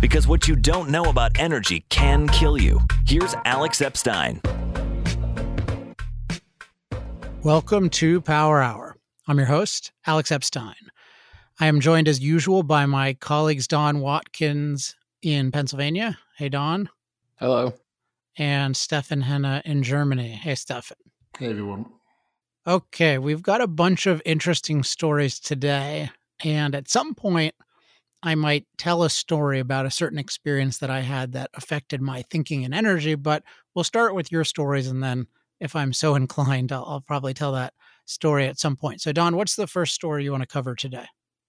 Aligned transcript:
Because 0.00 0.26
what 0.26 0.48
you 0.48 0.56
don't 0.56 0.88
know 0.88 1.04
about 1.04 1.38
energy 1.38 1.84
can 1.90 2.26
kill 2.28 2.56
you. 2.56 2.80
Here's 3.06 3.34
Alex 3.44 3.82
Epstein. 3.82 4.40
Welcome 7.42 7.90
to 7.90 8.20
Power 8.22 8.62
Hour. 8.62 8.96
I'm 9.28 9.36
your 9.36 9.46
host, 9.46 9.92
Alex 10.06 10.32
Epstein. 10.32 10.74
I 11.58 11.66
am 11.66 11.80
joined 11.80 12.08
as 12.08 12.20
usual 12.20 12.62
by 12.62 12.86
my 12.86 13.12
colleagues 13.14 13.68
Don 13.68 14.00
Watkins 14.00 14.96
in 15.20 15.52
Pennsylvania. 15.52 16.18
Hey, 16.36 16.48
Don. 16.48 16.88
Hello. 17.36 17.74
And 18.38 18.74
Stefan 18.74 19.20
Henna 19.20 19.60
in 19.66 19.82
Germany. 19.82 20.30
Hey, 20.30 20.54
Stefan. 20.54 20.96
Hey, 21.38 21.50
everyone. 21.50 21.84
Okay, 22.66 23.18
we've 23.18 23.42
got 23.42 23.60
a 23.60 23.66
bunch 23.66 24.06
of 24.06 24.22
interesting 24.24 24.82
stories 24.82 25.38
today. 25.38 26.10
And 26.42 26.74
at 26.74 26.88
some 26.88 27.14
point, 27.14 27.54
I 28.22 28.34
might 28.34 28.66
tell 28.76 29.02
a 29.02 29.10
story 29.10 29.60
about 29.60 29.86
a 29.86 29.90
certain 29.90 30.18
experience 30.18 30.78
that 30.78 30.90
I 30.90 31.00
had 31.00 31.32
that 31.32 31.50
affected 31.54 32.02
my 32.02 32.22
thinking 32.30 32.64
and 32.64 32.74
energy, 32.74 33.14
but 33.14 33.42
we'll 33.74 33.84
start 33.84 34.14
with 34.14 34.30
your 34.30 34.44
stories. 34.44 34.88
And 34.88 35.02
then, 35.02 35.26
if 35.58 35.74
I'm 35.74 35.92
so 35.92 36.14
inclined, 36.16 36.72
I'll, 36.72 36.84
I'll 36.86 37.00
probably 37.00 37.34
tell 37.34 37.52
that 37.52 37.74
story 38.04 38.46
at 38.46 38.58
some 38.58 38.76
point. 38.76 39.00
So, 39.00 39.12
Don, 39.12 39.36
what's 39.36 39.56
the 39.56 39.66
first 39.66 39.94
story 39.94 40.24
you 40.24 40.32
want 40.32 40.42
to 40.42 40.46
cover 40.46 40.74
today? 40.74 41.06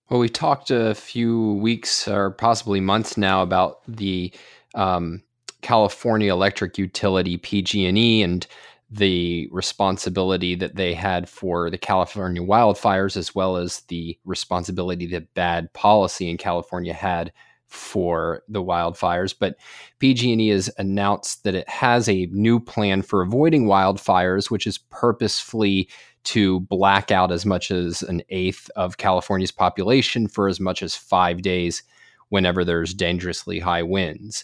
Well, 0.09 0.19
we 0.19 0.29
talked 0.29 0.71
a 0.71 0.93
few 0.93 1.53
weeks 1.53 2.07
or 2.07 2.31
possibly 2.31 2.81
months 2.81 3.15
now 3.15 3.41
about 3.41 3.79
the 3.87 4.33
um, 4.75 5.23
California 5.61 6.31
Electric 6.33 6.77
Utility 6.77 7.37
PG&E 7.37 8.21
and 8.21 8.45
the 8.91 9.47
responsibility 9.51 10.53
that 10.55 10.75
they 10.75 10.93
had 10.93 11.29
for 11.29 11.69
the 11.69 11.77
California 11.77 12.41
wildfires, 12.41 13.15
as 13.15 13.33
well 13.33 13.55
as 13.55 13.81
the 13.87 14.17
responsibility 14.25 15.07
that 15.07 15.33
bad 15.33 15.71
policy 15.73 16.29
in 16.29 16.37
California 16.37 16.93
had 16.93 17.31
for 17.67 18.43
the 18.49 18.61
wildfires. 18.61 19.33
But 19.37 19.55
PG&E 19.99 20.49
has 20.49 20.69
announced 20.77 21.45
that 21.45 21.55
it 21.55 21.69
has 21.69 22.09
a 22.09 22.27
new 22.33 22.59
plan 22.59 23.01
for 23.01 23.21
avoiding 23.21 23.65
wildfires, 23.65 24.51
which 24.51 24.67
is 24.67 24.77
purposefully 24.77 25.87
to 26.25 26.59
black 26.59 27.11
out 27.11 27.31
as 27.31 27.45
much 27.45 27.71
as 27.71 28.01
an 28.03 28.21
eighth 28.27 28.69
of 28.75 28.97
California's 28.97 29.53
population 29.53 30.27
for 30.27 30.49
as 30.49 30.59
much 30.59 30.83
as 30.83 30.95
five 30.95 31.41
days 31.41 31.81
whenever 32.27 32.65
there's 32.65 32.93
dangerously 32.93 33.57
high 33.57 33.83
winds. 33.83 34.43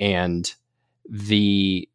And 0.00 0.52
the 1.08 1.88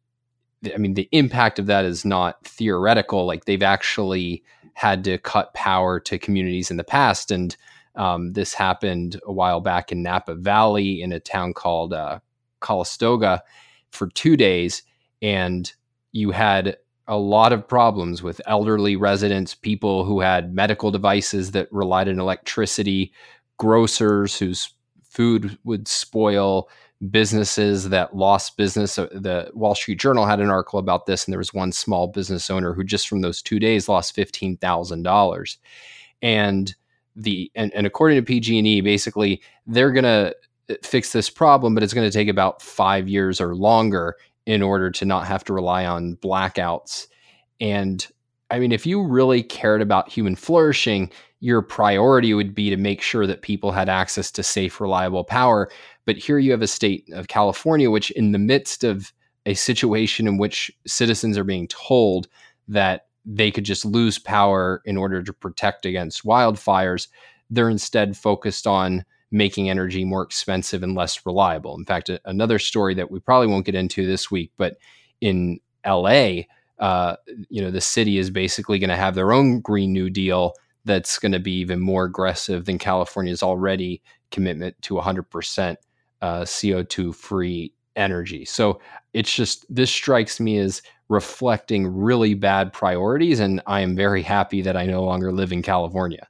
I 0.64 0.76
mean, 0.76 0.94
the 0.94 1.08
impact 1.12 1.58
of 1.58 1.66
that 1.66 1.84
is 1.84 2.04
not 2.04 2.44
theoretical. 2.44 3.26
Like 3.26 3.44
they've 3.44 3.62
actually 3.62 4.42
had 4.74 5.04
to 5.04 5.18
cut 5.18 5.54
power 5.54 6.00
to 6.00 6.18
communities 6.18 6.70
in 6.70 6.76
the 6.76 6.84
past. 6.84 7.30
And 7.30 7.56
um, 7.96 8.32
this 8.32 8.54
happened 8.54 9.20
a 9.24 9.32
while 9.32 9.60
back 9.60 9.90
in 9.90 10.02
Napa 10.02 10.34
Valley 10.34 11.02
in 11.02 11.12
a 11.12 11.20
town 11.20 11.52
called 11.52 11.92
uh, 11.92 12.20
Calistoga 12.60 13.42
for 13.90 14.08
two 14.08 14.36
days. 14.36 14.82
And 15.20 15.72
you 16.12 16.30
had 16.30 16.76
a 17.08 17.16
lot 17.16 17.52
of 17.52 17.66
problems 17.66 18.22
with 18.22 18.40
elderly 18.46 18.94
residents, 18.94 19.54
people 19.54 20.04
who 20.04 20.20
had 20.20 20.54
medical 20.54 20.90
devices 20.90 21.52
that 21.52 21.72
relied 21.72 22.08
on 22.08 22.20
electricity, 22.20 23.12
grocers 23.56 24.38
whose 24.38 24.74
food 25.02 25.58
would 25.64 25.88
spoil, 25.88 26.68
businesses 27.10 27.88
that 27.90 28.16
lost 28.16 28.56
business. 28.56 28.96
The 28.96 29.50
Wall 29.54 29.74
Street 29.74 30.00
Journal 30.00 30.26
had 30.26 30.40
an 30.40 30.50
article 30.50 30.78
about 30.78 31.06
this, 31.06 31.24
and 31.24 31.32
there 31.32 31.38
was 31.38 31.54
one 31.54 31.72
small 31.72 32.08
business 32.08 32.50
owner 32.50 32.72
who 32.72 32.84
just 32.84 33.08
from 33.08 33.20
those 33.20 33.42
two 33.42 33.58
days 33.58 33.88
lost 33.88 34.14
fifteen 34.14 34.56
thousand 34.56 35.02
dollars. 35.02 35.58
And 36.22 36.74
the 37.14 37.50
and, 37.54 37.72
and 37.74 37.86
according 37.86 38.16
to 38.18 38.22
PG&E, 38.22 38.80
basically 38.80 39.42
they're 39.66 39.92
gonna 39.92 40.32
uh, 40.70 40.74
fix 40.82 41.12
this 41.12 41.30
problem, 41.30 41.74
but 41.74 41.82
it's 41.82 41.94
going 41.94 42.08
to 42.08 42.16
take 42.16 42.28
about 42.28 42.62
five 42.62 43.08
years 43.08 43.40
or 43.40 43.54
longer 43.54 44.16
in 44.46 44.62
order 44.62 44.90
to 44.90 45.04
not 45.04 45.26
have 45.26 45.44
to 45.44 45.52
rely 45.52 45.84
on 45.84 46.16
blackouts. 46.16 47.06
And 47.60 48.06
I 48.50 48.58
mean, 48.58 48.72
if 48.72 48.86
you 48.86 49.02
really 49.02 49.42
cared 49.42 49.82
about 49.82 50.08
human 50.08 50.36
flourishing, 50.36 51.10
your 51.40 51.62
priority 51.62 52.34
would 52.34 52.54
be 52.54 52.70
to 52.70 52.76
make 52.76 53.00
sure 53.00 53.26
that 53.26 53.42
people 53.42 53.70
had 53.70 53.88
access 53.88 54.30
to 54.32 54.42
safe, 54.42 54.80
reliable 54.80 55.24
power. 55.24 55.70
But 56.04 56.16
here 56.16 56.38
you 56.38 56.50
have 56.50 56.62
a 56.62 56.66
state 56.66 57.08
of 57.12 57.28
California, 57.28 57.90
which, 57.90 58.10
in 58.12 58.32
the 58.32 58.38
midst 58.38 58.84
of 58.84 59.12
a 59.46 59.54
situation 59.54 60.26
in 60.26 60.36
which 60.36 60.70
citizens 60.86 61.38
are 61.38 61.44
being 61.44 61.68
told 61.68 62.28
that 62.66 63.06
they 63.24 63.50
could 63.50 63.64
just 63.64 63.84
lose 63.84 64.18
power 64.18 64.82
in 64.84 64.96
order 64.96 65.22
to 65.22 65.32
protect 65.32 65.86
against 65.86 66.24
wildfires, 66.24 67.08
they're 67.50 67.70
instead 67.70 68.16
focused 68.16 68.66
on 68.66 69.04
making 69.30 69.68
energy 69.68 70.04
more 70.04 70.22
expensive 70.22 70.82
and 70.82 70.94
less 70.94 71.24
reliable. 71.26 71.76
In 71.76 71.84
fact, 71.84 72.10
another 72.24 72.58
story 72.58 72.94
that 72.94 73.10
we 73.10 73.20
probably 73.20 73.46
won't 73.46 73.66
get 73.66 73.74
into 73.74 74.06
this 74.06 74.30
week, 74.30 74.50
but 74.56 74.78
in 75.20 75.60
LA, 75.86 76.42
uh, 76.78 77.16
you 77.48 77.60
know, 77.62 77.70
the 77.70 77.80
city 77.80 78.18
is 78.18 78.30
basically 78.30 78.78
going 78.78 78.90
to 78.90 78.96
have 78.96 79.14
their 79.14 79.32
own 79.32 79.60
Green 79.60 79.92
New 79.92 80.08
Deal 80.08 80.54
that's 80.88 81.18
going 81.18 81.32
to 81.32 81.38
be 81.38 81.52
even 81.60 81.78
more 81.78 82.04
aggressive 82.04 82.64
than 82.64 82.78
California's 82.78 83.42
already 83.42 84.02
commitment 84.32 84.80
to 84.82 84.94
100% 84.94 85.76
uh, 86.20 86.40
CO2 86.40 87.14
free 87.14 87.72
energy. 87.94 88.44
So 88.44 88.80
it's 89.12 89.32
just, 89.32 89.64
this 89.72 89.90
strikes 89.90 90.40
me 90.40 90.58
as 90.58 90.82
reflecting 91.08 91.86
really 91.86 92.34
bad 92.34 92.72
priorities. 92.72 93.38
And 93.38 93.62
I 93.66 93.80
am 93.82 93.94
very 93.94 94.22
happy 94.22 94.62
that 94.62 94.76
I 94.76 94.86
no 94.86 95.04
longer 95.04 95.30
live 95.30 95.52
in 95.52 95.62
California. 95.62 96.26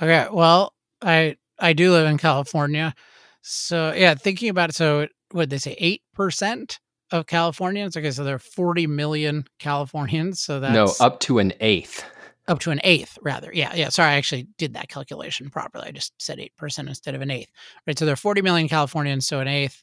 Okay. 0.00 0.26
Well, 0.30 0.74
I, 1.00 1.36
I 1.58 1.72
do 1.72 1.92
live 1.92 2.06
in 2.06 2.18
California. 2.18 2.94
So 3.40 3.92
yeah, 3.92 4.14
thinking 4.14 4.48
about 4.48 4.70
it. 4.70 4.76
So 4.76 5.08
what 5.30 5.48
they 5.50 5.58
say, 5.58 6.00
8% 6.18 6.78
of 7.10 7.26
Californians. 7.26 7.96
Okay. 7.96 8.10
So 8.10 8.24
there 8.24 8.34
are 8.34 8.40
40 8.40 8.86
million 8.86 9.44
Californians. 9.58 10.40
So 10.40 10.60
that's 10.60 10.74
no, 10.74 11.04
up 11.04 11.20
to 11.20 11.38
an 11.38 11.52
eighth 11.60 12.04
up 12.48 12.58
to 12.60 12.70
an 12.70 12.80
eighth 12.84 13.18
rather. 13.22 13.50
Yeah 13.52 13.74
yeah 13.74 13.88
sorry 13.88 14.12
i 14.12 14.16
actually 14.16 14.48
did 14.58 14.74
that 14.74 14.88
calculation 14.88 15.50
properly 15.50 15.88
i 15.88 15.90
just 15.90 16.12
said 16.18 16.38
8% 16.38 16.88
instead 16.88 17.14
of 17.14 17.20
an 17.20 17.30
eighth 17.30 17.50
right? 17.86 17.98
So 17.98 18.04
there 18.04 18.14
are 18.14 18.16
40 18.16 18.42
million 18.42 18.68
californians 18.68 19.26
so 19.26 19.40
an 19.40 19.48
eighth 19.48 19.82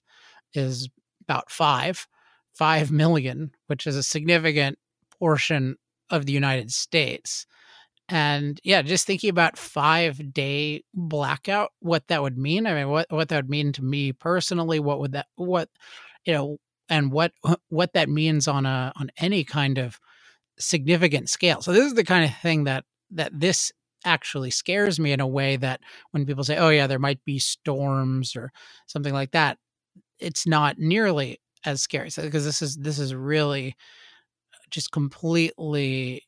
is 0.53 0.89
about 1.21 1.49
five 1.51 2.07
five 2.53 2.91
million 2.91 3.51
which 3.67 3.87
is 3.87 3.95
a 3.95 4.03
significant 4.03 4.77
portion 5.19 5.75
of 6.09 6.25
the 6.25 6.33
united 6.33 6.71
states. 6.71 7.45
And 8.09 8.59
yeah 8.63 8.81
just 8.81 9.05
thinking 9.05 9.29
about 9.29 9.57
five 9.57 10.33
day 10.33 10.83
blackout 10.93 11.71
what 11.79 12.07
that 12.07 12.21
would 12.21 12.37
mean 12.37 12.65
i 12.65 12.73
mean 12.73 12.89
what, 12.89 13.07
what 13.09 13.29
that 13.29 13.35
would 13.37 13.49
mean 13.49 13.71
to 13.73 13.83
me 13.83 14.11
personally 14.11 14.79
what 14.79 14.99
would 14.99 15.11
that 15.13 15.27
what 15.35 15.69
you 16.25 16.33
know 16.33 16.57
and 16.89 17.11
what 17.11 17.31
what 17.69 17.93
that 17.93 18.09
means 18.09 18.47
on 18.47 18.65
a 18.65 18.91
on 18.95 19.11
any 19.17 19.43
kind 19.43 19.77
of 19.77 19.99
significant 20.59 21.29
scale. 21.29 21.61
So 21.61 21.73
this 21.73 21.85
is 21.85 21.93
the 21.95 22.03
kind 22.03 22.25
of 22.25 22.35
thing 22.37 22.65
that 22.65 22.85
that 23.11 23.31
this 23.37 23.71
actually 24.05 24.51
scares 24.51 24.99
me 24.99 25.11
in 25.11 25.19
a 25.19 25.27
way 25.27 25.57
that 25.57 25.81
when 26.11 26.25
people 26.25 26.43
say, 26.43 26.57
"Oh 26.57 26.69
yeah, 26.69 26.87
there 26.87 26.99
might 26.99 27.23
be 27.25 27.39
storms 27.39 28.35
or 28.35 28.51
something 28.87 29.13
like 29.13 29.31
that," 29.31 29.57
it's 30.19 30.47
not 30.47 30.79
nearly 30.79 31.39
as 31.65 31.81
scary. 31.81 32.09
So, 32.11 32.23
because 32.23 32.45
this 32.45 32.61
is 32.61 32.77
this 32.77 32.99
is 32.99 33.15
really 33.15 33.75
just 34.71 34.91
completely 34.91 36.23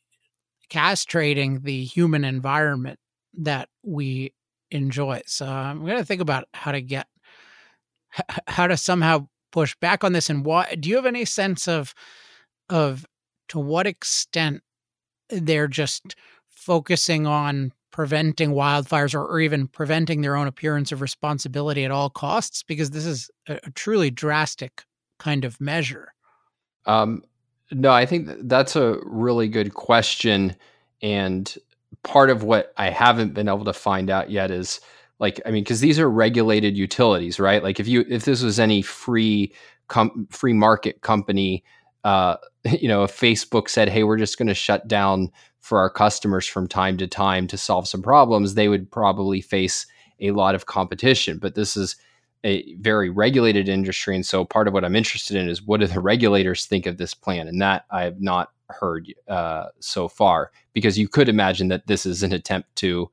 castrating 0.71 1.63
the 1.63 1.85
human 1.85 2.23
environment 2.25 2.99
that 3.35 3.69
we 3.83 4.33
enjoy. 4.71 5.21
So 5.25 5.47
I'm 5.47 5.85
going 5.85 5.97
to 5.97 6.05
think 6.05 6.21
about 6.21 6.45
how 6.53 6.71
to 6.71 6.81
get 6.81 7.07
how 8.47 8.67
to 8.67 8.77
somehow 8.77 9.27
push 9.51 9.75
back 9.81 10.03
on 10.03 10.13
this 10.13 10.29
and 10.29 10.45
why 10.45 10.75
do 10.79 10.89
you 10.89 10.95
have 10.95 11.05
any 11.05 11.25
sense 11.25 11.67
of 11.67 11.93
of 12.69 13.05
to 13.51 13.59
what 13.59 13.87
extent 13.87 14.61
they're 15.29 15.67
just 15.67 16.15
focusing 16.47 17.25
on 17.25 17.71
preventing 17.91 18.51
wildfires 18.51 19.13
or, 19.13 19.25
or, 19.25 19.39
even 19.41 19.67
preventing 19.67 20.21
their 20.21 20.37
own 20.37 20.47
appearance 20.47 20.93
of 20.93 21.01
responsibility 21.01 21.83
at 21.83 21.91
all 21.91 22.09
costs? 22.09 22.63
Because 22.63 22.91
this 22.91 23.05
is 23.05 23.29
a, 23.47 23.59
a 23.63 23.71
truly 23.71 24.09
drastic 24.09 24.85
kind 25.19 25.43
of 25.43 25.59
measure. 25.59 26.13
Um, 26.85 27.23
no 27.73 27.91
i 27.91 28.05
think 28.05 28.27
that's 28.49 28.75
a 28.75 28.99
really 29.05 29.47
good 29.47 29.73
question 29.73 30.53
and 31.01 31.57
part 32.03 32.29
of 32.29 32.43
what 32.43 32.73
i 32.77 32.89
haven't 32.89 33.33
been 33.33 33.47
able 33.47 33.63
to 33.63 33.71
find 33.71 34.09
out 34.09 34.29
yet 34.29 34.51
is 34.51 34.81
like 35.19 35.39
i 35.45 35.51
mean 35.51 35.63
because 35.63 35.79
these 35.79 35.99
are 35.99 36.09
regulated 36.09 36.75
utilities 36.75 37.39
right? 37.39 37.63
Like 37.63 37.79
if 37.79 37.87
you 37.87 38.03
if 38.09 38.25
this 38.25 38.41
was 38.41 38.59
any 38.59 38.81
free 38.81 39.53
com- 39.87 40.27
free 40.31 40.53
market 40.53 41.01
company 41.01 41.63
uh, 42.03 42.37
you 42.79 42.87
know, 42.87 43.03
if 43.03 43.17
Facebook 43.17 43.69
said, 43.69 43.89
"Hey, 43.89 44.03
we're 44.03 44.17
just 44.17 44.37
going 44.37 44.47
to 44.47 44.53
shut 44.53 44.87
down 44.87 45.31
for 45.59 45.79
our 45.79 45.89
customers 45.89 46.47
from 46.47 46.67
time 46.67 46.97
to 46.97 47.07
time 47.07 47.47
to 47.47 47.57
solve 47.57 47.87
some 47.87 48.01
problems," 48.01 48.53
they 48.53 48.67
would 48.67 48.91
probably 48.91 49.41
face 49.41 49.85
a 50.19 50.31
lot 50.31 50.55
of 50.55 50.65
competition. 50.65 51.37
But 51.37 51.55
this 51.55 51.75
is 51.75 51.95
a 52.43 52.75
very 52.75 53.09
regulated 53.09 53.69
industry, 53.69 54.15
and 54.15 54.25
so 54.25 54.45
part 54.45 54.67
of 54.67 54.73
what 54.73 54.85
I'm 54.85 54.95
interested 54.95 55.37
in 55.37 55.47
is 55.47 55.61
what 55.61 55.79
do 55.79 55.87
the 55.87 55.99
regulators 55.99 56.65
think 56.65 56.85
of 56.85 56.97
this 56.97 57.13
plan, 57.13 57.47
and 57.47 57.61
that 57.61 57.85
I 57.91 58.03
have 58.03 58.21
not 58.21 58.49
heard 58.69 59.13
uh, 59.27 59.65
so 59.79 60.07
far. 60.07 60.51
Because 60.73 60.97
you 60.97 61.07
could 61.07 61.29
imagine 61.29 61.67
that 61.67 61.87
this 61.87 62.05
is 62.05 62.23
an 62.23 62.33
attempt 62.33 62.75
to, 62.77 63.11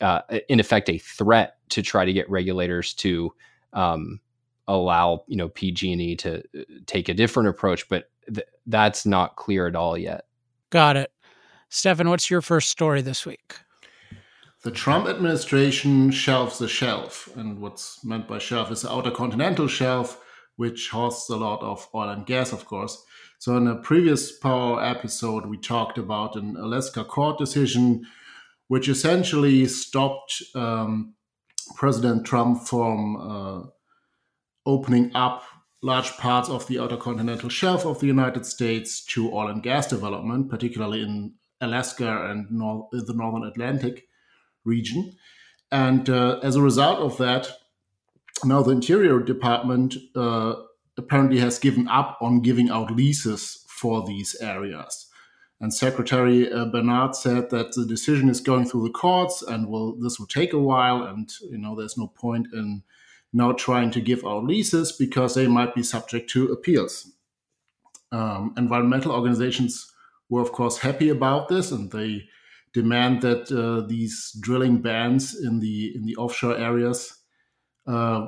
uh, 0.00 0.22
in 0.48 0.60
effect, 0.60 0.88
a 0.88 0.98
threat 0.98 1.56
to 1.70 1.82
try 1.82 2.04
to 2.04 2.12
get 2.12 2.28
regulators 2.28 2.92
to 2.94 3.32
um, 3.72 4.20
allow 4.68 5.24
you 5.26 5.36
know 5.36 5.48
PG&E 5.48 6.16
to 6.16 6.38
uh, 6.38 6.62
take 6.86 7.08
a 7.08 7.14
different 7.14 7.48
approach, 7.48 7.88
but 7.88 8.10
th- 8.32 8.46
that's 8.66 9.04
not 9.06 9.36
clear 9.36 9.66
at 9.66 9.76
all 9.76 9.96
yet. 9.96 10.26
Got 10.70 10.96
it. 10.96 11.12
Stefan, 11.68 12.08
what's 12.10 12.30
your 12.30 12.42
first 12.42 12.70
story 12.70 13.02
this 13.02 13.24
week? 13.26 13.56
The 14.62 14.70
Trump 14.70 15.08
administration 15.08 16.10
shelves 16.10 16.58
the 16.58 16.68
shelf, 16.68 17.28
and 17.34 17.60
what's 17.60 18.04
meant 18.04 18.28
by 18.28 18.38
shelf 18.38 18.70
is 18.70 18.82
the 18.82 18.92
outer 18.92 19.10
continental 19.10 19.66
shelf, 19.66 20.22
which 20.56 20.90
hosts 20.90 21.28
a 21.28 21.36
lot 21.36 21.62
of 21.62 21.88
oil 21.94 22.10
and 22.10 22.24
gas, 22.26 22.52
of 22.52 22.64
course. 22.64 23.02
So, 23.38 23.56
in 23.56 23.66
a 23.66 23.74
previous 23.74 24.38
Power 24.38 24.80
episode, 24.84 25.46
we 25.46 25.58
talked 25.58 25.98
about 25.98 26.36
an 26.36 26.56
Alaska 26.56 27.04
court 27.04 27.38
decision 27.38 28.04
which 28.68 28.88
essentially 28.88 29.66
stopped 29.66 30.42
um, 30.54 31.14
President 31.74 32.24
Trump 32.24 32.66
from 32.66 33.16
uh, 33.16 33.68
opening 34.66 35.14
up 35.14 35.42
large 35.82 36.12
parts 36.16 36.48
of 36.48 36.66
the 36.68 36.78
outer 36.78 36.96
continental 36.96 37.48
shelf 37.48 37.84
of 37.84 37.98
the 37.98 38.06
United 38.06 38.46
States 38.46 39.04
to 39.04 39.32
oil 39.32 39.48
and 39.48 39.62
gas 39.62 39.86
development, 39.86 40.48
particularly 40.48 41.02
in 41.02 41.34
Alaska 41.60 42.30
and 42.30 42.46
nor- 42.50 42.88
the 42.92 43.14
northern 43.14 43.44
Atlantic 43.44 44.06
region. 44.64 45.16
And 45.70 46.08
uh, 46.08 46.38
as 46.42 46.54
a 46.56 46.62
result 46.62 47.00
of 47.00 47.18
that, 47.18 47.50
now 48.44 48.62
the 48.62 48.72
Interior 48.72 49.20
Department 49.20 49.96
uh, 50.14 50.54
apparently 50.96 51.38
has 51.38 51.58
given 51.58 51.88
up 51.88 52.18
on 52.20 52.42
giving 52.42 52.70
out 52.70 52.94
leases 52.94 53.64
for 53.68 54.06
these 54.06 54.36
areas. 54.40 55.08
And 55.60 55.72
Secretary 55.72 56.52
uh, 56.52 56.66
Bernhardt 56.66 57.14
said 57.14 57.50
that 57.50 57.72
the 57.72 57.86
decision 57.86 58.28
is 58.28 58.40
going 58.40 58.66
through 58.66 58.82
the 58.82 58.92
courts 58.92 59.42
and 59.42 59.68
will 59.68 59.96
this 60.00 60.18
will 60.18 60.26
take 60.26 60.52
a 60.52 60.58
while, 60.58 61.04
and 61.04 61.30
you 61.40 61.56
know 61.56 61.76
there's 61.76 61.96
no 61.96 62.08
point 62.08 62.48
in 62.52 62.82
now 63.32 63.52
trying 63.52 63.90
to 63.90 64.00
give 64.00 64.24
out 64.26 64.44
leases 64.44 64.92
because 64.92 65.34
they 65.34 65.46
might 65.46 65.74
be 65.74 65.82
subject 65.82 66.28
to 66.30 66.52
appeals. 66.52 67.10
Um, 68.10 68.54
environmental 68.58 69.12
organizations 69.12 69.90
were, 70.28 70.42
of 70.42 70.52
course, 70.52 70.78
happy 70.78 71.08
about 71.08 71.48
this, 71.48 71.72
and 71.72 71.90
they 71.90 72.24
demand 72.72 73.22
that 73.22 73.50
uh, 73.50 73.86
these 73.86 74.36
drilling 74.40 74.78
bans 74.78 75.34
in 75.34 75.60
the 75.60 75.94
in 75.94 76.04
the 76.04 76.16
offshore 76.16 76.56
areas 76.56 77.18
uh, 77.86 78.26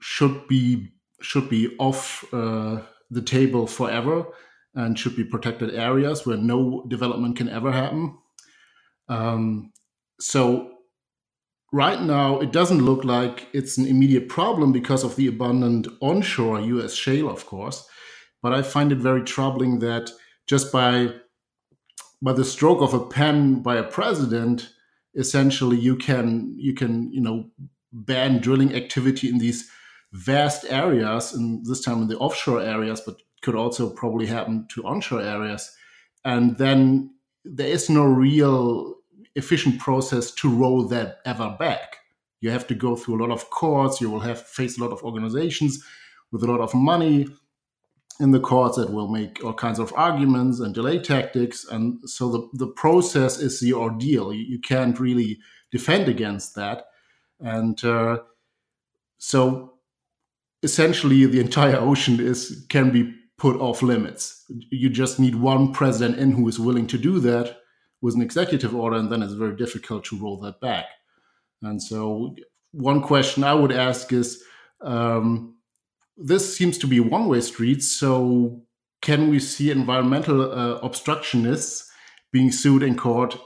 should 0.00 0.46
be 0.48 0.92
should 1.20 1.48
be 1.48 1.74
off 1.78 2.24
uh, 2.32 2.80
the 3.10 3.22
table 3.22 3.66
forever 3.66 4.26
and 4.74 4.98
should 4.98 5.14
be 5.14 5.24
protected 5.24 5.74
areas 5.74 6.26
where 6.26 6.36
no 6.36 6.84
development 6.88 7.36
can 7.36 7.48
ever 7.48 7.70
happen. 7.70 8.16
Um, 9.08 9.72
so 10.18 10.70
right 11.72 12.00
now, 12.02 12.38
it 12.38 12.52
doesn't 12.52 12.84
look 12.84 13.04
like 13.04 13.48
it's 13.52 13.78
an 13.78 13.86
immediate 13.86 14.28
problem 14.28 14.72
because 14.72 15.02
of 15.02 15.16
the 15.16 15.26
abundant 15.26 15.88
onshore 16.00 16.60
US 16.60 16.94
shale, 16.94 17.28
of 17.28 17.46
course. 17.46 17.86
But 18.42 18.52
I 18.52 18.62
find 18.62 18.92
it 18.92 18.98
very 18.98 19.22
troubling 19.22 19.78
that 19.80 20.10
just 20.46 20.70
by 20.72 21.14
by 22.20 22.32
the 22.32 22.44
stroke 22.44 22.80
of 22.80 22.94
a 22.94 23.04
pen 23.04 23.62
by 23.62 23.76
a 23.76 23.82
president, 23.82 24.70
essentially 25.16 25.76
you 25.76 25.96
can 25.96 26.54
you 26.56 26.74
can 26.74 27.10
you 27.12 27.20
know 27.20 27.50
ban 27.92 28.38
drilling 28.38 28.74
activity 28.74 29.28
in 29.28 29.38
these 29.38 29.68
vast 30.12 30.64
areas, 30.68 31.32
and 31.32 31.64
this 31.64 31.80
time 31.80 32.02
in 32.02 32.08
the 32.08 32.18
offshore 32.18 32.60
areas, 32.60 33.00
but 33.00 33.16
could 33.42 33.54
also 33.54 33.90
probably 33.90 34.26
happen 34.26 34.66
to 34.70 34.84
onshore 34.84 35.22
areas. 35.22 35.70
And 36.24 36.56
then 36.58 37.14
there 37.44 37.66
is 37.66 37.90
no 37.90 38.04
real 38.04 38.94
efficient 39.34 39.80
process 39.80 40.30
to 40.32 40.48
roll 40.48 40.86
that 40.88 41.18
ever 41.24 41.56
back. 41.58 41.98
You 42.40 42.50
have 42.50 42.66
to 42.68 42.74
go 42.74 42.96
through 42.96 43.16
a 43.16 43.22
lot 43.22 43.30
of 43.30 43.50
courts. 43.50 44.00
You 44.00 44.10
will 44.10 44.20
have 44.20 44.46
face 44.46 44.78
a 44.78 44.82
lot 44.82 44.92
of 44.92 45.02
organizations 45.02 45.82
with 46.32 46.42
a 46.42 46.46
lot 46.46 46.60
of 46.60 46.74
money 46.74 47.28
in 48.20 48.30
the 48.30 48.40
courts 48.40 48.76
that 48.76 48.92
will 48.92 49.08
make 49.08 49.42
all 49.44 49.54
kinds 49.54 49.78
of 49.78 49.92
arguments 49.96 50.60
and 50.60 50.74
delay 50.74 50.98
tactics. 50.98 51.64
And 51.64 51.98
so 52.08 52.30
the, 52.30 52.48
the 52.54 52.66
process 52.66 53.38
is 53.38 53.60
the 53.60 53.72
ordeal. 53.72 54.32
You, 54.32 54.44
you 54.44 54.58
can't 54.60 54.98
really 54.98 55.38
defend 55.70 56.08
against 56.08 56.54
that. 56.56 56.86
And 57.40 57.82
uh, 57.84 58.18
so 59.18 59.74
essentially 60.62 61.24
the 61.26 61.40
entire 61.40 61.76
ocean 61.80 62.20
is 62.20 62.66
can 62.68 62.90
be 62.90 63.14
put 63.38 63.56
off 63.56 63.82
limits. 63.82 64.44
You 64.70 64.88
just 64.90 65.18
need 65.18 65.36
one 65.36 65.72
president 65.72 66.18
in 66.18 66.32
who 66.32 66.46
is 66.48 66.60
willing 66.60 66.86
to 66.88 66.98
do 66.98 67.18
that 67.20 67.61
with 68.02 68.14
an 68.14 68.20
executive 68.20 68.74
order, 68.74 68.96
and 68.96 69.10
then 69.10 69.22
it's 69.22 69.32
very 69.32 69.56
difficult 69.56 70.04
to 70.04 70.18
roll 70.18 70.38
that 70.40 70.60
back. 70.60 70.86
And 71.62 71.82
so, 71.82 72.36
one 72.72 73.00
question 73.00 73.44
I 73.44 73.54
would 73.54 73.72
ask 73.72 74.12
is 74.12 74.42
um, 74.82 75.56
this 76.16 76.56
seems 76.56 76.76
to 76.78 76.86
be 76.86 77.00
one 77.00 77.28
way 77.28 77.40
street. 77.40 77.82
So, 77.82 78.62
can 79.00 79.30
we 79.30 79.38
see 79.38 79.70
environmental 79.70 80.52
uh, 80.52 80.80
obstructionists 80.80 81.88
being 82.32 82.50
sued 82.50 82.82
in 82.82 82.96
court 82.96 83.38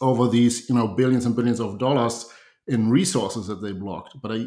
over 0.00 0.28
these 0.28 0.68
you 0.68 0.74
know 0.74 0.88
billions 0.88 1.26
and 1.26 1.36
billions 1.36 1.60
of 1.60 1.78
dollars 1.78 2.26
in 2.68 2.88
resources 2.88 3.48
that 3.48 3.60
they 3.60 3.72
blocked? 3.72 4.16
But 4.22 4.32
I, 4.32 4.46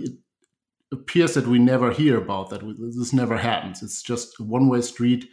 appears 0.92 1.34
that 1.34 1.48
we 1.48 1.60
never 1.60 1.92
hear 1.92 2.18
about 2.18 2.50
that. 2.50 2.62
This 2.80 3.14
never 3.14 3.38
happens. 3.38 3.84
It's 3.84 4.02
just 4.02 4.40
a 4.40 4.44
one 4.44 4.68
way 4.70 4.82
street. 4.82 5.30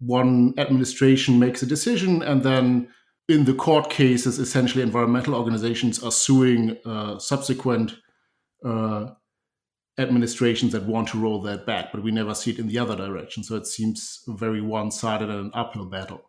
One 0.00 0.54
administration 0.58 1.38
makes 1.38 1.62
a 1.62 1.66
decision, 1.66 2.22
and 2.22 2.42
then 2.42 2.88
in 3.28 3.44
the 3.44 3.54
court 3.54 3.90
cases, 3.90 4.38
essentially 4.38 4.82
environmental 4.82 5.34
organizations 5.34 6.02
are 6.02 6.10
suing 6.10 6.76
uh, 6.84 7.18
subsequent 7.18 7.94
uh, 8.64 9.10
administrations 9.98 10.72
that 10.72 10.84
want 10.84 11.08
to 11.08 11.18
roll 11.18 11.40
that 11.42 11.66
back, 11.66 11.92
but 11.92 12.02
we 12.02 12.10
never 12.10 12.34
see 12.34 12.52
it 12.52 12.58
in 12.58 12.68
the 12.68 12.78
other 12.78 12.96
direction. 12.96 13.44
So 13.44 13.56
it 13.56 13.66
seems 13.66 14.22
very 14.26 14.60
one 14.60 14.90
sided 14.90 15.28
and 15.28 15.46
an 15.46 15.50
uphill 15.54 15.86
battle. 15.86 16.22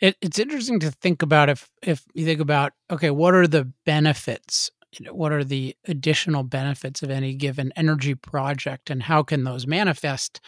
It, 0.00 0.16
it's 0.20 0.38
interesting 0.38 0.80
to 0.80 0.90
think 0.90 1.22
about 1.22 1.48
if 1.48 1.70
if 1.82 2.04
you 2.12 2.24
think 2.24 2.40
about 2.40 2.72
okay, 2.90 3.10
what 3.10 3.34
are 3.34 3.46
the 3.46 3.72
benefits 3.86 4.70
what 5.10 5.32
are 5.32 5.44
the 5.44 5.74
additional 5.86 6.42
benefits 6.42 7.02
of 7.02 7.10
any 7.10 7.34
given 7.34 7.72
energy 7.76 8.14
project 8.14 8.90
and 8.90 9.04
how 9.04 9.22
can 9.22 9.44
those 9.44 9.66
manifest 9.66 10.40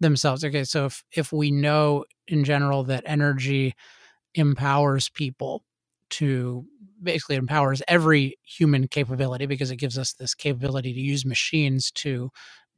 themselves. 0.00 0.44
Okay 0.44 0.64
so 0.64 0.86
if 0.86 1.04
if 1.12 1.32
we 1.32 1.50
know 1.50 2.04
in 2.28 2.44
general 2.44 2.84
that 2.84 3.04
energy 3.06 3.74
empowers 4.34 5.08
people 5.08 5.64
to 6.10 6.64
basically 7.02 7.36
empowers 7.36 7.82
every 7.88 8.36
human 8.44 8.88
capability 8.88 9.46
because 9.46 9.70
it 9.70 9.76
gives 9.76 9.98
us 9.98 10.12
this 10.14 10.34
capability 10.34 10.92
to 10.92 11.00
use 11.00 11.24
machines 11.24 11.90
to 11.92 12.30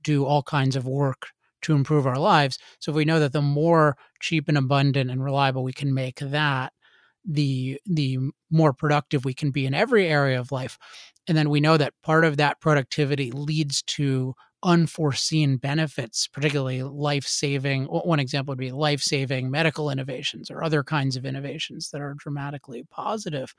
do 0.02 0.24
all 0.24 0.42
kinds 0.42 0.76
of 0.76 0.86
work 0.86 1.28
to 1.62 1.74
improve 1.74 2.06
our 2.06 2.18
lives. 2.18 2.58
So 2.80 2.90
if 2.92 2.96
we 2.96 3.04
know 3.04 3.20
that 3.20 3.32
the 3.32 3.42
more 3.42 3.96
cheap 4.20 4.48
and 4.48 4.58
abundant 4.58 5.10
and 5.10 5.24
reliable 5.24 5.64
we 5.64 5.72
can 5.72 5.94
make 5.94 6.18
that 6.20 6.72
the 7.24 7.80
the 7.86 8.18
more 8.50 8.72
productive 8.72 9.24
we 9.24 9.34
can 9.34 9.50
be 9.50 9.66
in 9.66 9.74
every 9.74 10.08
area 10.08 10.40
of 10.40 10.52
life. 10.52 10.78
And 11.28 11.36
then 11.38 11.50
we 11.50 11.60
know 11.60 11.76
that 11.76 11.94
part 12.02 12.24
of 12.24 12.36
that 12.38 12.60
productivity 12.60 13.30
leads 13.30 13.82
to 13.82 14.34
unforeseen 14.62 15.56
benefits, 15.56 16.28
particularly 16.28 16.82
life 16.82 17.26
saving. 17.26 17.84
One 17.84 18.20
example 18.20 18.52
would 18.52 18.58
be 18.58 18.72
life 18.72 19.02
saving 19.02 19.50
medical 19.50 19.90
innovations 19.90 20.50
or 20.50 20.62
other 20.62 20.82
kinds 20.82 21.16
of 21.16 21.24
innovations 21.24 21.90
that 21.90 22.00
are 22.00 22.14
dramatically 22.14 22.84
positive. 22.90 23.54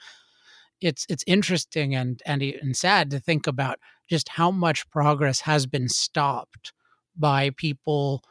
It's 0.82 1.06
it's 1.10 1.24
interesting 1.28 1.96
and 1.96 2.22
and, 2.26 2.42
and 2.42 2.76
sad 2.76 3.10
to 3.12 3.20
think 3.20 3.48
about 3.48 3.80
just 4.10 4.30
how 4.30 4.52
much 4.52 4.90
progress 4.90 5.42
has 5.42 5.66
been 5.66 5.90
stopped 5.90 6.74
by 7.18 7.52
people 7.52 8.24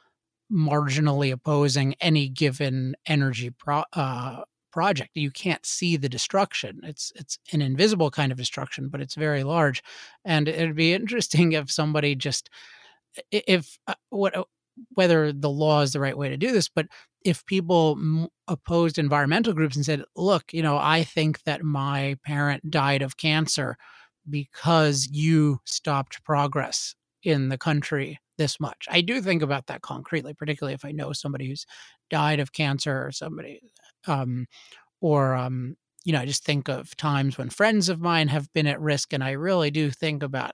marginally 0.53 1.33
opposing 1.33 1.95
any 2.01 2.29
given 2.29 2.95
energy 3.07 3.51
pro, 3.51 3.85
uh, 3.95 4.43
project. 4.73 5.11
You 5.15 5.31
can't 5.31 5.65
see 5.65 5.97
the 5.97 6.09
destruction. 6.09 6.81
It's 6.83 7.13
it's 7.15 7.39
an 7.53 7.63
invisible 7.63 8.11
kind 8.11 8.33
of 8.33 8.39
destruction, 8.39 8.89
but 8.89 9.01
it's 9.01 9.15
very 9.15 9.45
large. 9.45 9.83
And 10.25 10.49
it'd 10.49 10.77
be 10.77 10.95
interesting 10.95 11.53
if 11.53 11.71
somebody 11.71 12.15
just 12.15 12.51
if 13.31 13.79
uh, 13.87 13.95
what 14.11 14.37
uh, 14.37 14.45
whether 14.95 15.33
the 15.33 15.51
law 15.51 15.83
is 15.83 15.93
the 15.93 16.01
right 16.01 16.17
way 16.17 16.29
to 16.29 16.37
do 16.37 16.53
this, 16.53 16.69
but 16.69 16.87
if 17.25 17.45
people 17.47 17.97
m- 17.99 18.29
opposed 18.49 18.99
environmental 18.99 19.53
groups 19.53 19.77
and 19.77 19.85
said, 19.85 20.03
"Look, 20.17 20.53
you 20.53 20.63
know, 20.63 20.79
I 20.79 21.05
think 21.05 21.43
that 21.45 21.63
my 21.63 22.17
parent 22.25 22.71
died 22.71 23.03
of 23.03 23.17
cancer 23.17 23.77
because 24.29 25.09
you 25.11 25.61
stopped 25.65 26.25
progress 26.25 26.95
in 27.23 27.49
the 27.49 27.59
country 27.59 28.19
this 28.39 28.59
much." 28.61 28.87
I 28.91 29.03
do 29.03 29.21
think 29.21 29.43
about 29.43 29.67
that 29.67 29.83
concretely, 29.83 30.35
particularly 30.35 30.75
if 30.75 30.85
I 30.85 30.93
know 30.93 31.13
somebody 31.13 31.49
who's 31.49 31.67
died 32.11 32.41
of 32.41 32.53
cancer 32.53 33.07
or 33.07 33.13
somebody 33.13 33.61
um, 34.07 34.47
or 35.01 35.35
um, 35.35 35.77
you 36.05 36.13
know, 36.13 36.21
I 36.21 36.27
just 36.27 36.45
think 36.45 36.69
of 36.69 36.97
times 36.97 37.39
when 37.39 37.51
friends 37.51 37.89
of 37.89 38.01
mine 38.01 38.29
have 38.29 38.53
been 38.53 38.67
at 38.67 38.81
risk, 38.81 39.13
and 39.13 39.23
I 39.23 39.33
really 39.33 39.71
do 39.71 39.91
think 39.91 40.23
about, 40.23 40.53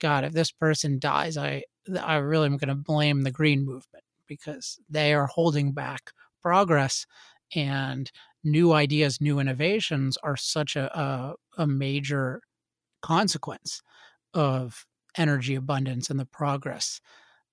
God, 0.00 0.24
if 0.24 0.32
this 0.32 0.52
person 0.52 0.98
dies, 0.98 1.36
I 1.36 1.64
I 2.00 2.16
really 2.16 2.46
am 2.46 2.56
going 2.56 2.68
to 2.68 2.74
blame 2.74 3.22
the 3.22 3.30
green 3.30 3.64
movement 3.64 4.04
because 4.26 4.78
they 4.88 5.14
are 5.14 5.26
holding 5.26 5.72
back 5.72 6.12
progress 6.42 7.06
and 7.54 8.10
new 8.42 8.72
ideas, 8.72 9.20
new 9.20 9.38
innovations 9.38 10.16
are 10.22 10.36
such 10.36 10.76
a 10.76 10.98
a, 10.98 11.34
a 11.58 11.66
major 11.66 12.40
consequence 13.02 13.82
of 14.32 14.86
energy 15.16 15.54
abundance 15.54 16.10
and 16.10 16.18
the 16.18 16.26
progress 16.26 17.00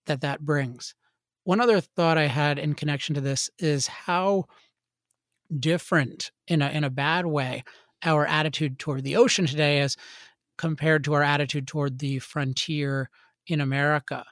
that 0.07 0.21
that 0.21 0.41
brings. 0.41 0.95
One 1.43 1.61
other 1.61 1.81
thought 1.81 2.17
I 2.17 2.27
had 2.27 2.59
in 2.59 2.73
connection 2.73 3.15
to 3.15 3.21
this 3.21 3.49
is 3.59 3.87
how 3.87 4.45
different, 5.59 6.31
in 6.47 6.61
a 6.61 6.69
in 6.69 6.83
a 6.83 6.89
bad 6.89 7.25
way, 7.25 7.63
our 8.03 8.25
attitude 8.25 8.79
toward 8.79 9.03
the 9.03 9.15
ocean 9.15 9.45
today 9.45 9.81
is 9.81 9.97
compared 10.57 11.03
to 11.05 11.13
our 11.13 11.23
attitude 11.23 11.67
toward 11.67 11.99
the 11.99 12.19
frontier 12.19 13.09
in 13.47 13.61
America. 13.61 14.25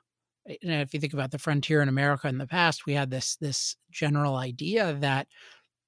And 0.46 0.82
if 0.82 0.94
you 0.94 1.00
think 1.00 1.14
about 1.14 1.32
the 1.32 1.40
frontier 1.40 1.82
in 1.82 1.90
America 1.90 2.28
in 2.28 2.38
the 2.38 2.48
past, 2.48 2.86
we 2.86 2.94
had 2.94 3.12
this 3.12 3.36
this 3.38 3.76
general 3.92 4.36
idea 4.36 4.94
that 4.96 5.28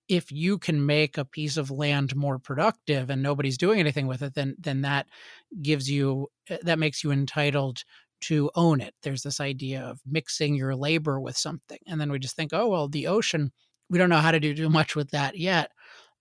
if 0.08 0.32
you 0.32 0.58
can 0.58 0.86
make 0.86 1.18
a 1.18 1.26
piece 1.26 1.58
of 1.58 1.72
land 1.72 2.16
more 2.16 2.38
productive 2.38 3.10
and 3.10 3.24
nobody's 3.24 3.58
doing 3.58 3.80
anything 3.80 4.08
with 4.08 4.22
it, 4.22 4.34
then 4.36 4.56
then 4.60 4.82
that 4.82 5.08
gives 5.62 5.90
you 5.90 6.28
eh, 6.50 6.58
that 6.64 6.80
makes 6.80 7.04
you 7.04 7.12
entitled 7.12 7.84
to 8.22 8.52
own 8.56 8.82
it. 8.82 8.94
There's 9.04 9.24
this 9.24 9.40
idea 9.40 9.82
of 9.84 10.00
mixing 10.06 10.56
your 10.56 10.76
labor 10.76 11.20
with 11.20 11.38
something. 11.38 11.80
And 11.88 12.00
then 12.00 12.12
we 12.12 12.20
just 12.20 12.36
think, 12.36 12.52
oh 12.54 12.68
well, 12.68 12.88
the 12.88 13.08
ocean, 13.08 13.52
we 13.92 14.00
don't 14.00 14.10
know 14.10 14.18
how 14.20 14.32
to 14.32 14.40
do 14.40 14.56
too 14.56 14.70
much 14.70 14.96
with 14.96 15.12
that 15.12 15.38
yet. 15.38 15.72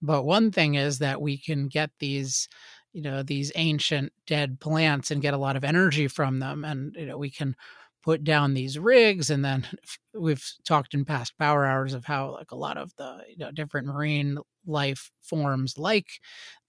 But 0.03 0.25
one 0.25 0.53
thing 0.53 0.75
is 0.75 0.99
that 0.99 1.23
we 1.23 1.39
can 1.39 1.69
get 1.69 1.91
these 2.01 2.49
you 2.93 3.03
know 3.03 3.23
these 3.23 3.53
ancient 3.55 4.13
dead 4.27 4.61
plants 4.61 5.13
and 5.13 5.23
get 5.23 5.35
a 5.35 5.39
lot 5.39 5.57
of 5.57 5.65
energy 5.65 6.09
from 6.09 6.41
them 6.41 6.65
and 6.65 6.95
you 6.97 7.07
know 7.07 7.17
we 7.19 7.31
can 7.31 7.55
put 8.03 8.25
down 8.25 8.55
these 8.55 8.79
rigs 8.79 9.31
and 9.31 9.45
then 9.45 9.67
we've 10.15 10.45
talked 10.67 10.95
in 10.95 11.05
past 11.05 11.37
power 11.39 11.67
hours 11.67 11.95
of 11.95 12.05
how 12.05 12.33
like 12.33 12.51
a 12.51 12.57
lot 12.57 12.77
of 12.77 12.95
the 12.97 13.19
you 13.29 13.37
know 13.39 13.51
different 13.53 13.87
marine 13.87 14.39
life 14.67 15.11
forms 15.23 15.79
like 15.79 16.07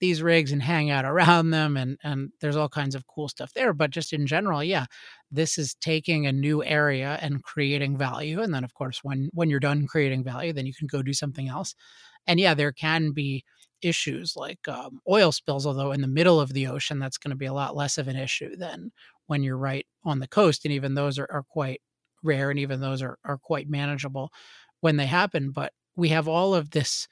these 0.00 0.22
rigs 0.22 0.52
and 0.52 0.62
hang 0.62 0.90
out 0.90 1.04
around 1.12 1.50
them 1.50 1.76
and 1.76 1.96
and 2.02 2.30
there's 2.40 2.56
all 2.56 2.68
kinds 2.68 2.94
of 2.94 3.06
cool 3.06 3.28
stuff 3.28 3.52
there 3.54 3.72
but 3.72 3.90
just 3.90 4.12
in 4.12 4.26
general 4.26 4.62
yeah 4.62 4.86
this 5.30 5.58
is 5.58 5.74
taking 5.80 6.26
a 6.26 6.32
new 6.32 6.62
area 6.64 7.18
and 7.22 7.42
creating 7.42 7.96
value 7.96 8.40
and 8.40 8.54
then 8.54 8.64
of 8.64 8.74
course 8.74 9.00
when 9.02 9.28
when 9.32 9.48
you're 9.50 9.60
done 9.60 9.86
creating 9.86 10.22
value 10.24 10.52
then 10.52 10.66
you 10.66 10.74
can 10.74 10.86
go 10.86 11.02
do 11.02 11.12
something 11.12 11.48
else. 11.48 11.74
And 12.26 12.38
yeah 12.40 12.54
there 12.54 12.72
can 12.72 13.12
be 13.12 13.44
issues 13.82 14.34
like 14.36 14.60
um, 14.68 15.00
oil 15.10 15.32
spills 15.32 15.66
although 15.66 15.90
in 15.92 16.02
the 16.02 16.06
middle 16.08 16.40
of 16.40 16.52
the 16.52 16.68
ocean 16.68 17.00
that's 17.00 17.18
going 17.18 17.30
to 17.30 17.36
be 17.36 17.46
a 17.46 17.52
lot 17.52 17.74
less 17.74 17.98
of 17.98 18.06
an 18.08 18.16
issue 18.16 18.54
than 18.56 18.92
when 19.32 19.42
you're 19.42 19.56
right 19.56 19.86
on 20.04 20.18
the 20.18 20.28
coast. 20.28 20.66
And 20.66 20.74
even 20.74 20.92
those 20.92 21.18
are, 21.18 21.26
are 21.32 21.42
quite 21.42 21.80
rare 22.22 22.50
and 22.50 22.58
even 22.58 22.80
those 22.80 23.00
are, 23.00 23.18
are 23.24 23.38
quite 23.38 23.66
manageable 23.66 24.30
when 24.82 24.98
they 24.98 25.06
happen. 25.06 25.52
But 25.52 25.72
we 25.96 26.10
have 26.10 26.28
all 26.28 26.54
of 26.54 26.70
this. 26.70 27.08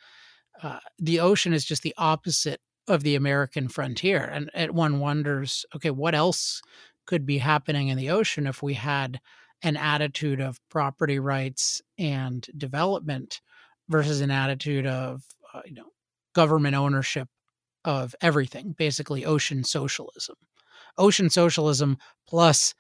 Uh, 0.63 0.81
the 0.99 1.21
ocean 1.21 1.55
is 1.55 1.65
just 1.65 1.83
the 1.83 1.95
opposite 1.97 2.61
of 2.87 3.03
the 3.03 3.15
American 3.15 3.69
frontier. 3.69 4.23
And, 4.23 4.51
and 4.53 4.73
one 4.73 5.01
wonders, 5.01 5.65
okay, 5.75 5.89
what 5.89 6.15
else 6.15 6.61
could 7.07 7.25
be 7.25 7.39
happening 7.39 7.89
in 7.89 7.97
the 7.97 8.11
ocean 8.11 8.47
if 8.47 8.63
we 8.63 8.75
had 8.75 9.19
an 9.63 9.79
attitude 9.79 10.41
of 10.41 10.61
property 10.69 11.19
rights 11.19 11.81
and 11.99 12.47
development 12.57 13.41
versus 13.89 14.21
an 14.21 14.31
attitude 14.31 14.87
of 14.87 15.23
uh, 15.53 15.63
you 15.65 15.75
know 15.75 15.91
government 16.35 16.77
ownership 16.77 17.29
of 17.85 18.15
everything 18.21 18.75
basically 18.77 19.25
ocean 19.25 19.65
socialism 19.65 20.37
ocean 20.99 21.31
socialism 21.31 21.99
plus 22.27 22.75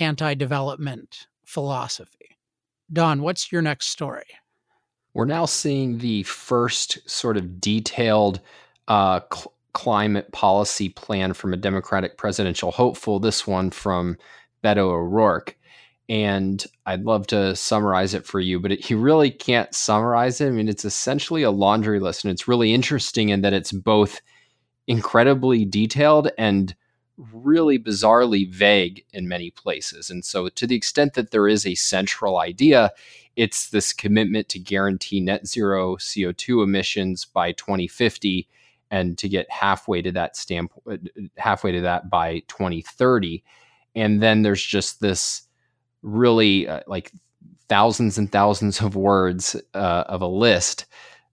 anti 0.00 0.34
development 0.34 1.26
philosophy. 1.44 2.36
Don, 2.92 3.22
what's 3.22 3.50
your 3.50 3.62
next 3.62 3.86
story? 3.86 4.26
We're 5.14 5.24
now 5.24 5.46
seeing 5.46 5.98
the 5.98 6.24
first 6.24 7.08
sort 7.08 7.36
of 7.36 7.60
detailed 7.60 8.40
uh, 8.86 9.20
cl- 9.32 9.52
climate 9.72 10.30
policy 10.32 10.88
plan 10.90 11.32
from 11.32 11.52
a 11.52 11.56
Democratic 11.56 12.16
presidential 12.16 12.70
hopeful, 12.70 13.18
this 13.18 13.46
one 13.46 13.70
from 13.70 14.16
Beto 14.62 14.90
O'Rourke. 14.90 15.56
And 16.08 16.64
I'd 16.84 17.04
love 17.04 17.26
to 17.28 17.56
summarize 17.56 18.14
it 18.14 18.26
for 18.26 18.38
you, 18.38 18.60
but 18.60 18.72
it, 18.72 18.90
you 18.90 18.98
really 18.98 19.30
can't 19.30 19.74
summarize 19.74 20.40
it. 20.40 20.48
I 20.48 20.50
mean, 20.50 20.68
it's 20.68 20.84
essentially 20.84 21.42
a 21.42 21.50
laundry 21.50 21.98
list, 21.98 22.24
and 22.24 22.30
it's 22.30 22.46
really 22.46 22.72
interesting 22.72 23.30
in 23.30 23.40
that 23.40 23.52
it's 23.52 23.72
both 23.72 24.20
incredibly 24.86 25.64
detailed 25.64 26.30
and 26.38 26.74
really 27.32 27.78
bizarrely 27.78 28.48
vague 28.50 29.04
in 29.12 29.28
many 29.28 29.50
places. 29.50 30.10
And 30.10 30.24
so, 30.24 30.48
to 30.48 30.66
the 30.66 30.76
extent 30.76 31.14
that 31.14 31.30
there 31.30 31.48
is 31.48 31.66
a 31.66 31.74
central 31.74 32.38
idea, 32.38 32.92
it's 33.36 33.70
this 33.70 33.92
commitment 33.92 34.48
to 34.50 34.58
guarantee 34.58 35.20
net 35.20 35.46
zero 35.46 35.96
CO2 35.96 36.64
emissions 36.64 37.24
by 37.24 37.52
2050 37.52 38.48
and 38.90 39.18
to 39.18 39.28
get 39.28 39.50
halfway 39.50 40.00
to 40.02 40.12
that 40.12 40.36
standpoint, 40.36 41.10
halfway 41.36 41.72
to 41.72 41.80
that 41.82 42.08
by 42.08 42.40
2030. 42.48 43.42
And 43.94 44.22
then 44.22 44.42
there's 44.42 44.64
just 44.64 45.00
this 45.00 45.42
really 46.02 46.68
uh, 46.68 46.80
like 46.86 47.12
thousands 47.68 48.16
and 48.16 48.30
thousands 48.30 48.80
of 48.80 48.96
words 48.96 49.56
uh, 49.74 50.04
of 50.06 50.22
a 50.22 50.26
list 50.26 50.86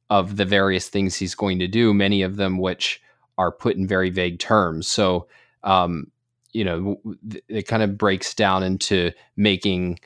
of 0.10 0.36
the 0.36 0.46
various 0.46 0.90
things 0.90 1.16
he's 1.16 1.36
going 1.36 1.60
to 1.60 1.68
do, 1.68 1.94
many 1.94 2.22
of 2.22 2.36
them 2.36 2.58
which 2.58 3.02
are 3.38 3.52
put 3.52 3.76
in 3.76 3.88
very 3.88 4.10
vague 4.10 4.40
terms. 4.40 4.88
So, 4.88 5.28
um, 5.64 6.12
you 6.52 6.64
know, 6.64 7.00
it 7.48 7.68
kind 7.68 7.84
of 7.84 7.98
breaks 7.98 8.34
down 8.34 8.64
into 8.64 9.12
making 9.36 10.00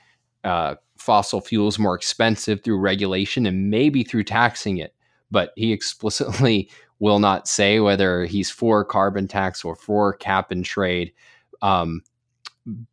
uh, 0.44 0.76
fossil 0.98 1.42
fuels 1.42 1.78
more 1.78 1.96
expensive 1.96 2.64
through 2.64 2.80
regulation 2.80 3.46
and 3.46 3.70
maybe 3.70 4.04
through 4.04 4.24
taxing 4.24 4.78
it. 4.78 4.96
But 5.30 5.52
he 5.56 5.72
explicitly 5.74 6.70
will 7.00 7.20
not 7.20 7.48
say 7.48 7.80
whether 7.80 8.26
he's 8.26 8.50
for 8.50 8.84
carbon 8.84 9.28
tax 9.28 9.64
or 9.64 9.76
for 9.76 10.14
cap 10.14 10.52
and 10.52 10.66
trade. 10.66 11.14
Um, 11.62 12.02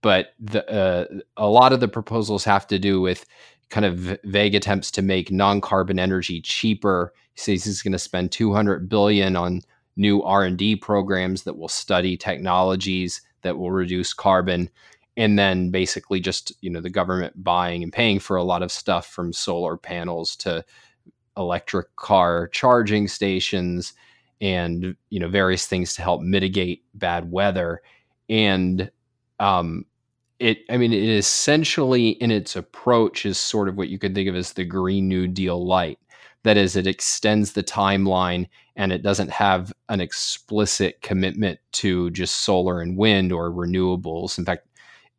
but 0.02 0.34
the, 0.38 0.68
uh, 0.70 1.06
a 1.36 1.48
lot 1.48 1.72
of 1.72 1.80
the 1.80 1.88
proposals 1.88 2.44
have 2.44 2.66
to 2.68 2.78
do 2.78 3.00
with 3.00 3.24
kind 3.70 3.86
of 3.86 4.18
vague 4.24 4.54
attempts 4.54 4.90
to 4.92 5.02
make 5.02 5.32
non-carbon 5.32 5.98
energy 5.98 6.40
cheaper. 6.40 7.12
He 7.34 7.40
says 7.40 7.64
he's 7.64 7.82
going 7.82 7.92
to 7.92 7.98
spend 7.98 8.30
200 8.30 8.88
billion 8.88 9.36
on 9.36 9.62
new 9.96 10.22
r&d 10.22 10.76
programs 10.76 11.42
that 11.44 11.56
will 11.56 11.68
study 11.68 12.16
technologies 12.16 13.22
that 13.42 13.56
will 13.56 13.70
reduce 13.70 14.12
carbon 14.12 14.68
and 15.16 15.38
then 15.38 15.70
basically 15.70 16.20
just 16.20 16.52
you 16.60 16.70
know 16.70 16.80
the 16.80 16.90
government 16.90 17.42
buying 17.42 17.82
and 17.82 17.92
paying 17.92 18.18
for 18.18 18.36
a 18.36 18.42
lot 18.44 18.62
of 18.62 18.72
stuff 18.72 19.06
from 19.06 19.32
solar 19.32 19.76
panels 19.76 20.34
to 20.36 20.64
electric 21.36 21.94
car 21.96 22.48
charging 22.48 23.08
stations 23.08 23.92
and 24.40 24.96
you 25.10 25.20
know 25.20 25.28
various 25.28 25.66
things 25.66 25.94
to 25.94 26.02
help 26.02 26.20
mitigate 26.20 26.84
bad 26.94 27.30
weather. 27.30 27.82
And 28.28 28.90
um 29.40 29.84
it 30.40 30.58
i 30.70 30.76
mean 30.76 30.92
it 30.92 31.04
essentially 31.04 32.10
in 32.10 32.30
its 32.30 32.56
approach 32.56 33.26
is 33.26 33.38
sort 33.38 33.68
of 33.68 33.76
what 33.76 33.88
you 33.88 33.98
could 33.98 34.14
think 34.14 34.28
of 34.28 34.36
as 34.36 34.52
the 34.52 34.64
green 34.64 35.08
new 35.08 35.26
deal 35.28 35.64
light. 35.66 35.98
That 36.44 36.56
is, 36.58 36.76
it 36.76 36.86
extends 36.86 37.52
the 37.52 37.62
timeline 37.62 38.48
and 38.76 38.92
it 38.92 39.02
doesn't 39.02 39.30
have 39.30 39.72
an 39.88 40.00
explicit 40.00 41.00
commitment 41.00 41.60
to 41.72 42.10
just 42.10 42.44
solar 42.44 42.80
and 42.80 42.96
wind 42.96 43.32
or 43.32 43.50
renewables. 43.50 44.38
In 44.38 44.44
fact, 44.44 44.66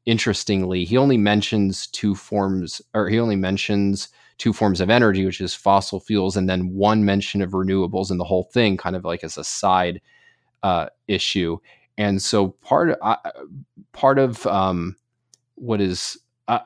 interestingly, 0.05 0.85
he 0.85 0.97
only 0.97 1.17
mentions 1.17 1.87
two 1.87 2.15
forms, 2.15 2.81
or 2.93 3.09
he 3.09 3.19
only 3.19 3.35
mentions 3.35 4.09
two 4.37 4.51
forms 4.51 4.81
of 4.81 4.89
energy, 4.89 5.25
which 5.25 5.39
is 5.39 5.55
fossil 5.55 5.99
fuels, 5.99 6.35
and 6.35 6.49
then 6.49 6.73
one 6.73 7.05
mention 7.05 7.41
of 7.41 7.51
renewables 7.51 8.11
in 8.11 8.17
the 8.17 8.25
whole 8.25 8.49
thing, 8.53 8.75
kind 8.75 8.95
of 8.95 9.05
like 9.05 9.23
as 9.23 9.37
a 9.37 9.43
side 9.43 10.01
uh, 10.63 10.87
issue. 11.07 11.57
And 11.97 12.21
so 12.21 12.49
part 12.49 12.89
of, 12.89 12.97
uh, 13.01 13.15
part 13.93 14.19
of 14.19 14.45
um, 14.47 14.97
what 15.55 15.79
is 15.79 16.17
uh, 16.49 16.59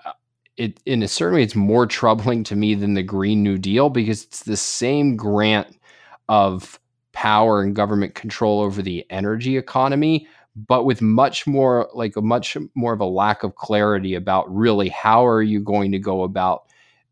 it 0.58 0.80
in 0.86 1.04
a 1.04 1.08
certain 1.08 1.36
way 1.36 1.44
it's 1.44 1.56
more 1.56 1.86
troubling 1.86 2.44
to 2.46 2.56
me 2.56 2.74
than 2.74 2.96
the 2.96 3.04
Green 3.04 3.44
New 3.44 3.58
Deal 3.58 3.90
because 3.90 4.24
it's 4.26 4.44
the 4.44 4.58
same 4.58 5.16
grant 5.16 5.79
of 6.30 6.80
power 7.12 7.62
and 7.62 7.76
government 7.76 8.16
control 8.16 8.62
over 8.62 8.82
the 8.82 9.06
energy 9.10 9.58
economy, 9.58 10.28
but 10.56 10.86
with 10.86 11.02
much 11.02 11.46
more 11.46 11.90
like 11.94 12.16
a 12.16 12.22
much 12.22 12.56
more 12.76 12.94
of 12.94 13.02
a 13.02 13.06
lack 13.06 13.44
of 13.44 13.56
clarity 13.56 14.16
about 14.16 14.54
really 14.54 14.90
how 14.90 15.26
are 15.26 15.42
you 15.42 15.60
going 15.60 15.92
to 15.92 16.00
go 16.00 16.24
about 16.24 16.64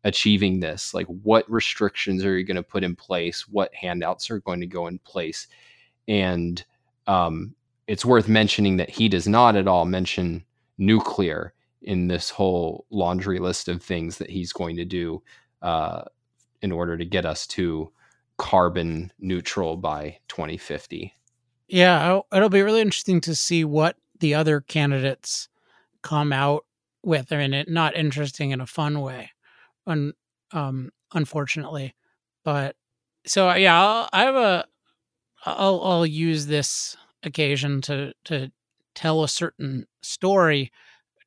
achieving 0.04 0.60
this? 0.60 0.94
Like 0.94 1.06
what 1.06 1.50
restrictions 1.50 2.24
are 2.24 2.38
you 2.38 2.44
going 2.44 2.56
to 2.56 2.62
put 2.62 2.84
in 2.84 2.96
place? 2.96 3.48
What 3.48 3.74
handouts 3.74 4.30
are 4.30 4.40
going 4.40 4.60
to 4.60 4.66
go 4.66 4.86
in 4.86 4.98
place? 5.00 5.48
And 6.06 6.64
um, 7.06 7.54
it's 7.86 8.04
worth 8.04 8.28
mentioning 8.28 8.76
that 8.76 8.90
he 8.90 9.08
does 9.08 9.26
not 9.26 9.56
at 9.56 9.66
all 9.66 9.84
mention 9.84 10.44
nuclear 10.78 11.52
in 11.82 12.06
this 12.06 12.30
whole 12.30 12.86
laundry 12.90 13.38
list 13.38 13.68
of 13.68 13.82
things 13.82 14.18
that 14.18 14.30
he's 14.30 14.52
going 14.52 14.76
to 14.76 14.84
do 14.84 15.22
uh, 15.62 16.02
in 16.62 16.70
order 16.70 16.96
to 16.96 17.04
get 17.04 17.26
us 17.26 17.46
to 17.46 17.90
carbon 18.38 19.12
neutral 19.18 19.76
by 19.76 20.18
2050. 20.28 21.12
Yeah, 21.68 22.20
it'll 22.32 22.48
be 22.48 22.62
really 22.62 22.80
interesting 22.80 23.20
to 23.22 23.34
see 23.34 23.64
what 23.64 23.96
the 24.20 24.34
other 24.34 24.60
candidates 24.60 25.48
come 26.02 26.32
out 26.32 26.64
with. 27.02 27.32
I 27.32 27.36
mean, 27.36 27.52
it, 27.52 27.68
not 27.68 27.96
interesting 27.96 28.50
in 28.52 28.60
a 28.60 28.66
fun 28.66 29.00
way, 29.00 29.30
un, 29.86 30.12
um, 30.52 30.90
unfortunately. 31.12 31.94
But 32.44 32.76
so 33.26 33.52
yeah, 33.52 33.80
I'll, 33.80 34.08
I 34.12 34.22
have 34.22 34.36
a. 34.36 34.64
I'll 35.44 35.80
I'll 35.82 36.06
use 36.06 36.46
this 36.46 36.96
occasion 37.22 37.80
to 37.82 38.12
to 38.24 38.50
tell 38.94 39.22
a 39.22 39.28
certain 39.28 39.86
story, 40.00 40.72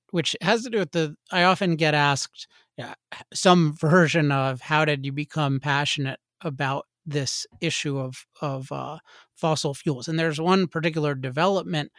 which 0.10 0.36
has 0.42 0.64
to 0.64 0.70
do 0.70 0.80
with 0.80 0.92
the. 0.92 1.16
I 1.32 1.44
often 1.44 1.76
get 1.76 1.94
asked 1.94 2.48
yeah, 2.78 2.96
some 3.34 3.74
version 3.74 4.32
of 4.32 4.62
how 4.62 4.86
did 4.86 5.06
you 5.06 5.12
become 5.12 5.60
passionate 5.60 6.20
about 6.42 6.88
this 7.12 7.46
issue 7.60 8.00
of 8.00 8.26
of 8.42 8.72
uh, 8.72 8.98
fossil 9.36 9.74
fuels, 9.74 10.08
and 10.08 10.18
there's 10.18 10.42
one 10.42 10.68
particular 10.68 11.16
development 11.16 11.92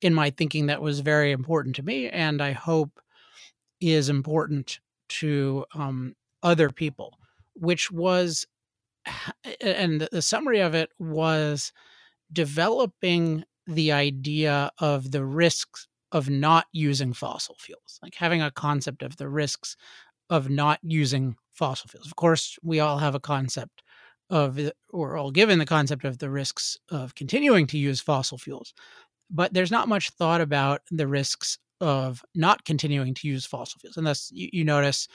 in 0.00 0.14
my 0.14 0.30
thinking 0.30 0.66
that 0.66 0.82
was 0.82 1.00
very 1.00 1.32
important 1.32 1.76
to 1.76 1.82
me, 1.82 2.08
and 2.08 2.40
I 2.40 2.52
hope 2.52 3.00
is 3.80 4.08
important 4.08 4.80
to 5.08 5.64
um, 5.74 6.14
other 6.42 6.70
people, 6.70 7.18
which 7.54 7.90
was, 7.90 8.46
and 9.60 10.08
the 10.12 10.22
summary 10.22 10.60
of 10.60 10.74
it 10.74 10.90
was 10.98 11.72
developing 12.32 13.44
the 13.66 13.92
idea 13.92 14.70
of 14.78 15.10
the 15.10 15.24
risks 15.24 15.86
of 16.12 16.28
not 16.28 16.66
using 16.72 17.12
fossil 17.12 17.56
fuels, 17.58 17.98
like 18.02 18.14
having 18.14 18.42
a 18.42 18.50
concept 18.50 19.02
of 19.02 19.16
the 19.16 19.28
risks 19.28 19.76
of 20.28 20.48
not 20.48 20.78
using 20.82 21.36
fossil 21.52 21.88
fuels. 21.88 22.06
Of 22.06 22.16
course, 22.16 22.58
we 22.62 22.80
all 22.80 22.98
have 22.98 23.14
a 23.14 23.20
concept 23.20 23.82
of, 24.30 24.58
we're 24.92 25.18
all 25.18 25.30
given 25.30 25.58
the 25.58 25.66
concept 25.66 26.04
of 26.04 26.18
the 26.18 26.30
risks 26.30 26.78
of 26.90 27.14
continuing 27.14 27.66
to 27.68 27.78
use 27.78 28.00
fossil 28.00 28.38
fuels, 28.38 28.72
but 29.30 29.52
there's 29.52 29.70
not 29.70 29.88
much 29.88 30.10
thought 30.10 30.40
about 30.40 30.82
the 30.90 31.06
risks 31.06 31.58
of 31.80 32.22
not 32.34 32.64
continuing 32.64 33.14
to 33.14 33.28
use 33.28 33.46
fossil 33.46 33.78
fuels. 33.80 33.96
And 33.96 34.06
thus, 34.06 34.30
you, 34.32 34.48
you 34.52 34.64
notice 34.64 35.08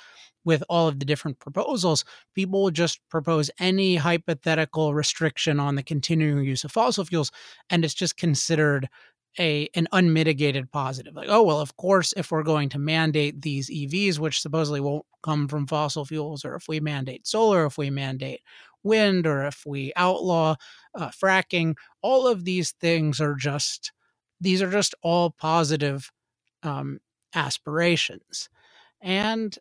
with 0.44 0.64
all 0.70 0.88
of 0.88 1.00
the 1.00 1.06
different 1.06 1.40
proposals, 1.40 2.06
people 2.34 2.64
will 2.64 2.72
just 2.72 3.00
propose 3.10 3.50
any 3.60 3.96
hypothetical 3.96 4.94
restriction 4.94 5.60
on 5.60 5.76
the 5.76 5.84
continuing 5.84 6.46
use 6.46 6.64
of 6.64 6.72
fossil 6.72 7.06
fuels, 7.06 7.32
and 7.70 7.84
it's 7.84 7.94
just 7.94 8.18
considered 8.18 8.88
a 9.38 9.68
an 9.76 9.88
unmitigated 9.92 10.72
positive. 10.72 11.14
Like, 11.14 11.28
oh 11.30 11.44
well, 11.44 11.60
of 11.60 11.76
course, 11.78 12.14
if 12.16 12.32
we're 12.32 12.44
going 12.44 12.70
to 12.70 12.80
mandate 12.80 13.42
these 13.42 13.70
EVs, 13.70 14.18
which 14.20 14.42
supposedly 14.42 14.80
won't 14.80 15.06
come 15.24 15.48
from 15.48 15.68
fossil 15.68 16.06
fuels, 16.06 16.46
or 16.46 16.56
if 16.56 16.68
we 16.68 16.80
mandate 16.80 17.28
solar, 17.28 17.66
if 17.66 17.78
we 17.78 17.90
mandate 17.90 18.42
wind, 18.86 19.28
or 19.28 19.46
if 19.46 19.66
we 19.68 19.94
outlaw 19.98 20.58
uh, 20.96 21.10
fracking, 21.10 21.76
all 22.04 22.28
of 22.28 22.46
these 22.46 22.74
things 22.74 23.22
are 23.22 23.36
just 23.36 23.94
these 24.42 24.62
are 24.64 24.72
just 24.72 24.96
all 25.04 25.32
positive 25.32 26.12
um, 26.64 27.00
aspirations. 27.36 28.50
And 29.02 29.58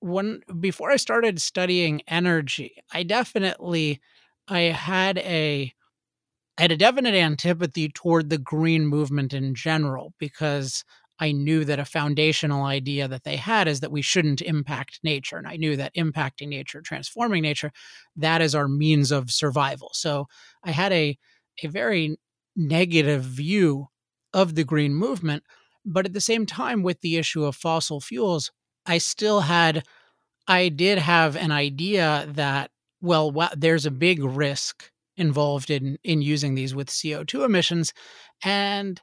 when 0.00 0.42
before 0.60 0.90
I 0.90 0.96
started 0.96 1.40
studying 1.40 2.02
energy, 2.08 2.82
I 2.92 3.02
definitely 3.04 4.00
I 4.48 4.60
had 4.62 5.18
a 5.18 5.72
I 6.58 6.62
had 6.62 6.72
a 6.72 6.76
definite 6.76 7.14
antipathy 7.14 7.88
toward 7.88 8.30
the 8.30 8.38
green 8.38 8.86
movement 8.86 9.34
in 9.34 9.54
general 9.54 10.14
because 10.18 10.84
I 11.18 11.32
knew 11.32 11.64
that 11.64 11.78
a 11.78 11.84
foundational 11.84 12.64
idea 12.64 13.06
that 13.06 13.24
they 13.24 13.36
had 13.36 13.68
is 13.68 13.80
that 13.80 13.92
we 13.92 14.02
shouldn't 14.02 14.42
impact 14.42 15.00
nature. 15.02 15.36
And 15.36 15.46
I 15.46 15.56
knew 15.56 15.76
that 15.76 15.94
impacting 15.94 16.48
nature, 16.48 16.80
transforming 16.80 17.42
nature, 17.42 17.70
that 18.16 18.42
is 18.42 18.54
our 18.54 18.68
means 18.68 19.12
of 19.12 19.30
survival. 19.30 19.90
So 19.92 20.26
I 20.64 20.72
had 20.72 20.92
a, 20.92 21.16
a 21.62 21.68
very 21.68 22.18
negative 22.56 23.22
view 23.22 23.88
of 24.32 24.54
the 24.54 24.64
green 24.64 24.94
movement. 24.94 25.44
But 25.84 26.06
at 26.06 26.12
the 26.12 26.20
same 26.20 26.46
time, 26.46 26.82
with 26.82 27.00
the 27.00 27.16
issue 27.16 27.44
of 27.44 27.54
fossil 27.54 28.00
fuels, 28.00 28.50
I 28.86 28.98
still 28.98 29.40
had, 29.40 29.84
I 30.48 30.68
did 30.68 30.98
have 30.98 31.36
an 31.36 31.52
idea 31.52 32.26
that, 32.30 32.70
well, 33.00 33.32
there's 33.56 33.86
a 33.86 33.90
big 33.90 34.22
risk 34.22 34.90
involved 35.16 35.70
in 35.70 35.96
in 36.02 36.22
using 36.22 36.54
these 36.54 36.74
with 36.74 36.88
CO2 36.88 37.44
emissions 37.44 37.92
and 38.42 39.00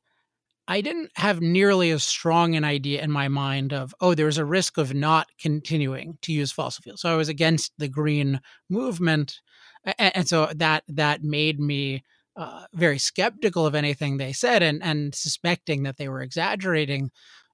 I 0.67 0.81
didn't 0.81 1.11
have 1.15 1.41
nearly 1.41 1.91
as 1.91 2.03
strong 2.03 2.55
an 2.55 2.63
idea 2.63 3.01
in 3.01 3.11
my 3.11 3.27
mind 3.27 3.73
of 3.73 3.93
oh 3.99 4.13
there's 4.13 4.37
a 4.37 4.45
risk 4.45 4.77
of 4.77 4.93
not 4.93 5.27
continuing 5.39 6.17
to 6.21 6.31
use 6.31 6.51
fossil 6.51 6.81
fuels. 6.83 7.01
So 7.01 7.11
I 7.11 7.17
was 7.17 7.29
against 7.29 7.73
the 7.77 7.87
green 7.89 8.39
movement 8.69 9.41
and, 9.83 10.15
and 10.15 10.27
so 10.27 10.49
that 10.55 10.83
that 10.87 11.23
made 11.23 11.59
me 11.59 12.03
uh, 12.35 12.65
very 12.73 12.97
skeptical 12.97 13.65
of 13.65 13.75
anything 13.75 14.17
they 14.17 14.33
said 14.33 14.63
and 14.63 14.81
and 14.83 15.13
suspecting 15.15 15.83
that 15.83 15.97
they 15.97 16.07
were 16.07 16.21
exaggerating 16.21 17.11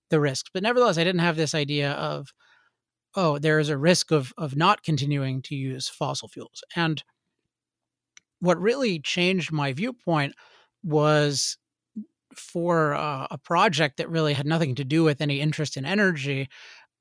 the 0.09 0.19
risks. 0.19 0.49
But 0.53 0.63
nevertheless, 0.63 0.97
I 0.97 1.03
didn't 1.03 1.21
have 1.21 1.35
this 1.37 1.55
idea 1.55 1.91
of 1.91 2.27
oh, 3.15 3.39
there 3.39 3.59
is 3.59 3.69
a 3.69 3.77
risk 3.77 4.11
of 4.11 4.33
of 4.37 4.55
not 4.55 4.83
continuing 4.83 5.41
to 5.43 5.55
use 5.55 5.89
fossil 5.89 6.27
fuels. 6.27 6.63
And 6.75 7.03
what 8.39 8.61
really 8.61 8.99
changed 8.99 9.51
my 9.51 9.73
viewpoint 9.73 10.35
was 10.83 11.57
for 12.39 12.93
uh, 12.93 13.27
a 13.31 13.37
project 13.37 13.97
that 13.97 14.09
really 14.09 14.33
had 14.33 14.45
nothing 14.45 14.75
to 14.75 14.83
do 14.83 15.03
with 15.03 15.21
any 15.21 15.41
interest 15.41 15.77
in 15.77 15.85
energy. 15.85 16.49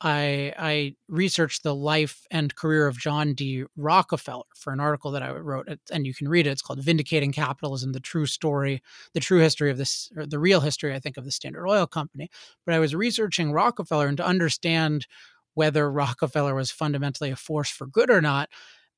I, 0.00 0.52
I 0.58 0.94
researched 1.08 1.62
the 1.62 1.74
life 1.74 2.26
and 2.30 2.54
career 2.54 2.86
of 2.86 2.98
John 2.98 3.32
D. 3.32 3.64
Rockefeller 3.76 4.44
for 4.54 4.72
an 4.72 4.80
article 4.80 5.10
that 5.12 5.22
I 5.22 5.30
wrote, 5.30 5.68
and 5.90 6.06
you 6.06 6.12
can 6.12 6.28
read 6.28 6.46
it. 6.46 6.50
It's 6.50 6.60
called 6.60 6.84
"Vindicating 6.84 7.32
Capitalism: 7.32 7.92
The 7.92 8.00
True 8.00 8.26
Story, 8.26 8.82
the 9.14 9.20
True 9.20 9.40
History 9.40 9.70
of 9.70 9.78
this, 9.78 10.10
or 10.16 10.26
the 10.26 10.38
Real 10.38 10.60
History, 10.60 10.94
I 10.94 10.98
think, 10.98 11.16
of 11.16 11.24
the 11.24 11.30
Standard 11.30 11.66
Oil 11.66 11.86
Company." 11.86 12.28
But 12.66 12.74
I 12.74 12.78
was 12.78 12.94
researching 12.94 13.52
Rockefeller, 13.52 14.06
and 14.06 14.18
to 14.18 14.26
understand 14.26 15.06
whether 15.54 15.90
Rockefeller 15.90 16.54
was 16.54 16.70
fundamentally 16.70 17.30
a 17.30 17.36
force 17.36 17.70
for 17.70 17.86
good 17.86 18.10
or 18.10 18.20
not, 18.20 18.50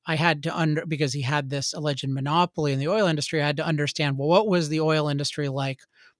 I 0.05 0.15
had 0.15 0.43
to 0.43 0.57
under 0.57 0.85
because 0.85 1.13
he 1.13 1.21
had 1.21 1.49
this 1.49 1.73
alleged 1.73 2.07
monopoly 2.09 2.73
in 2.73 2.79
the 2.79 2.87
oil 2.89 3.07
industry. 3.07 3.41
I 3.41 3.45
had 3.45 3.57
to 3.57 3.65
understand 3.65 4.17
well, 4.17 4.27
what 4.27 4.47
was 4.47 4.67
the 4.67 4.81
oil 4.81 5.07
industry 5.07 5.47
like 5.49 5.79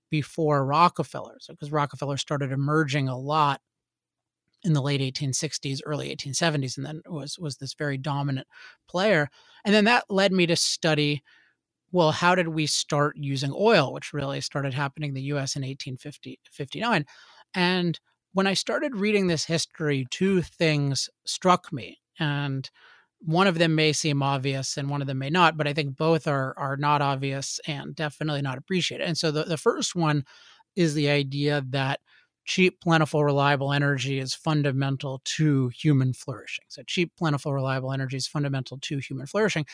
before 0.10 0.66
Rockefeller? 0.66 1.38
So, 1.40 1.54
because 1.54 1.72
Rockefeller 1.72 2.18
started 2.18 2.52
emerging 2.52 3.08
a 3.08 3.18
lot 3.18 3.62
in 4.64 4.74
the 4.74 4.82
late 4.82 5.02
1860s, 5.02 5.80
early 5.86 6.14
1870s, 6.16 6.78
and 6.78 6.86
then 6.86 7.02
was 7.08 7.40
was 7.40 7.58
this 7.58 7.74
very 7.74 7.98
dominant 7.98 8.48
player. 8.90 9.30
And 9.66 9.74
then 9.74 9.86
that 9.86 10.06
led 10.10 10.34
me 10.34 10.46
to 10.48 10.56
study, 10.56 11.24
well, 11.92 12.12
how 12.12 12.36
did 12.36 12.50
we 12.50 12.68
start 12.68 13.16
using 13.18 13.54
oil, 13.56 13.94
which 13.94 14.14
really 14.14 14.42
started 14.42 14.74
happening 14.74 15.10
in 15.10 15.16
the 15.16 15.22
U.S. 15.24 15.56
in 15.56 15.64
1859. 15.64 17.06
And 17.56 18.00
when 18.34 18.48
I 18.48 18.54
started 18.54 18.96
reading 18.96 19.28
this 19.28 19.46
history, 19.46 20.06
two 20.12 20.42
things 20.42 21.10
struck 21.26 21.74
me, 21.74 22.00
and 22.20 22.70
one 23.22 23.48
of 23.48 23.58
them 23.58 23.76
may 23.76 23.94
seem 23.94 24.24
obvious 24.24 24.78
and 24.78 24.90
one 24.90 25.02
of 25.02 25.08
them 25.08 25.20
may 25.20 25.30
not, 25.30 25.58
but 25.58 25.68
I 25.68 25.74
think 25.74 25.98
both 25.98 26.28
are 26.28 26.54
are 26.58 26.78
not 26.78 27.02
obvious 27.02 27.60
and 27.68 27.96
definitely 27.96 28.42
not 28.42 28.58
appreciated. 28.58 29.06
And 29.06 29.18
so 29.18 29.32
the, 29.32 29.44
the 29.44 29.58
first 29.58 29.96
one 29.96 30.24
is 30.76 30.94
the 30.94 31.10
idea 31.10 31.64
that 31.70 32.00
cheap, 32.46 32.82
plentiful, 32.82 33.24
reliable 33.24 33.72
energy 33.72 34.18
is 34.18 34.34
fundamental 34.34 35.22
to 35.24 35.70
human 35.70 36.14
flourishing. 36.14 36.66
So, 36.68 36.82
cheap, 36.88 37.12
plentiful, 37.18 37.54
reliable 37.54 37.92
energy 37.94 38.18
is 38.18 38.28
fundamental 38.28 38.80
to 38.82 38.98
human 38.98 39.28
flourishing. 39.28 39.66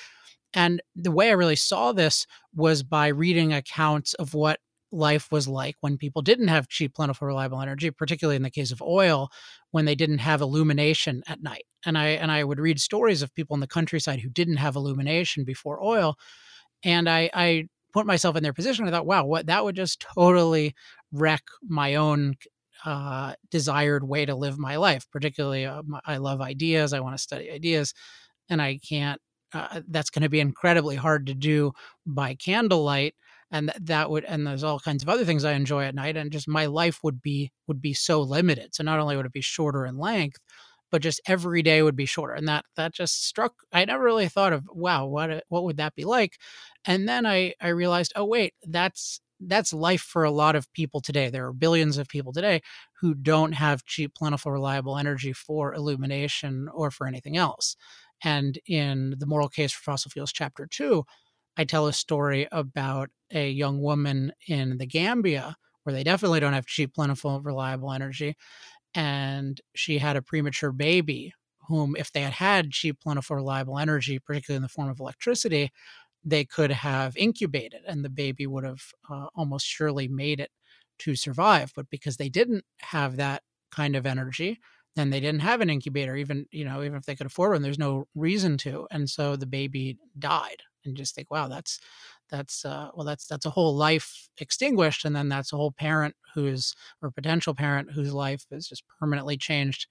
And 0.54 0.82
the 0.96 1.12
way 1.12 1.30
I 1.30 1.34
really 1.34 1.56
saw 1.56 1.94
this 1.94 2.28
was 2.54 2.84
by 2.84 3.08
reading 3.08 3.54
accounts 3.54 4.14
of 4.16 4.34
what 4.34 4.60
life 4.96 5.32
was 5.32 5.48
like 5.48 5.76
when 5.82 5.98
people 5.98 6.22
didn't 6.22 6.48
have 6.48 6.68
cheap, 6.68 6.96
plentiful, 6.96 7.28
reliable 7.28 7.62
energy, 7.62 7.92
particularly 7.92 8.36
in 8.36 8.44
the 8.44 8.50
case 8.50 8.72
of 8.72 8.82
oil, 8.82 9.30
when 9.72 9.86
they 9.86 9.96
didn't 9.96 10.20
have 10.20 10.42
illumination 10.42 11.22
at 11.28 11.44
night. 11.44 11.66
And 11.86 11.98
I 11.98 12.08
and 12.10 12.32
I 12.32 12.44
would 12.44 12.60
read 12.60 12.80
stories 12.80 13.22
of 13.22 13.36
people 13.36 13.54
in 13.54 13.60
the 13.60 13.68
countryside 13.68 14.22
who 14.22 14.30
didn't 14.30 14.58
have 14.58 14.76
illumination 14.76 15.44
before 15.44 15.84
oil. 15.84 16.16
And 16.84 17.10
I, 17.10 17.30
I 17.34 17.68
put 17.94 18.06
myself 18.06 18.36
in 18.36 18.44
their 18.44 18.54
position. 18.54 18.88
I 18.88 18.92
thought, 18.92 19.06
wow, 19.06 19.26
what 19.26 19.48
that 19.48 19.64
would 19.64 19.76
just 19.76 20.06
totally 20.16 20.74
wreck 21.12 21.44
my 21.68 21.96
own 21.96 22.36
uh, 22.84 23.34
desired 23.50 24.08
way 24.08 24.26
to 24.26 24.36
live 24.36 24.58
my 24.58 24.76
life. 24.76 25.08
Particularly, 25.12 25.66
uh, 25.66 25.82
I 26.06 26.18
love 26.18 26.42
ideas. 26.42 26.94
I 26.94 27.00
want 27.00 27.16
to 27.16 27.22
study 27.22 27.52
ideas, 27.52 27.94
and 28.50 28.62
I 28.62 28.80
can't. 28.88 29.22
Uh, 29.54 29.82
that's 29.88 30.10
going 30.10 30.24
to 30.24 30.30
be 30.30 30.42
incredibly 30.42 30.98
hard 30.98 31.28
to 31.28 31.34
do 31.34 31.72
by 32.06 32.36
candlelight, 32.36 33.16
and 33.52 33.72
that 33.82 34.10
would. 34.10 34.26
And 34.26 34.46
there's 34.48 34.64
all 34.64 34.80
kinds 34.80 35.04
of 35.04 35.10
other 35.10 35.26
things 35.26 35.46
I 35.46 35.54
enjoy 35.54 35.84
at 35.86 35.96
night, 35.96 36.18
and 36.18 36.32
just 36.32 36.48
my 36.48 36.66
life 36.66 37.00
would 37.04 37.22
be 37.22 37.52
would 37.68 37.82
be 37.82 37.94
so 37.94 38.22
limited. 38.22 38.76
So 38.76 38.84
not 38.84 39.00
only 39.00 39.16
would 39.18 39.26
it 39.26 39.34
be 39.34 39.42
shorter 39.42 39.86
in 39.86 39.98
length, 39.98 40.40
but 40.92 41.02
just 41.02 41.22
every 41.28 41.62
day 41.62 41.82
would 41.82 41.96
be 41.96 42.06
shorter, 42.06 42.34
and 42.34 42.48
that 42.48 42.66
that 42.76 42.94
just 42.94 43.26
struck. 43.28 43.54
I 43.74 43.86
never 43.86 44.04
really 44.04 44.28
thought 44.30 44.54
of 44.54 44.66
wow, 44.72 45.06
what 45.08 45.44
what 45.50 45.64
would 45.64 45.78
that 45.78 45.96
be 45.96 46.06
like, 46.06 46.38
and 46.86 47.08
then 47.08 47.26
I 47.26 47.54
I 47.62 47.70
realized, 47.70 48.14
oh 48.16 48.26
wait, 48.26 48.54
that's 48.64 49.20
that's 49.42 49.74
life 49.74 50.02
for 50.02 50.24
a 50.24 50.32
lot 50.32 50.56
of 50.56 50.72
people 50.74 51.02
today. 51.02 51.30
There 51.30 51.46
are 51.48 51.54
billions 51.54 51.98
of 51.98 52.08
people 52.08 52.32
today 52.32 52.62
who 53.02 53.14
don't 53.14 53.52
have 53.54 53.86
cheap, 53.86 54.16
plentiful, 54.16 54.52
reliable 54.52 54.98
energy 54.98 55.34
for 55.34 55.74
illumination 55.74 56.70
or 56.74 56.90
for 56.90 57.06
anything 57.08 57.36
else. 57.36 57.76
And 58.24 58.58
in 58.66 59.16
the 59.20 59.26
moral 59.26 59.50
case 59.50 59.74
for 59.74 59.84
fossil 59.84 60.10
fuels, 60.10 60.32
chapter 60.32 60.66
two, 60.70 61.04
I 61.58 61.64
tell 61.66 61.88
a 61.88 61.94
story 61.94 62.48
about 62.52 63.10
a 63.32 63.50
young 63.50 63.82
woman 63.82 64.34
in 64.48 64.78
the 64.78 64.86
Gambia 64.86 65.56
where 65.84 65.94
they 65.94 66.04
definitely 66.04 66.40
don't 66.40 66.54
have 66.54 66.66
cheap, 66.66 66.94
plentiful, 66.96 67.42
reliable 67.42 67.92
energy. 67.92 68.36
And 68.94 69.60
she 69.76 69.98
had 70.00 70.16
a 70.18 70.22
premature 70.22 70.72
baby 70.72 71.34
whom, 71.68 71.96
if 71.98 72.12
they 72.12 72.22
had 72.22 72.34
had 72.34 72.72
cheap, 72.72 73.00
plentiful, 73.02 73.36
reliable 73.38 73.80
energy, 73.80 74.20
particularly 74.20 74.58
in 74.58 74.62
the 74.64 74.70
form 74.70 74.90
of 74.90 75.00
electricity, 75.00 75.72
they 76.24 76.46
could 76.46 76.72
have 76.72 77.16
incubated 77.18 77.82
and 77.88 78.04
the 78.04 78.10
baby 78.10 78.48
would 78.48 78.64
have 78.66 78.82
uh, 79.10 79.28
almost 79.36 79.66
surely 79.66 80.08
made 80.08 80.40
it 80.40 80.52
to 81.00 81.16
survive. 81.16 81.72
But 81.76 81.90
because 81.90 82.18
they 82.18 82.30
didn't 82.30 82.66
have 82.82 83.18
that 83.18 83.44
kind 83.72 83.96
of 83.96 84.06
energy, 84.06 84.60
then 84.96 85.10
they 85.10 85.20
didn't 85.20 85.42
have 85.42 85.62
an 85.62 85.70
incubator, 85.70 86.16
even 86.16 86.48
you 86.52 86.66
know, 86.66 86.84
even 86.84 86.98
if 86.98 87.06
they 87.06 87.16
could 87.16 87.28
afford 87.28 87.52
one, 87.54 87.62
there's 87.62 87.80
no 87.80 88.08
reason 88.16 88.58
to. 88.60 88.88
And 88.92 89.10
so 89.10 89.36
the 89.36 89.46
baby 89.48 89.98
died. 90.18 90.64
And 90.86 90.96
just 90.96 91.16
think, 91.16 91.32
wow, 91.32 91.48
that's 91.48 91.80
that's 92.30 92.66
uh, 92.66 92.90
well, 92.96 93.06
that's 93.06 93.28
that's 93.28 93.46
a 93.46 93.52
whole 93.52 93.76
life 93.76 94.30
extinguished, 94.40 95.06
and 95.06 95.16
then 95.16 95.30
that's 95.30 95.54
a 95.54 95.58
whole 95.58 95.72
parent 95.72 96.16
who's 96.34 96.76
or 97.02 97.12
potential 97.12 97.54
parent 97.54 97.92
whose 97.92 98.14
life 98.14 98.46
is 98.52 98.68
just 98.68 98.84
permanently 99.00 99.38
changed 99.38 99.88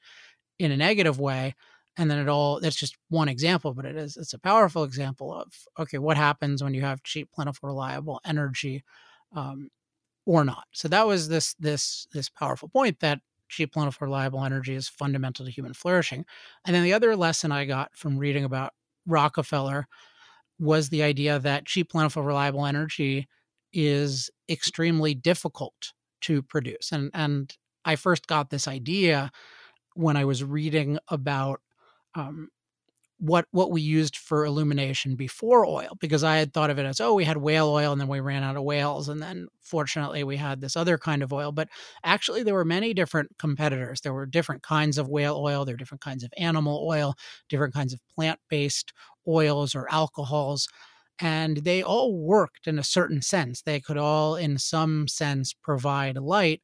in 0.58 0.70
a 0.70 0.76
negative 0.76 1.18
way 1.18 1.54
and 1.96 2.10
then 2.10 2.18
it 2.18 2.28
all 2.28 2.60
that's 2.60 2.76
just 2.76 2.96
one 3.08 3.28
example 3.28 3.74
but 3.74 3.84
it 3.84 3.96
is 3.96 4.16
it's 4.16 4.34
a 4.34 4.38
powerful 4.38 4.84
example 4.84 5.34
of 5.34 5.52
okay 5.78 5.98
what 5.98 6.16
happens 6.16 6.62
when 6.62 6.74
you 6.74 6.80
have 6.80 7.02
cheap 7.02 7.28
plentiful 7.32 7.68
reliable 7.68 8.20
energy 8.24 8.84
um, 9.34 9.68
or 10.26 10.44
not. 10.44 10.64
So 10.72 10.88
that 10.88 11.06
was 11.06 11.28
this 11.28 11.54
this 11.54 12.06
this 12.12 12.28
powerful 12.28 12.68
point 12.68 13.00
that 13.00 13.20
cheap 13.48 13.72
plentiful 13.72 14.06
reliable 14.06 14.42
energy 14.44 14.74
is 14.74 14.88
fundamental 14.88 15.44
to 15.44 15.50
human 15.52 15.74
flourishing. 15.74 16.24
And 16.66 16.74
then 16.74 16.82
the 16.82 16.94
other 16.94 17.16
lesson 17.16 17.52
i 17.52 17.64
got 17.64 17.90
from 17.94 18.18
reading 18.18 18.44
about 18.44 18.72
rockefeller 19.06 19.86
was 20.58 20.88
the 20.88 21.02
idea 21.02 21.38
that 21.38 21.66
cheap 21.66 21.90
plentiful 21.90 22.22
reliable 22.22 22.66
energy 22.66 23.28
is 23.72 24.30
extremely 24.48 25.14
difficult 25.14 25.92
to 26.20 26.42
produce 26.42 26.92
and 26.92 27.10
and 27.12 27.56
i 27.84 27.96
first 27.96 28.26
got 28.26 28.50
this 28.50 28.68
idea 28.68 29.30
when 29.94 30.16
i 30.16 30.24
was 30.24 30.44
reading 30.44 30.98
about 31.08 31.60
um, 32.14 32.48
what 33.18 33.46
what 33.52 33.70
we 33.70 33.80
used 33.80 34.16
for 34.16 34.44
illumination 34.44 35.14
before 35.14 35.64
oil 35.64 35.96
because 36.00 36.24
I 36.24 36.36
had 36.36 36.52
thought 36.52 36.70
of 36.70 36.78
it 36.78 36.84
as 36.84 37.00
oh 37.00 37.14
we 37.14 37.24
had 37.24 37.36
whale 37.36 37.68
oil 37.68 37.92
and 37.92 38.00
then 38.00 38.08
we 38.08 38.20
ran 38.20 38.42
out 38.42 38.56
of 38.56 38.64
whales 38.64 39.08
and 39.08 39.22
then 39.22 39.46
fortunately 39.62 40.24
we 40.24 40.36
had 40.36 40.60
this 40.60 40.76
other 40.76 40.98
kind 40.98 41.22
of 41.22 41.32
oil. 41.32 41.52
But 41.52 41.68
actually 42.02 42.42
there 42.42 42.54
were 42.54 42.64
many 42.64 42.92
different 42.92 43.30
competitors. 43.38 44.00
There 44.00 44.12
were 44.12 44.26
different 44.26 44.62
kinds 44.62 44.98
of 44.98 45.08
whale 45.08 45.36
oil 45.36 45.64
there 45.64 45.74
were 45.74 45.78
different 45.78 46.02
kinds 46.02 46.24
of 46.24 46.32
animal 46.36 46.84
oil 46.88 47.14
different 47.48 47.72
kinds 47.72 47.92
of 47.92 48.00
plant-based 48.14 48.92
oils 49.26 49.74
or 49.74 49.90
alcohols 49.92 50.68
and 51.20 51.58
they 51.58 51.82
all 51.82 52.16
worked 52.18 52.66
in 52.66 52.78
a 52.78 52.84
certain 52.84 53.22
sense 53.22 53.62
they 53.62 53.80
could 53.80 53.96
all 53.96 54.36
in 54.36 54.58
some 54.58 55.06
sense 55.08 55.54
provide 55.62 56.16
light 56.16 56.60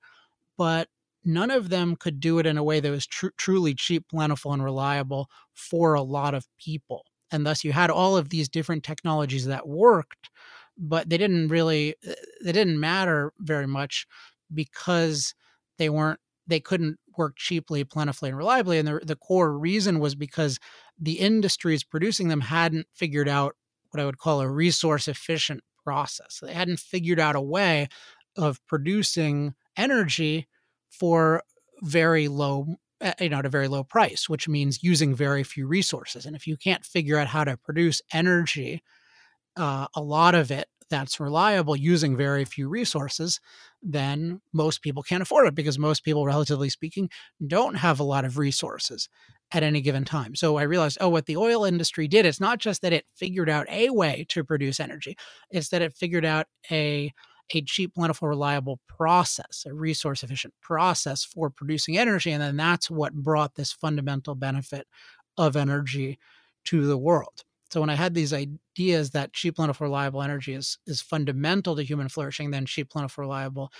but 0.56 0.88
none 1.24 1.50
of 1.50 1.68
them 1.68 1.96
could 1.96 2.20
do 2.20 2.38
it 2.38 2.46
in 2.46 2.56
a 2.56 2.64
way 2.64 2.80
that 2.80 2.90
was 2.90 3.06
tr- 3.06 3.28
truly 3.36 3.74
cheap, 3.74 4.08
plentiful, 4.08 4.52
and 4.52 4.64
reliable 4.64 5.28
for 5.54 5.94
a 5.94 6.02
lot 6.02 6.34
of 6.34 6.46
people. 6.58 7.04
And 7.30 7.46
thus, 7.46 7.64
you 7.64 7.72
had 7.72 7.90
all 7.90 8.16
of 8.16 8.30
these 8.30 8.48
different 8.48 8.82
technologies 8.82 9.46
that 9.46 9.68
worked, 9.68 10.30
but 10.76 11.08
they 11.08 11.18
didn't 11.18 11.48
really, 11.48 11.94
uh, 12.08 12.12
they 12.42 12.52
didn't 12.52 12.80
matter 12.80 13.32
very 13.38 13.66
much 13.66 14.06
because 14.52 15.34
they 15.78 15.88
weren't, 15.88 16.20
they 16.46 16.60
couldn't 16.60 16.98
work 17.16 17.36
cheaply, 17.36 17.84
plentifully, 17.84 18.30
and 18.30 18.38
reliably. 18.38 18.78
And 18.78 18.88
the, 18.88 19.00
the 19.04 19.16
core 19.16 19.56
reason 19.56 20.00
was 20.00 20.14
because 20.14 20.58
the 21.00 21.18
industries 21.18 21.82
producing 21.82 22.28
them 22.28 22.42
hadn't 22.42 22.86
figured 22.94 23.28
out 23.28 23.56
what 23.90 24.00
I 24.00 24.04
would 24.04 24.18
call 24.18 24.40
a 24.40 24.48
resource 24.48 25.08
efficient 25.08 25.62
process. 25.82 26.40
They 26.42 26.52
hadn't 26.52 26.78
figured 26.78 27.18
out 27.18 27.36
a 27.36 27.40
way 27.40 27.88
of 28.36 28.64
producing 28.66 29.54
energy 29.76 30.46
for 30.90 31.42
very 31.82 32.28
low 32.28 32.66
eh, 33.00 33.12
you 33.20 33.28
know 33.28 33.38
at 33.38 33.46
a 33.46 33.50
very 33.50 33.68
low 33.68 33.82
price 33.82 34.28
which 34.28 34.48
means 34.48 34.82
using 34.82 35.14
very 35.14 35.42
few 35.42 35.66
resources 35.66 36.26
and 36.26 36.36
if 36.36 36.46
you 36.46 36.56
can't 36.56 36.84
figure 36.84 37.16
out 37.16 37.26
how 37.26 37.42
to 37.42 37.56
produce 37.56 38.02
energy 38.12 38.82
uh, 39.56 39.86
a 39.94 40.00
lot 40.02 40.34
of 40.34 40.50
it 40.50 40.68
that's 40.90 41.20
reliable 41.20 41.74
using 41.76 42.16
very 42.16 42.44
few 42.44 42.68
resources 42.68 43.40
then 43.82 44.40
most 44.52 44.82
people 44.82 45.02
can't 45.02 45.22
afford 45.22 45.46
it 45.46 45.54
because 45.54 45.78
most 45.78 46.04
people 46.04 46.26
relatively 46.26 46.68
speaking 46.68 47.08
don't 47.46 47.76
have 47.76 47.98
a 47.98 48.04
lot 48.04 48.24
of 48.24 48.36
resources 48.36 49.08
at 49.52 49.62
any 49.62 49.80
given 49.80 50.04
time 50.04 50.34
so 50.34 50.56
i 50.56 50.62
realized 50.62 50.98
oh 51.00 51.08
what 51.08 51.26
the 51.26 51.36
oil 51.36 51.64
industry 51.64 52.06
did 52.06 52.26
it's 52.26 52.40
not 52.40 52.58
just 52.58 52.82
that 52.82 52.92
it 52.92 53.04
figured 53.14 53.48
out 53.48 53.66
a 53.70 53.90
way 53.90 54.24
to 54.28 54.44
produce 54.44 54.80
energy 54.80 55.16
it's 55.50 55.68
that 55.68 55.82
it 55.82 55.92
figured 55.92 56.24
out 56.24 56.46
a 56.70 57.12
a 57.54 57.62
cheap, 57.62 57.94
plentiful, 57.94 58.28
reliable 58.28 58.80
process, 58.86 59.64
a 59.66 59.74
resource 59.74 60.22
efficient 60.22 60.54
process 60.60 61.24
for 61.24 61.50
producing 61.50 61.98
energy. 61.98 62.30
And 62.30 62.42
then 62.42 62.56
that's 62.56 62.90
what 62.90 63.14
brought 63.14 63.54
this 63.54 63.72
fundamental 63.72 64.34
benefit 64.34 64.86
of 65.36 65.56
energy 65.56 66.18
to 66.66 66.86
the 66.86 66.98
world. 66.98 67.44
So 67.70 67.80
when 67.80 67.90
I 67.90 67.94
had 67.94 68.14
these 68.14 68.32
ideas 68.32 69.10
that 69.10 69.32
cheap, 69.32 69.56
plentiful, 69.56 69.86
reliable 69.86 70.22
energy 70.22 70.54
is, 70.54 70.78
is 70.86 71.00
fundamental 71.00 71.76
to 71.76 71.84
human 71.84 72.08
flourishing, 72.08 72.50
then 72.50 72.66
cheap, 72.66 72.90
plentiful, 72.90 73.22
reliable 73.22 73.70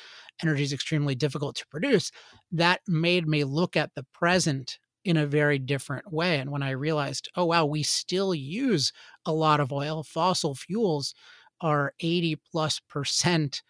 energy 0.42 0.62
is 0.62 0.72
extremely 0.72 1.16
difficult 1.16 1.56
to 1.56 1.66
produce, 1.68 2.12
that 2.52 2.80
made 2.86 3.26
me 3.26 3.42
look 3.42 3.76
at 3.76 3.90
the 3.96 4.06
present 4.14 4.78
in 5.04 5.16
a 5.16 5.26
very 5.26 5.58
different 5.58 6.12
way. 6.12 6.38
And 6.38 6.50
when 6.50 6.62
I 6.62 6.70
realized, 6.70 7.30
oh, 7.36 7.46
wow, 7.46 7.64
we 7.64 7.82
still 7.82 8.34
use 8.34 8.92
a 9.24 9.32
lot 9.32 9.60
of 9.60 9.72
oil, 9.72 10.02
fossil 10.02 10.54
fuels 10.54 11.14
are 11.60 11.94
80 12.00 12.36
plus 12.50 12.80
percent 12.80 13.62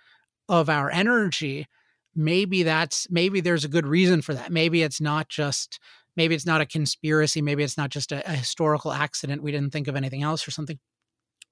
of 0.48 0.68
our 0.68 0.90
energy. 0.90 1.66
Maybe 2.14 2.64
that's 2.64 3.08
maybe 3.10 3.40
there's 3.40 3.64
a 3.64 3.68
good 3.68 3.86
reason 3.86 4.22
for 4.22 4.34
that. 4.34 4.50
Maybe 4.50 4.82
it's 4.82 5.00
not 5.00 5.28
just 5.28 5.78
maybe 6.16 6.34
it's 6.34 6.46
not 6.46 6.60
a 6.60 6.66
conspiracy. 6.66 7.40
Maybe 7.40 7.62
it's 7.62 7.78
not 7.78 7.90
just 7.90 8.10
a, 8.12 8.28
a 8.28 8.34
historical 8.34 8.92
accident. 8.92 9.42
We 9.42 9.52
didn't 9.52 9.72
think 9.72 9.88
of 9.88 9.96
anything 9.96 10.22
else 10.22 10.46
or 10.46 10.50
something. 10.50 10.78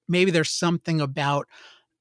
Maybe 0.07 0.31
there's 0.31 0.51
something 0.51 0.99
about 0.99 1.47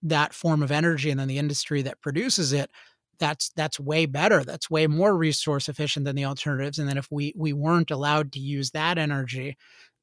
that 0.02 0.32
form 0.34 0.62
of 0.62 0.70
energy 0.70 1.10
and 1.10 1.18
then 1.18 1.28
the 1.28 1.38
industry 1.38 1.82
that 1.82 2.00
produces 2.00 2.52
it 2.52 2.70
that's 3.20 3.50
that's 3.56 3.80
way 3.80 4.06
better 4.06 4.44
that's 4.44 4.70
way 4.70 4.86
more 4.86 5.16
resource 5.16 5.68
efficient 5.68 6.04
than 6.06 6.16
the 6.16 6.24
alternatives 6.26 6.78
and 6.78 6.88
then 6.88 6.98
if 6.98 7.08
we 7.10 7.32
we 7.36 7.52
weren't 7.52 7.90
allowed 7.92 8.32
to 8.32 8.40
use 8.40 8.72
that 8.72 8.98
energy 8.98 9.56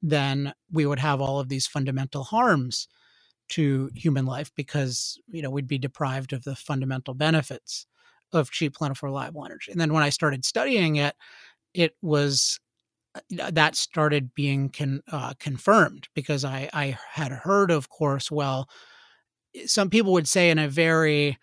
then 0.04 0.54
we 0.71 0.86
would 0.86 0.99
have 0.99 1.21
all 1.21 1.39
of 1.39 1.49
these 1.49 1.67
fundamental 1.67 2.23
harms 2.25 2.88
to 3.49 3.89
human 3.95 4.25
life 4.25 4.51
because 4.56 5.19
you 5.30 5.41
know 5.41 5.51
we'd 5.51 5.67
be 5.67 5.78
deprived 5.80 6.34
of 6.34 6.43
the 6.45 6.56
fundamental 6.56 7.13
benefits 7.13 7.88
of 8.34 8.51
cheap 8.51 8.75
plentiful 8.75 9.08
reliable 9.10 9.45
energy. 9.45 9.71
And 9.71 9.82
then 9.82 9.93
when 9.93 10.04
i 10.04 10.10
started 10.10 10.45
studying 10.45 10.97
it 10.97 11.15
it 11.73 11.95
was 12.01 12.60
uh, 13.15 13.51
that 13.51 13.75
started 13.75 14.34
being 14.36 14.69
con, 14.69 15.01
uh, 15.12 15.34
confirmed 15.39 16.10
because 16.15 16.45
I, 16.45 16.69
I 16.73 16.97
had 17.13 17.32
heard 17.32 17.71
of 17.71 17.89
course 17.89 18.32
well 18.32 18.69
eh, 19.56 19.63
some 19.67 19.89
people 19.89 20.13
would 20.13 20.28
say 20.30 20.49
in 20.51 20.60
a 20.60 20.69
very 20.69 21.38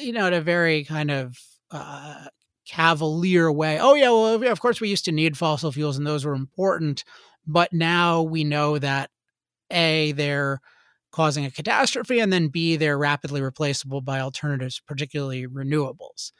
you 0.00 0.12
know 0.12 0.26
in 0.26 0.34
a 0.34 0.40
very 0.40 0.84
kind 0.84 1.10
of 1.10 1.38
uh, 1.70 2.26
cavalier 2.66 3.50
way 3.50 3.78
oh 3.80 3.94
yeah 3.94 4.10
well 4.10 4.42
of 4.50 4.60
course 4.60 4.80
we 4.80 4.88
used 4.88 5.04
to 5.04 5.12
need 5.12 5.36
fossil 5.36 5.72
fuels 5.72 5.96
and 5.96 6.06
those 6.06 6.24
were 6.24 6.34
important 6.34 7.04
but 7.46 7.72
now 7.72 8.22
we 8.22 8.44
know 8.44 8.78
that 8.78 9.10
a 9.70 10.12
they're 10.12 10.60
causing 11.10 11.44
a 11.44 11.50
catastrophe, 11.50 12.20
and 12.20 12.32
then 12.32 12.48
B, 12.48 12.76
they're 12.76 12.98
rapidly 12.98 13.40
replaceable 13.40 14.00
by 14.00 14.20
alternatives, 14.20 14.80
particularly 14.86 15.46
renewables. 15.46 16.32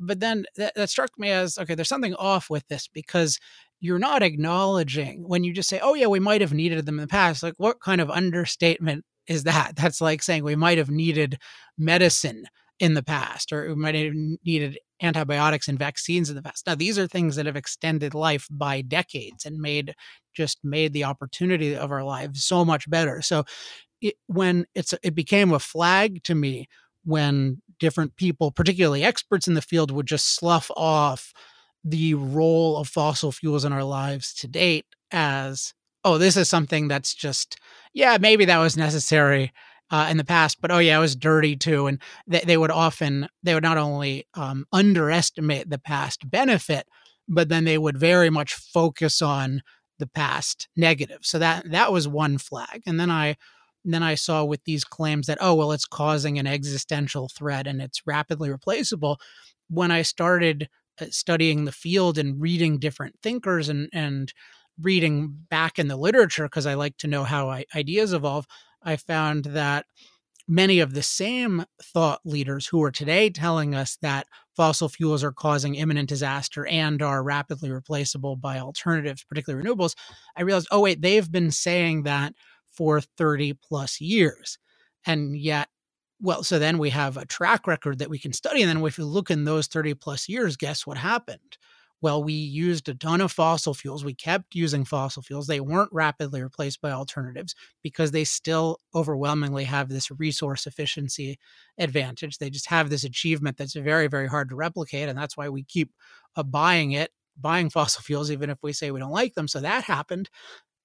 But 0.00 0.20
then 0.20 0.44
that, 0.56 0.74
that 0.74 0.90
struck 0.90 1.10
me 1.18 1.30
as 1.30 1.58
okay, 1.58 1.74
there's 1.74 1.88
something 1.88 2.14
off 2.14 2.50
with 2.50 2.66
this 2.68 2.88
because 2.88 3.38
you're 3.80 3.98
not 3.98 4.22
acknowledging 4.22 5.28
when 5.28 5.44
you 5.44 5.52
just 5.52 5.68
say, 5.68 5.78
oh, 5.82 5.94
yeah, 5.94 6.06
we 6.06 6.20
might 6.20 6.40
have 6.40 6.54
needed 6.54 6.84
them 6.86 6.98
in 6.98 7.02
the 7.02 7.08
past. 7.08 7.42
Like, 7.42 7.54
what 7.58 7.80
kind 7.80 8.00
of 8.00 8.10
understatement 8.10 9.04
is 9.28 9.44
that? 9.44 9.72
That's 9.76 10.00
like 10.00 10.22
saying 10.22 10.42
we 10.42 10.56
might 10.56 10.78
have 10.78 10.90
needed 10.90 11.38
medicine 11.78 12.46
in 12.80 12.94
the 12.94 13.02
past, 13.02 13.52
or 13.52 13.68
we 13.68 13.74
might 13.74 13.94
have 13.94 14.14
needed 14.44 14.78
antibiotics 15.00 15.68
and 15.68 15.78
vaccines 15.78 16.30
in 16.30 16.36
the 16.36 16.42
past. 16.42 16.66
Now, 16.66 16.74
these 16.74 16.98
are 16.98 17.06
things 17.06 17.36
that 17.36 17.46
have 17.46 17.56
extended 17.56 18.14
life 18.14 18.48
by 18.50 18.80
decades 18.82 19.44
and 19.44 19.58
made 19.58 19.94
just 20.34 20.58
made 20.64 20.92
the 20.92 21.04
opportunity 21.04 21.76
of 21.76 21.92
our 21.92 22.02
lives 22.02 22.44
so 22.44 22.64
much 22.64 22.88
better. 22.90 23.22
So 23.22 23.44
it, 24.00 24.16
when 24.26 24.66
it's 24.74 24.94
it 25.02 25.14
became 25.14 25.52
a 25.52 25.58
flag 25.58 26.22
to 26.24 26.34
me 26.34 26.68
when 27.04 27.60
different 27.78 28.16
people, 28.16 28.50
particularly 28.50 29.04
experts 29.04 29.46
in 29.46 29.54
the 29.54 29.62
field, 29.62 29.90
would 29.90 30.06
just 30.06 30.34
slough 30.34 30.70
off 30.76 31.32
the 31.84 32.14
role 32.14 32.78
of 32.78 32.88
fossil 32.88 33.30
fuels 33.30 33.64
in 33.64 33.72
our 33.72 33.84
lives 33.84 34.32
to 34.34 34.48
date 34.48 34.86
as 35.10 35.74
oh 36.02 36.16
this 36.16 36.36
is 36.36 36.48
something 36.48 36.88
that's 36.88 37.14
just 37.14 37.58
yeah 37.92 38.16
maybe 38.18 38.46
that 38.46 38.58
was 38.58 38.76
necessary 38.76 39.52
uh, 39.90 40.08
in 40.10 40.16
the 40.16 40.24
past 40.24 40.60
but 40.60 40.70
oh 40.70 40.78
yeah 40.78 40.96
it 40.96 41.00
was 41.00 41.16
dirty 41.16 41.56
too 41.56 41.86
and 41.86 42.00
they, 42.26 42.40
they 42.40 42.56
would 42.56 42.70
often 42.70 43.28
they 43.42 43.54
would 43.54 43.62
not 43.62 43.78
only 43.78 44.26
um, 44.34 44.64
underestimate 44.72 45.68
the 45.68 45.78
past 45.78 46.28
benefit 46.30 46.86
but 47.28 47.48
then 47.48 47.64
they 47.64 47.78
would 47.78 47.96
very 47.96 48.30
much 48.30 48.54
focus 48.54 49.22
on 49.22 49.62
the 49.98 50.06
past 50.06 50.68
negative 50.76 51.18
so 51.22 51.38
that 51.38 51.70
that 51.70 51.92
was 51.92 52.08
one 52.08 52.38
flag 52.38 52.82
and 52.86 52.98
then 52.98 53.10
i 53.10 53.36
then 53.84 54.02
I 54.02 54.14
saw 54.14 54.44
with 54.44 54.64
these 54.64 54.84
claims 54.84 55.26
that, 55.26 55.38
oh, 55.40 55.54
well, 55.54 55.72
it's 55.72 55.84
causing 55.84 56.38
an 56.38 56.46
existential 56.46 57.28
threat 57.28 57.66
and 57.66 57.82
it's 57.82 58.06
rapidly 58.06 58.50
replaceable. 58.50 59.20
When 59.68 59.90
I 59.90 60.02
started 60.02 60.68
uh, 61.00 61.06
studying 61.10 61.64
the 61.64 61.72
field 61.72 62.18
and 62.18 62.40
reading 62.40 62.78
different 62.78 63.16
thinkers 63.22 63.68
and, 63.68 63.88
and 63.92 64.32
reading 64.80 65.36
back 65.50 65.78
in 65.78 65.88
the 65.88 65.96
literature, 65.96 66.44
because 66.44 66.66
I 66.66 66.74
like 66.74 66.96
to 66.98 67.06
know 67.06 67.24
how 67.24 67.50
I, 67.50 67.66
ideas 67.74 68.12
evolve, 68.12 68.46
I 68.84 68.96
found 68.96 69.46
that 69.46 69.86
many 70.46 70.80
of 70.80 70.92
the 70.92 71.02
same 71.02 71.64
thought 71.82 72.20
leaders 72.24 72.66
who 72.66 72.82
are 72.82 72.90
today 72.90 73.30
telling 73.30 73.74
us 73.74 73.96
that 74.02 74.26
fossil 74.56 74.88
fuels 74.88 75.24
are 75.24 75.32
causing 75.32 75.74
imminent 75.74 76.08
disaster 76.08 76.66
and 76.66 77.02
are 77.02 77.22
rapidly 77.22 77.70
replaceable 77.70 78.36
by 78.36 78.58
alternatives, 78.58 79.24
particularly 79.24 79.64
renewables, 79.66 79.94
I 80.36 80.42
realized, 80.42 80.68
oh, 80.70 80.80
wait, 80.80 81.00
they've 81.00 81.30
been 81.30 81.50
saying 81.50 82.02
that 82.02 82.34
for 82.70 83.00
30 83.00 83.54
plus 83.54 84.00
years. 84.00 84.58
And 85.06 85.36
yet, 85.36 85.68
well, 86.20 86.42
so 86.42 86.58
then 86.58 86.78
we 86.78 86.90
have 86.90 87.16
a 87.16 87.26
track 87.26 87.66
record 87.66 87.98
that 87.98 88.10
we 88.10 88.18
can 88.18 88.32
study. 88.32 88.62
And 88.62 88.68
then 88.68 88.84
if 88.84 88.98
you 88.98 89.04
look 89.04 89.30
in 89.30 89.44
those 89.44 89.66
30 89.66 89.94
plus 89.94 90.28
years, 90.28 90.56
guess 90.56 90.86
what 90.86 90.98
happened? 90.98 91.58
Well, 92.04 92.22
we 92.22 92.34
used 92.34 92.86
a 92.90 92.94
ton 92.94 93.22
of 93.22 93.32
fossil 93.32 93.72
fuels. 93.72 94.04
We 94.04 94.12
kept 94.12 94.54
using 94.54 94.84
fossil 94.84 95.22
fuels. 95.22 95.46
They 95.46 95.60
weren't 95.60 95.88
rapidly 95.90 96.42
replaced 96.42 96.82
by 96.82 96.90
alternatives 96.90 97.54
because 97.82 98.10
they 98.10 98.24
still 98.24 98.78
overwhelmingly 98.94 99.64
have 99.64 99.88
this 99.88 100.10
resource 100.10 100.66
efficiency 100.66 101.38
advantage. 101.78 102.36
They 102.36 102.50
just 102.50 102.66
have 102.68 102.90
this 102.90 103.04
achievement 103.04 103.56
that's 103.56 103.72
very, 103.72 104.06
very 104.08 104.26
hard 104.28 104.50
to 104.50 104.54
replicate. 104.54 105.08
And 105.08 105.16
that's 105.16 105.34
why 105.34 105.48
we 105.48 105.62
keep 105.64 105.94
uh, 106.36 106.42
buying 106.42 106.92
it, 106.92 107.10
buying 107.40 107.70
fossil 107.70 108.02
fuels, 108.02 108.30
even 108.30 108.50
if 108.50 108.58
we 108.62 108.74
say 108.74 108.90
we 108.90 109.00
don't 109.00 109.10
like 109.10 109.32
them. 109.32 109.48
So 109.48 109.60
that 109.62 109.84
happened. 109.84 110.28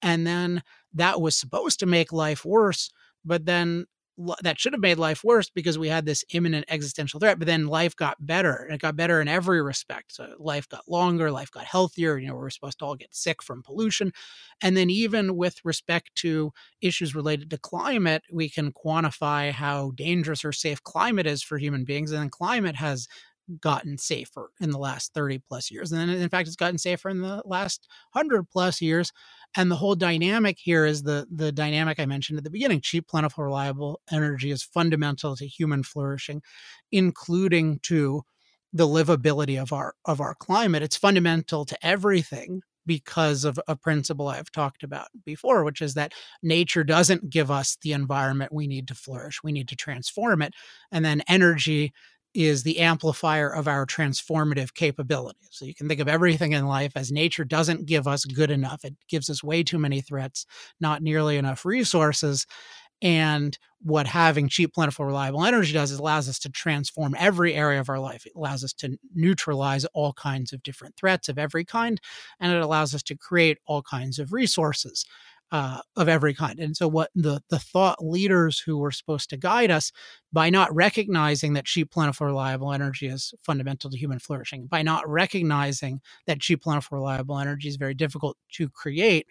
And 0.02 0.26
then 0.26 0.64
that 0.94 1.20
was 1.20 1.36
supposed 1.36 1.82
to 1.82 1.86
make 1.86 2.14
life 2.14 2.46
worse. 2.46 2.92
But 3.26 3.46
then 3.46 3.88
that 4.42 4.60
should 4.60 4.74
have 4.74 4.82
made 4.82 4.98
life 4.98 5.24
worse 5.24 5.50
because 5.50 5.78
we 5.78 5.88
had 5.88 6.06
this 6.06 6.26
imminent 6.34 6.66
existential 6.68 7.20
threat 7.20 7.40
but 7.40 7.46
then 7.46 7.68
life 7.68 7.96
got 7.96 8.18
better 8.26 8.54
and 8.54 8.76
it 8.76 8.82
got 8.82 8.96
better 8.96 9.22
in 9.22 9.28
every 9.28 9.62
respect 9.62 10.14
so 10.14 10.34
life 10.40 10.68
got 10.68 10.90
longer 10.90 11.32
life 11.32 11.52
got 11.52 11.64
healthier 11.64 12.18
you 12.18 12.28
know 12.28 12.36
we 12.36 12.46
are 12.46 12.50
supposed 12.50 12.80
to 12.80 12.86
all 12.86 12.96
get 12.96 13.14
sick 13.16 13.42
from 13.42 13.64
pollution 13.64 14.12
and 14.62 14.76
then 14.76 14.90
even 14.90 15.36
with 15.36 15.64
respect 15.64 16.14
to 16.16 16.52
issues 16.82 17.16
related 17.16 17.50
to 17.50 17.58
climate 17.58 18.24
we 18.32 18.50
can 18.50 18.72
quantify 18.74 19.52
how 19.52 19.92
dangerous 19.92 20.44
or 20.44 20.52
safe 20.52 20.84
climate 20.84 21.26
is 21.26 21.42
for 21.42 21.58
human 21.58 21.84
beings 21.86 22.12
and 22.12 22.22
then 22.22 22.30
climate 22.30 22.76
has 22.76 23.08
gotten 23.60 23.98
safer 23.98 24.52
in 24.60 24.70
the 24.72 24.78
last 24.78 25.14
30 25.14 25.40
plus 25.40 25.72
years. 25.72 25.92
And 25.92 26.00
then, 26.00 26.10
in 26.10 26.30
fact, 26.30 26.48
it's 26.48 26.56
gotten 26.56 26.78
safer 26.78 27.10
in 27.10 27.22
the 27.22 27.42
last 27.46 27.88
100 28.14 28.50
plus 28.50 28.82
years. 28.82 29.12
And 29.56 29.72
the 29.72 29.76
whole 29.76 29.96
dynamic 29.96 30.58
here 30.60 30.86
is 30.86 31.04
the, 31.04 31.28
the 31.32 31.52
dynamic 31.52 32.00
I 32.00 32.06
mentioned 32.06 32.38
at 32.38 32.44
the 32.44 32.52
beginning 32.52 32.82
cheap, 32.82 33.08
plentiful, 33.08 33.44
reliable 33.44 34.02
energy 34.12 34.52
is 34.52 34.64
fundamental 34.64 35.36
to 35.36 35.48
human 35.48 35.84
flourishing, 35.84 36.42
including 36.92 37.80
to 37.84 38.24
the 38.72 38.88
livability 38.88 39.60
of 39.60 39.74
our 39.74 39.96
of 40.06 40.22
our 40.22 40.36
climate. 40.36 40.84
It's 40.84 40.98
fundamental 40.98 41.66
to 41.66 41.78
everything 41.86 42.62
because 42.86 43.44
of 43.44 43.60
a 43.68 43.76
principle 43.76 44.28
I've 44.28 44.52
talked 44.52 44.84
about 44.84 45.08
before, 45.26 45.64
which 45.64 45.82
is 45.82 45.94
that 45.94 46.14
nature 46.42 46.84
doesn't 46.84 47.30
give 47.30 47.52
us 47.52 47.78
the 47.82 47.94
environment 47.94 48.54
we 48.54 48.68
need 48.68 48.88
to 48.88 48.96
flourish. 48.96 49.44
We 49.44 49.52
need 49.52 49.68
to 49.70 49.76
transform 49.76 50.42
it. 50.42 50.54
And 50.92 51.04
then 51.06 51.22
energy 51.28 51.94
is 52.34 52.64
the 52.64 52.80
amplifier 52.80 53.50
of 53.50 53.68
our 53.68 53.86
transformative 53.86 54.74
capabilities. 54.74 55.50
So 55.52 55.66
you 55.66 55.74
can 55.74 55.88
think 55.88 56.00
of 56.00 56.08
everything 56.08 56.52
in 56.52 56.68
life 56.68 56.94
as 56.96 57.12
nature 57.12 57.44
doesn't 57.44 57.86
give 57.86 58.08
us 58.08 58.26
good 58.26 58.52
enough. 58.52 58.86
It 58.86 58.96
gives 59.08 59.30
us 59.30 59.44
way 59.44 59.64
too 59.64 59.80
many 59.80 60.02
threats, 60.02 60.46
not 60.80 61.02
nearly 61.02 61.38
enough 61.38 61.66
resources. 61.66 62.46
And 63.02 63.58
what 63.82 64.08
having 64.08 64.50
cheap, 64.50 64.74
plentiful, 64.74 65.06
reliable 65.06 65.46
energy 65.46 65.72
does 65.72 65.92
is 65.92 66.00
allows 66.00 66.28
us 66.28 66.38
to 66.40 66.50
transform 66.50 67.16
every 67.18 67.54
area 67.54 67.80
of 67.80 67.90
our 67.90 68.00
life. 68.00 68.26
It 68.26 68.34
allows 68.36 68.64
us 68.64 68.74
to 68.74 68.98
neutralize 69.16 69.86
all 69.86 70.12
kinds 70.14 70.52
of 70.52 70.62
different 70.64 70.98
threats 70.98 71.30
of 71.30 71.40
every 71.40 71.64
kind, 71.64 72.00
and 72.42 72.52
it 72.52 72.62
allows 72.62 72.94
us 72.94 73.02
to 73.04 73.16
create 73.16 73.58
all 73.66 73.82
kinds 73.82 74.20
of 74.20 74.34
resources 74.34 75.06
uh, 75.52 75.82
of 75.98 76.10
every 76.10 76.34
kind. 76.34 76.60
And 76.60 76.78
so, 76.78 76.88
what 76.88 77.12
the 77.16 77.42
the 77.50 77.60
thought 77.60 78.04
leaders 78.06 78.60
who 78.60 78.78
were 78.78 78.92
supposed 78.92 79.30
to 79.32 79.38
guide 79.38 79.72
us 79.72 79.92
by 80.34 80.50
not 80.50 80.74
recognizing 80.76 81.54
that 81.54 81.66
cheap, 81.66 81.92
plentiful, 81.92 82.28
reliable 82.28 82.74
energy 82.74 83.08
is 83.08 83.34
fundamental 83.44 83.90
to 83.92 83.98
human 83.98 84.20
flourishing, 84.20 84.68
by 84.68 84.84
not 84.84 85.08
recognizing 85.10 86.02
that 86.28 86.42
cheap, 86.42 86.64
plentiful, 86.64 86.98
reliable 87.00 87.40
energy 87.40 87.70
is 87.70 87.78
very 87.78 87.96
difficult 87.96 88.38
to 88.54 88.70
create. 88.70 89.28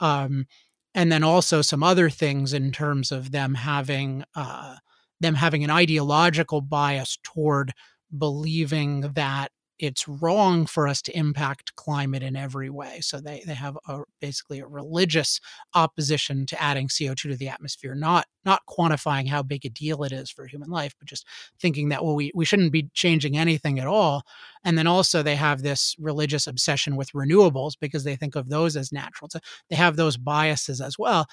Um, 0.00 0.46
and 0.94 1.12
then 1.12 1.24
also 1.24 1.62
some 1.62 1.82
other 1.84 2.10
things 2.10 2.52
in 2.54 2.72
terms 2.72 3.12
of 3.12 3.32
them 3.32 3.54
having 3.54 4.24
uh, 4.36 4.76
them 5.20 5.36
having 5.36 5.64
an 5.64 5.70
ideological 5.70 6.62
bias 6.62 7.18
toward 7.24 7.72
believing 8.16 9.02
that 9.14 9.52
it's 9.80 10.06
wrong 10.06 10.66
for 10.66 10.86
us 10.86 11.00
to 11.00 11.16
impact 11.16 11.74
climate 11.74 12.22
in 12.22 12.36
every 12.36 12.68
way. 12.68 13.00
So 13.00 13.18
they, 13.18 13.42
they 13.46 13.54
have 13.54 13.78
a, 13.88 14.00
basically 14.20 14.60
a 14.60 14.66
religious 14.66 15.40
opposition 15.74 16.44
to 16.46 16.62
adding 16.62 16.88
CO2 16.88 17.16
to 17.16 17.36
the 17.36 17.48
atmosphere, 17.48 17.94
not 17.94 18.26
not 18.44 18.62
quantifying 18.68 19.28
how 19.28 19.42
big 19.42 19.64
a 19.64 19.70
deal 19.70 20.02
it 20.02 20.12
is 20.12 20.30
for 20.30 20.46
human 20.46 20.70
life, 20.70 20.94
but 20.98 21.08
just 21.08 21.26
thinking 21.58 21.88
that 21.88 22.04
well 22.04 22.14
we, 22.14 22.30
we 22.34 22.44
shouldn't 22.44 22.72
be 22.72 22.90
changing 22.92 23.38
anything 23.38 23.78
at 23.78 23.86
all. 23.86 24.22
And 24.64 24.76
then 24.76 24.86
also 24.86 25.22
they 25.22 25.36
have 25.36 25.62
this 25.62 25.96
religious 25.98 26.46
obsession 26.46 26.96
with 26.96 27.12
renewables 27.12 27.72
because 27.80 28.04
they 28.04 28.16
think 28.16 28.36
of 28.36 28.50
those 28.50 28.76
as 28.76 28.92
natural. 28.92 29.30
So 29.30 29.40
they 29.70 29.76
have 29.76 29.96
those 29.96 30.18
biases 30.18 30.82
as 30.82 30.98
well. 30.98 31.26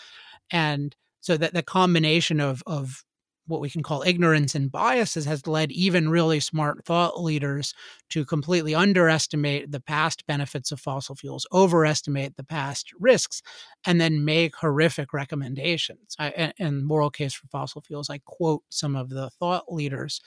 And 0.52 0.96
so 1.20 1.36
that 1.36 1.54
the 1.54 1.64
combination 1.64 2.40
of 2.40 2.64
of 2.66 3.04
what 3.48 3.62
we 3.62 3.70
can 3.70 3.84
call 3.84 4.04
ignorance 4.04 4.56
and 4.56 4.72
biases 4.72 5.26
has 5.26 5.48
led 5.48 5.72
even 5.72 6.10
really 6.10 6.40
smart 6.40 6.86
thought 6.86 7.22
leaders 7.22 7.74
to 8.10 8.26
completely 8.26 8.76
underestimate 8.76 9.72
the 9.72 9.80
past 9.80 10.26
benefits 10.28 10.72
of 10.72 10.80
fossil 10.80 11.16
fuels, 11.16 11.48
overestimate 11.52 12.36
the 12.36 12.44
past 12.44 12.92
risks, 13.00 13.42
and 13.86 14.00
then 14.00 14.24
make 14.24 14.56
horrific 14.56 15.14
recommendations. 15.14 16.16
I, 16.20 16.54
in 16.58 16.78
the 16.80 16.86
Moral 16.86 17.10
Case 17.10 17.34
for 17.34 17.48
Fossil 17.48 17.82
Fuels, 17.82 18.10
I 18.10 18.20
quote 18.20 18.64
some 18.70 18.96
of 18.96 19.10
the 19.10 19.30
thought 19.30 19.72
leaders 19.72 20.22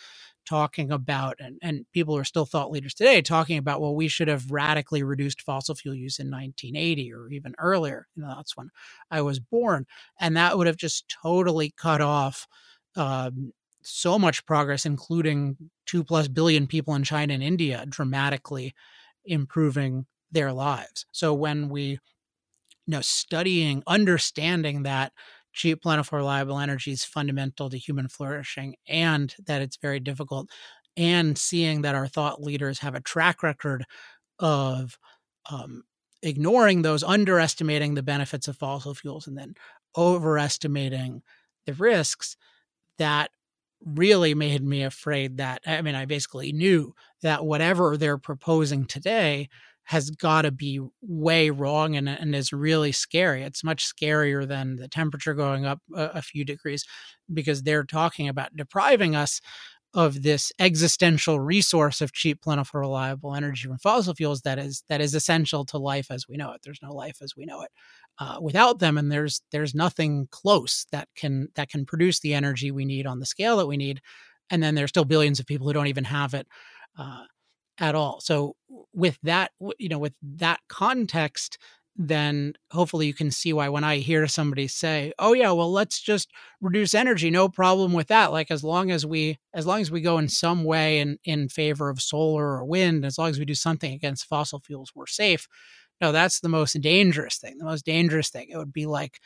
talking 0.46 0.90
about, 0.90 1.37
and, 1.38 1.59
and 1.62 1.87
people 1.92 2.14
who 2.14 2.20
are 2.20 2.24
still 2.24 2.46
thought 2.46 2.70
leaders 2.70 2.94
today 2.94 3.22
talking 3.22 3.59
about, 3.59 3.80
well, 3.80 3.94
we 3.94 4.09
should 4.09 4.28
have 4.28 4.50
radically 4.50 5.02
reduced 5.02 5.42
fossil 5.42 5.74
fuel 5.74 5.94
use 5.94 6.18
in 6.18 6.30
1980 6.30 7.12
or 7.12 7.28
even 7.28 7.54
earlier. 7.59 8.09
You 8.16 8.22
know, 8.22 8.35
that's 8.37 8.56
when 8.56 8.70
I 9.11 9.22
was 9.22 9.38
born. 9.38 9.87
And 10.18 10.37
that 10.37 10.59
would 10.59 10.66
have 10.66 10.76
just 10.76 11.14
totally 11.22 11.72
cut 11.76 12.00
off 12.00 12.48
um, 13.00 13.52
so 13.82 14.18
much 14.18 14.44
progress, 14.44 14.84
including 14.84 15.56
two 15.86 16.04
plus 16.04 16.28
billion 16.28 16.66
people 16.66 16.94
in 16.94 17.02
China 17.02 17.32
and 17.32 17.42
India 17.42 17.82
dramatically 17.88 18.74
improving 19.24 20.04
their 20.30 20.52
lives. 20.52 21.06
So 21.10 21.32
when 21.32 21.70
we, 21.70 21.82
you 21.82 21.98
know, 22.86 23.00
studying, 23.00 23.82
understanding 23.86 24.82
that 24.82 25.12
cheap, 25.54 25.80
plentiful, 25.82 26.18
reliable 26.18 26.58
energy 26.58 26.92
is 26.92 27.04
fundamental 27.04 27.70
to 27.70 27.78
human 27.78 28.08
flourishing 28.08 28.74
and 28.86 29.34
that 29.46 29.62
it's 29.62 29.78
very 29.78 29.98
difficult, 29.98 30.50
and 30.96 31.38
seeing 31.38 31.80
that 31.82 31.94
our 31.94 32.06
thought 32.06 32.42
leaders 32.42 32.80
have 32.80 32.94
a 32.94 33.00
track 33.00 33.42
record 33.42 33.84
of 34.38 34.98
um, 35.50 35.84
ignoring 36.22 36.82
those, 36.82 37.02
underestimating 37.02 37.94
the 37.94 38.02
benefits 38.02 38.46
of 38.46 38.58
fossil 38.58 38.94
fuels, 38.94 39.26
and 39.26 39.38
then 39.38 39.54
overestimating 39.96 41.22
the 41.64 41.72
risks 41.72 42.36
that 43.00 43.30
really 43.84 44.34
made 44.34 44.62
me 44.62 44.82
afraid 44.82 45.38
that 45.38 45.62
I 45.66 45.80
mean, 45.82 45.94
I 45.94 46.04
basically 46.04 46.52
knew 46.52 46.94
that 47.22 47.44
whatever 47.44 47.96
they're 47.96 48.18
proposing 48.18 48.84
today 48.84 49.48
has 49.84 50.10
got 50.10 50.42
to 50.42 50.52
be 50.52 50.80
way 51.00 51.50
wrong 51.50 51.96
and, 51.96 52.08
and 52.08 52.34
is 52.34 52.52
really 52.52 52.92
scary. 52.92 53.42
It's 53.42 53.64
much 53.64 53.90
scarier 53.90 54.46
than 54.46 54.76
the 54.76 54.86
temperature 54.86 55.34
going 55.34 55.64
up 55.64 55.80
a, 55.94 56.04
a 56.14 56.22
few 56.22 56.44
degrees 56.44 56.84
because 57.32 57.62
they're 57.62 57.84
talking 57.84 58.28
about 58.28 58.54
depriving 58.54 59.16
us 59.16 59.40
of 59.92 60.22
this 60.22 60.52
existential 60.60 61.40
resource 61.40 62.00
of 62.00 62.12
cheap, 62.12 62.42
plentiful, 62.42 62.80
reliable 62.80 63.34
energy 63.34 63.66
from 63.66 63.78
fossil 63.78 64.14
fuels 64.14 64.42
that 64.42 64.58
is 64.58 64.84
that 64.88 65.00
is 65.00 65.14
essential 65.14 65.64
to 65.64 65.78
life 65.78 66.10
as 66.10 66.28
we 66.28 66.36
know 66.36 66.52
it. 66.52 66.60
There's 66.62 66.82
no 66.82 66.92
life 66.92 67.18
as 67.22 67.34
we 67.34 67.44
know 67.44 67.62
it 67.62 67.70
uh, 68.20 68.38
without 68.40 68.78
them, 68.80 68.98
and 68.98 69.11
there's 69.11 69.42
there's 69.50 69.74
nothing 69.74 70.28
close 70.30 70.87
that 70.92 71.09
can 71.16 71.48
that 71.56 71.70
can 71.70 71.87
produce 71.87 72.20
the 72.20 72.35
energy 72.35 72.70
we 72.70 72.85
need 72.85 73.06
on 73.06 73.18
the 73.20 73.26
scale 73.26 73.56
that 73.59 73.66
we 73.66 73.78
need. 73.78 74.00
And 74.50 74.62
then 74.62 74.74
there's 74.76 74.90
still 74.90 75.04
billions 75.06 75.40
of 75.40 75.46
people 75.46 75.66
who 75.66 75.72
don't 75.72 75.87
even 75.88 76.04
have 76.04 76.35
it 76.35 76.46
uh, 76.98 77.24
at 77.78 77.94
all. 77.94 78.20
So 78.20 78.56
with 78.92 79.18
that, 79.22 79.52
you 79.78 79.88
know, 79.88 79.98
with 79.98 80.14
that 80.22 80.61
context, 80.68 81.59
then 81.96 82.54
hopefully 82.70 83.06
you 83.06 83.14
can 83.14 83.30
see 83.30 83.52
why 83.52 83.68
when 83.68 83.85
I 83.85 83.98
hear 83.98 84.26
somebody 84.28 84.68
say, 84.68 85.12
"Oh 85.18 85.33
yeah, 85.35 85.52
well 85.52 85.72
let's 85.72 86.00
just 86.00 86.30
reduce 86.61 86.94
energy, 86.94 87.30
no 87.30 87.48
problem 87.48 87.92
with 87.92 88.09
that." 88.09 88.33
Like 88.33 88.50
as 88.50 88.64
long 88.64 88.90
as 88.90 89.06
we 89.06 89.38
as 89.54 89.66
long 89.66 89.80
as 89.80 89.90
we 89.90 90.00
go 90.00 90.18
in 90.18 90.28
some 90.28 90.64
way 90.64 91.00
in 91.00 91.18
in 91.24 91.48
favor 91.48 91.88
of 91.90 92.00
solar 92.02 92.44
or 92.56 92.64
wind, 92.64 93.04
as 93.04 93.18
long 93.18 93.30
as 93.30 93.38
we 93.38 93.44
do 93.46 93.54
something 93.54 93.92
against 93.94 94.26
fossil 94.26 94.61
fuels, 94.61 94.92
we're 94.94 95.06
safe. 95.06 95.48
No, 96.00 96.12
that's 96.12 96.40
the 96.40 96.48
most 96.48 96.80
dangerous 96.80 97.38
thing. 97.38 97.58
The 97.58 97.64
most 97.64 97.84
dangerous 97.84 98.30
thing 98.30 98.48
it 98.50 98.56
would 98.56 98.72
be 98.72 98.86
like 98.86 99.20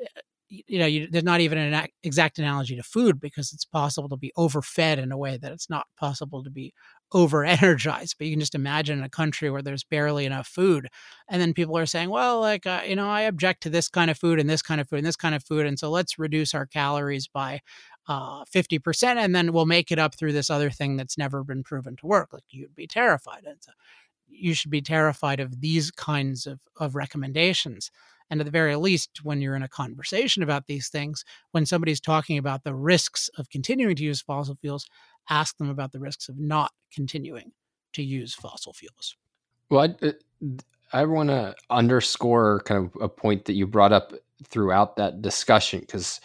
eh, 0.00 0.20
you 0.52 0.80
know, 0.80 0.86
you, 0.86 1.06
there's 1.08 1.22
not 1.22 1.40
even 1.40 1.58
an 1.58 1.86
exact 2.02 2.40
analogy 2.40 2.74
to 2.74 2.82
food 2.82 3.20
because 3.20 3.52
it's 3.52 3.64
possible 3.64 4.08
to 4.08 4.16
be 4.16 4.32
overfed 4.36 4.98
in 4.98 5.12
a 5.12 5.16
way 5.16 5.36
that 5.36 5.52
it's 5.52 5.70
not 5.70 5.86
possible 5.96 6.42
to 6.42 6.50
be 6.50 6.74
over 7.12 7.44
energized. 7.44 8.16
But 8.18 8.26
you 8.26 8.32
can 8.32 8.40
just 8.40 8.56
imagine 8.56 9.00
a 9.02 9.08
country 9.08 9.48
where 9.48 9.62
there's 9.62 9.84
barely 9.84 10.26
enough 10.26 10.48
food. 10.48 10.88
And 11.28 11.40
then 11.40 11.54
people 11.54 11.78
are 11.78 11.86
saying, 11.86 12.10
well, 12.10 12.40
like, 12.40 12.66
uh, 12.66 12.80
you 12.84 12.96
know, 12.96 13.08
I 13.08 13.22
object 13.22 13.62
to 13.62 13.70
this 13.70 13.88
kind 13.88 14.10
of 14.10 14.18
food 14.18 14.40
and 14.40 14.50
this 14.50 14.62
kind 14.62 14.80
of 14.80 14.88
food 14.88 14.98
and 14.98 15.06
this 15.06 15.16
kind 15.16 15.36
of 15.36 15.44
food. 15.44 15.66
And 15.66 15.78
so 15.78 15.88
let's 15.88 16.18
reduce 16.18 16.52
our 16.52 16.66
calories 16.66 17.28
by 17.28 17.60
uh, 18.08 18.44
50% 18.46 19.18
and 19.18 19.34
then 19.34 19.52
we'll 19.52 19.66
make 19.66 19.92
it 19.92 19.98
up 20.00 20.16
through 20.16 20.32
this 20.32 20.50
other 20.50 20.70
thing 20.70 20.96
that's 20.96 21.18
never 21.18 21.44
been 21.44 21.62
proven 21.62 21.94
to 21.96 22.06
work 22.06 22.32
like 22.32 22.42
you'd 22.50 22.74
be 22.74 22.86
terrified 22.86 23.44
and 23.46 23.58
so 23.60 23.70
you 24.40 24.54
should 24.54 24.70
be 24.70 24.82
terrified 24.82 25.40
of 25.40 25.60
these 25.60 25.90
kinds 25.90 26.46
of, 26.46 26.60
of 26.78 26.94
recommendations 26.94 27.90
and 28.30 28.40
at 28.40 28.44
the 28.44 28.50
very 28.50 28.76
least 28.76 29.20
when 29.24 29.40
you're 29.40 29.56
in 29.56 29.62
a 29.62 29.68
conversation 29.68 30.42
about 30.42 30.66
these 30.66 30.88
things 30.88 31.24
when 31.52 31.66
somebody's 31.66 32.00
talking 32.00 32.38
about 32.38 32.64
the 32.64 32.74
risks 32.74 33.28
of 33.36 33.50
continuing 33.50 33.94
to 33.96 34.04
use 34.04 34.20
fossil 34.20 34.56
fuels 34.60 34.86
ask 35.28 35.56
them 35.58 35.68
about 35.68 35.92
the 35.92 36.00
risks 36.00 36.28
of 36.28 36.38
not 36.38 36.72
continuing 36.92 37.52
to 37.92 38.02
use 38.02 38.34
fossil 38.34 38.72
fuels 38.72 39.16
well 39.70 39.82
i, 40.02 40.06
uh, 40.06 40.12
I 40.92 41.04
want 41.04 41.28
to 41.28 41.54
underscore 41.68 42.62
kind 42.64 42.84
of 42.84 43.00
a 43.00 43.08
point 43.08 43.44
that 43.44 43.52
you 43.52 43.66
brought 43.66 43.92
up 43.92 44.12
throughout 44.44 44.96
that 44.96 45.22
discussion 45.22 45.80
because 45.80 46.20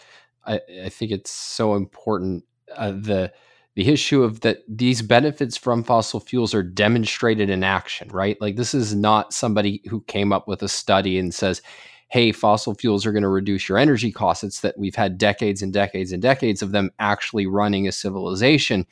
I, 0.46 0.60
I 0.84 0.90
think 0.90 1.12
it's 1.12 1.32
so 1.32 1.76
important. 1.76 2.46
Uh, 2.76 2.92
the 2.92 3.32
the 3.76 3.90
issue 3.90 4.24
of 4.24 4.42
that 4.42 4.64
these 4.68 5.02
benefits 5.02 5.58
from 5.58 5.84
fossil 5.84 6.20
fuels 6.20 6.54
are 6.54 6.64
demonstrated 6.64 7.50
in 7.50 7.64
action, 7.64 8.10
right? 8.10 8.40
Like 8.42 8.56
this 8.56 8.74
is 8.74 8.96
not 8.96 9.34
somebody 9.34 9.82
who 9.90 10.02
came 10.02 10.32
up 10.34 10.48
with 10.48 10.64
a 10.64 10.70
study 10.70 11.20
and 11.20 11.34
says, 11.34 11.62
"Hey, 12.08 12.32
fossil 12.32 12.74
fuels 12.74 13.06
are 13.06 13.12
going 13.12 13.24
to 13.24 13.30
reduce 13.30 13.68
your 13.68 13.78
energy 13.78 14.12
costs." 14.12 14.44
It's 14.44 14.62
that 14.62 14.78
we've 14.78 14.96
had 14.96 15.18
decades 15.18 15.62
and 15.62 15.74
decades 15.74 16.12
and 16.14 16.22
decades 16.22 16.62
of 16.62 16.72
them 16.72 16.92
actually 17.00 17.48
running 17.48 17.88
a 17.88 17.92
civilization, 17.92 18.88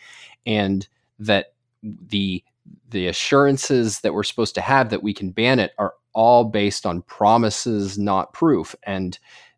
and 0.45 0.87
that 1.19 1.53
the 1.83 2.43
the 2.89 3.07
assurances 3.07 4.01
that 4.01 4.13
we're 4.13 4.23
supposed 4.23 4.55
to 4.55 4.61
have 4.61 4.89
that 4.89 5.03
we 5.03 5.13
can 5.13 5.31
ban 5.31 5.59
it 5.59 5.71
are 5.77 5.93
all 6.13 6.43
based 6.43 6.85
on 6.85 7.01
promises, 7.03 7.97
not 7.97 8.33
proof, 8.33 8.75
and 8.83 9.17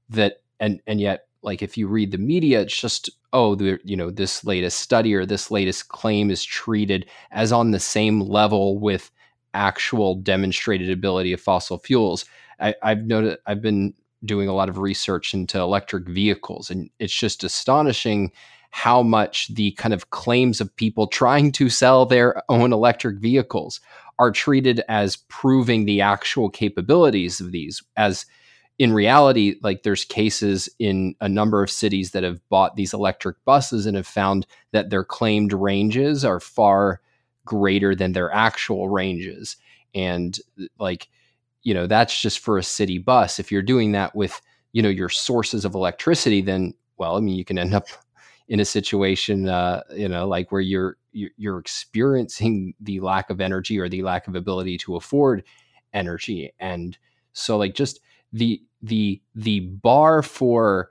that 0.09 0.41
and 0.59 0.81
and 0.87 1.01
yet 1.01 1.24
like 1.45 1.61
if 1.61 1.77
you 1.77 1.87
read 1.87 2.11
the 2.11 2.17
media 2.17 2.61
it's 2.61 2.79
just 2.79 3.09
oh 3.31 3.55
the 3.55 3.79
you 3.83 3.95
know 3.95 4.09
this 4.09 4.43
latest 4.43 4.79
study 4.79 5.13
or 5.13 5.25
this 5.25 5.51
latest 5.51 5.87
claim 5.89 6.29
is 6.29 6.43
treated 6.43 7.05
as 7.31 7.51
on 7.51 7.71
the 7.71 7.79
same 7.79 8.19
level 8.19 8.77
with 8.77 9.11
actual 9.53 10.15
demonstrated 10.15 10.89
ability 10.89 11.31
of 11.31 11.39
fossil 11.39 11.77
fuels. 11.77 12.25
I, 12.59 12.75
i've 12.83 13.05
noted 13.05 13.37
i've 13.45 13.61
been 13.61 13.93
doing 14.23 14.47
a 14.49 14.53
lot 14.53 14.69
of 14.69 14.79
research 14.79 15.33
into 15.33 15.59
electric 15.59 16.07
vehicles 16.07 16.69
and 16.69 16.89
it's 16.99 17.13
just 17.13 17.43
astonishing 17.43 18.31
how 18.71 19.01
much 19.01 19.53
the 19.53 19.71
kind 19.71 19.93
of 19.93 20.09
claims 20.09 20.59
of 20.59 20.75
people 20.75 21.07
trying 21.07 21.51
to 21.53 21.69
sell 21.69 22.05
their 22.05 22.41
own 22.49 22.73
electric 22.73 23.19
vehicles 23.19 23.79
are 24.19 24.31
treated 24.31 24.81
as 24.89 25.17
proving 25.29 25.85
the 25.85 26.01
actual 26.01 26.49
capabilities 26.49 27.39
of 27.39 27.51
these 27.51 27.81
as 27.97 28.25
in 28.77 28.91
reality, 28.91 29.55
like 29.63 29.83
there's 29.83 30.03
cases 30.03 30.67
in 30.79 31.15
a 31.21 31.29
number 31.29 31.63
of 31.63 31.71
cities 31.71 32.11
that 32.11 32.23
have 32.23 32.41
bought 32.49 32.75
these 32.75 32.93
electric 32.93 33.37
buses 33.45 33.85
and 33.85 33.95
have 33.95 34.07
found 34.07 34.45
that 34.71 34.89
their 34.89 35.03
claimed 35.03 35.53
ranges 35.53 36.25
are 36.25 36.41
far 36.41 36.99
greater 37.45 37.95
than 37.95 38.11
their 38.11 38.31
actual 38.33 38.89
ranges. 38.89 39.55
And 39.93 40.37
like, 40.77 41.07
you 41.63 41.73
know, 41.73 41.87
that's 41.87 42.19
just 42.19 42.39
for 42.39 42.57
a 42.57 42.63
city 42.63 42.97
bus. 42.97 43.39
If 43.39 43.51
you're 43.51 43.61
doing 43.61 43.93
that 43.93 44.13
with, 44.13 44.41
you 44.73 44.81
know, 44.81 44.89
your 44.89 45.09
sources 45.09 45.63
of 45.63 45.73
electricity, 45.73 46.41
then, 46.41 46.73
well, 46.97 47.15
I 47.15 47.21
mean, 47.21 47.35
you 47.35 47.45
can 47.45 47.57
end 47.57 47.73
up 47.73 47.87
in 48.49 48.59
a 48.59 48.65
situation, 48.65 49.47
uh, 49.47 49.83
you 49.95 50.09
know, 50.09 50.27
like 50.27 50.51
where 50.51 50.61
you're, 50.61 50.97
you're 51.13 51.59
experiencing 51.59 52.73
the 52.81 52.99
lack 52.99 53.29
of 53.29 53.39
energy 53.39 53.79
or 53.79 53.87
the 53.87 54.03
lack 54.03 54.27
of 54.27 54.35
ability 54.35 54.77
to 54.79 54.97
afford 54.97 55.43
energy. 55.93 56.53
And 56.59 56.97
so 57.31 57.57
like 57.57 57.73
just, 57.73 58.01
the 58.35 58.61
the 58.81 59.21
the 59.33 59.61
bar 59.61 60.21
for 60.21 60.89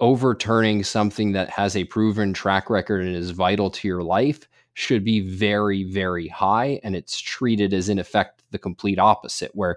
overturning 0.00 0.84
something 0.84 1.32
that 1.32 1.50
has 1.50 1.76
a 1.76 1.84
proven 1.84 2.32
track 2.32 2.70
record 2.70 3.04
and 3.04 3.16
is 3.16 3.30
vital 3.30 3.68
to 3.68 3.88
your 3.88 4.02
life 4.02 4.48
should 4.74 5.02
be 5.02 5.20
very 5.20 5.82
very 5.82 6.28
high 6.28 6.80
and 6.84 6.94
it's 6.94 7.18
treated 7.18 7.74
as 7.74 7.88
in 7.88 7.98
effect 7.98 8.44
the 8.52 8.58
complete 8.58 8.98
opposite 8.98 9.50
where 9.54 9.76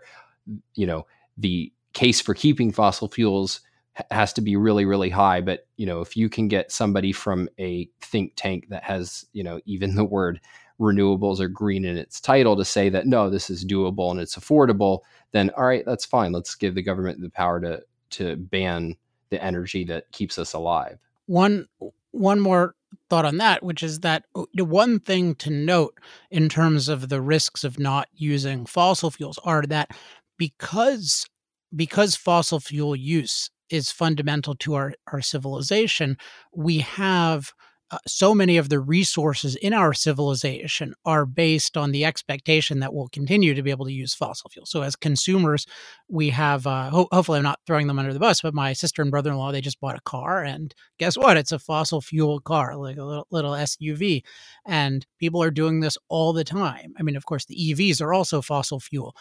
you 0.76 0.86
know 0.86 1.08
the 1.38 1.74
case 1.94 2.22
for 2.22 2.36
keeping 2.36 2.72
fossil 2.72 3.08
fuels 3.08 3.62
has 4.10 4.32
to 4.34 4.42
be 4.42 4.56
really 4.56 4.86
really 4.86 5.10
high. 5.10 5.42
But 5.42 5.68
you 5.78 5.86
know 5.86 6.02
if 6.02 6.16
you 6.16 6.30
can 6.30 6.48
get 6.48 6.72
somebody 6.72 7.12
from 7.12 7.50
a 7.60 7.90
think 8.00 8.34
tank 8.36 8.68
that 8.70 8.84
has 8.84 9.26
you 9.34 9.44
know 9.44 9.60
even 9.66 9.96
the 9.96 10.06
word 10.06 10.40
renewables 10.82 11.40
or 11.40 11.48
green 11.48 11.86
in 11.86 11.98
its 11.98 12.20
title 12.20 12.58
to 12.58 12.66
say 12.66 12.90
that 12.90 13.06
no, 13.06 13.30
this 13.30 13.50
is 13.50 13.64
doable 13.64 14.12
and 14.12 14.20
it's 14.20 14.36
affordable, 14.36 15.02
then 15.32 15.52
all 15.52 15.66
right, 15.66 15.86
that's 15.86 16.06
fine. 16.06 16.32
Let's 16.32 16.56
give 16.56 16.76
the 16.76 16.82
government 16.82 17.22
the 17.22 17.30
power 17.30 17.62
to 17.62 17.84
to 18.12 18.36
ban 18.36 18.96
the 19.30 19.42
energy 19.42 19.86
that 19.86 20.12
keeps 20.12 20.38
us 20.38 20.54
alive. 20.54 20.98
One 21.28 21.68
one 22.12 22.40
more 22.40 22.76
thought 23.10 23.26
on 23.26 23.38
that, 23.38 23.64
which 23.64 23.84
is 23.84 24.00
that 24.00 24.26
oh, 24.36 24.48
the 24.54 24.66
one 24.66 25.00
thing 25.00 25.36
to 25.36 25.50
note 25.50 25.98
in 26.30 26.50
terms 26.50 26.90
of 26.90 27.10
the 27.10 27.22
risks 27.22 27.64
of 27.64 27.80
not 27.80 28.10
using 28.14 28.66
fossil 28.66 29.12
fuels 29.12 29.40
are 29.44 29.62
that 29.64 29.92
because 30.38 31.26
because 31.74 32.16
fossil 32.16 32.60
fuel 32.60 32.96
use 32.96 33.50
is 33.70 33.92
fundamental 33.92 34.56
to 34.56 34.74
our, 34.74 34.94
our 35.08 35.22
civilization, 35.22 36.18
we 36.54 36.80
have 36.80 37.54
uh, 37.92 37.98
so 38.08 38.34
many 38.34 38.58
of 38.58 38.70
the 38.70 38.80
resources 38.80 39.56
in 39.58 39.74
our 39.74 39.94
civilization 39.94 40.94
are 41.06 41.26
based 41.26 41.76
on 41.76 41.92
the 41.92 42.06
expectation 42.06 42.80
that 42.80 42.94
we'll 42.94 43.10
continue 43.10 43.54
to 43.54 43.62
be 43.62 43.70
able 43.70 43.86
to 43.86 43.92
use 43.92 44.14
fossil 44.14 44.50
fuels. 44.50 44.72
So, 44.72 44.82
as 44.82 44.96
consumers, 44.96 45.66
we 46.08 46.30
have, 46.30 46.66
uh, 46.66 46.90
ho- 46.90 47.10
hopefully, 47.12 47.38
I'm 47.38 47.44
not 47.44 47.60
throwing 47.68 47.88
them 47.88 48.00
under 48.00 48.14
the 48.14 48.20
bus, 48.20 48.42
but 48.42 48.54
my 48.54 48.72
sister 48.72 49.02
and 49.02 49.12
brother 49.12 49.32
in 49.32 49.38
law, 49.38 49.52
they 49.52 49.60
just 49.60 49.82
bought 49.82 49.98
a 49.98 50.02
car. 50.02 50.44
And 50.44 50.74
guess 51.00 51.18
what? 51.18 51.36
It's 51.36 51.52
a 51.52 51.60
fossil 51.60 52.00
fuel 52.00 52.40
car, 52.40 52.78
like 52.78 52.98
a 52.98 53.04
little, 53.04 53.28
little 53.30 53.52
SUV. 53.52 54.24
And 54.66 55.06
people 55.20 55.44
are 55.44 55.52
doing 55.52 55.82
this 55.82 55.98
all 56.08 56.32
the 56.32 56.46
time. 56.46 56.94
I 56.98 57.04
mean, 57.04 57.18
of 57.18 57.26
course, 57.26 57.46
the 57.46 57.56
EVs 57.56 58.02
are 58.02 58.14
also 58.14 58.42
fossil 58.42 58.80
fuel 58.80 59.16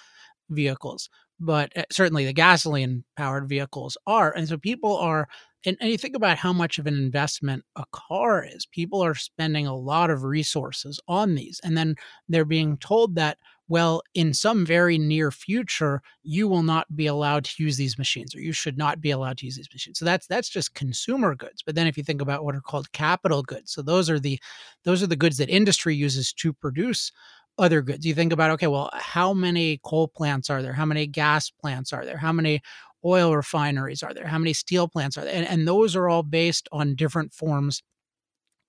vehicles, 0.49 1.09
but 1.39 1.77
uh, 1.77 1.85
certainly 1.91 2.25
the 2.25 2.33
gasoline 2.33 3.05
powered 3.17 3.49
vehicles 3.49 3.97
are. 4.07 4.31
And 4.31 4.49
so 4.49 4.59
people 4.59 4.97
are 4.97 5.29
and, 5.65 5.77
and 5.81 5.91
you 5.91 5.99
think 5.99 6.17
about 6.17 6.39
how 6.39 6.53
much 6.53 6.79
of 6.79 6.87
an 6.87 6.95
investment 6.95 7.65
a 7.77 7.85
car 7.93 8.45
is 8.45 8.67
people 8.67 9.03
are 9.03 9.15
spending 9.15 9.67
a 9.67 9.77
lot 9.77 10.11
of 10.11 10.25
resources 10.25 11.01
on 11.09 11.35
these 11.35 11.61
and 11.65 11.77
then 11.77 11.95
they're 12.29 12.45
being 12.45 12.77
told 12.79 13.15
that 13.15 13.39
well 13.69 14.03
in 14.15 14.33
some 14.35 14.65
very 14.65 14.99
near 14.99 15.31
future 15.31 16.03
you 16.23 16.49
will 16.49 16.63
not 16.63 16.95
be 16.97 17.07
allowed 17.07 17.45
to 17.45 17.63
use 17.63 17.77
these 17.77 17.99
machines 17.99 18.35
or 18.35 18.41
you 18.41 18.53
should 18.53 18.79
not 18.79 19.01
be 19.01 19.11
allowed 19.11 19.37
to 19.39 19.47
use 19.47 19.57
these 19.57 19.73
machines 19.73 19.99
so 19.99 20.05
that's 20.05 20.27
that's 20.27 20.49
just 20.49 20.75
consumer 20.75 21.35
goods 21.35 21.63
but 21.63 21.75
then 21.75 21.87
if 21.87 21.97
you 21.97 22.03
think 22.03 22.23
about 22.23 22.45
what 22.45 22.55
are 22.55 22.61
called 22.61 22.91
capital 22.93 23.43
goods 23.43 23.73
so 23.73 23.83
those 23.83 24.09
are 24.09 24.21
the 24.21 24.41
those 24.85 25.03
are 25.03 25.09
the 25.09 25.17
goods 25.17 25.37
that 25.37 25.49
industry 25.49 25.95
uses 25.95 26.33
to 26.33 26.53
produce 26.53 27.13
other 27.61 27.83
goods. 27.83 28.07
You 28.07 28.15
think 28.15 28.33
about, 28.33 28.51
okay, 28.53 28.67
well, 28.67 28.91
how 28.95 29.33
many 29.33 29.81
coal 29.85 30.09
plants 30.09 30.51
are 30.51 30.63
there? 30.63 30.73
How 30.73 30.87
many 30.87 31.07
gas 31.07 31.51
plants 31.51 31.93
are 31.93 32.05
there? 32.05 32.17
How 32.17 32.33
many 32.33 32.63
oil 33.05 33.35
refineries 33.35 34.03
are 34.03 34.15
there? 34.15 34.27
How 34.27 34.39
many 34.39 34.53
steel 34.53 34.89
plants 34.89 35.17
are 35.17 35.25
there? 35.25 35.35
And, 35.35 35.47
and 35.47 35.67
those 35.67 35.97
are 35.97 36.09
all 36.09 36.23
based 36.23 36.69
on 36.73 36.95
different 36.95 37.33
forms 37.33 37.83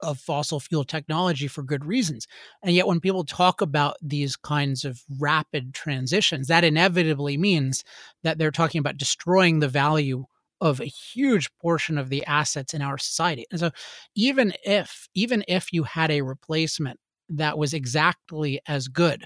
of 0.02 0.20
fossil 0.20 0.60
fuel 0.60 0.84
technology 0.84 1.48
for 1.48 1.64
good 1.64 1.86
reasons. 1.86 2.28
And 2.64 2.76
yet, 2.76 2.88
when 2.88 3.00
people 3.00 3.24
talk 3.24 3.62
about 3.62 3.98
these 4.02 4.36
kinds 4.36 4.84
of 4.84 5.02
rapid 5.20 5.74
transitions, 5.74 6.48
that 6.48 6.64
inevitably 6.64 7.38
means 7.38 7.84
that 8.24 8.38
they're 8.38 8.52
talking 8.52 8.80
about 8.80 8.98
destroying 8.98 9.60
the 9.60 9.68
value 9.68 10.26
of 10.60 10.80
a 10.80 10.86
huge 10.86 11.50
portion 11.60 11.98
of 11.98 12.10
the 12.10 12.26
assets 12.26 12.74
in 12.74 12.82
our 12.82 12.98
society. 12.98 13.46
And 13.52 13.60
so, 13.60 13.72
even 14.16 14.54
if 14.64 15.08
even 15.14 15.44
if 15.48 15.74
you 15.74 15.84
had 15.84 16.12
a 16.12 16.22
replacement 16.22 17.00
that 17.30 17.58
was 17.58 17.74
exactly 17.74 18.60
as 18.68 18.88
good 18.88 19.26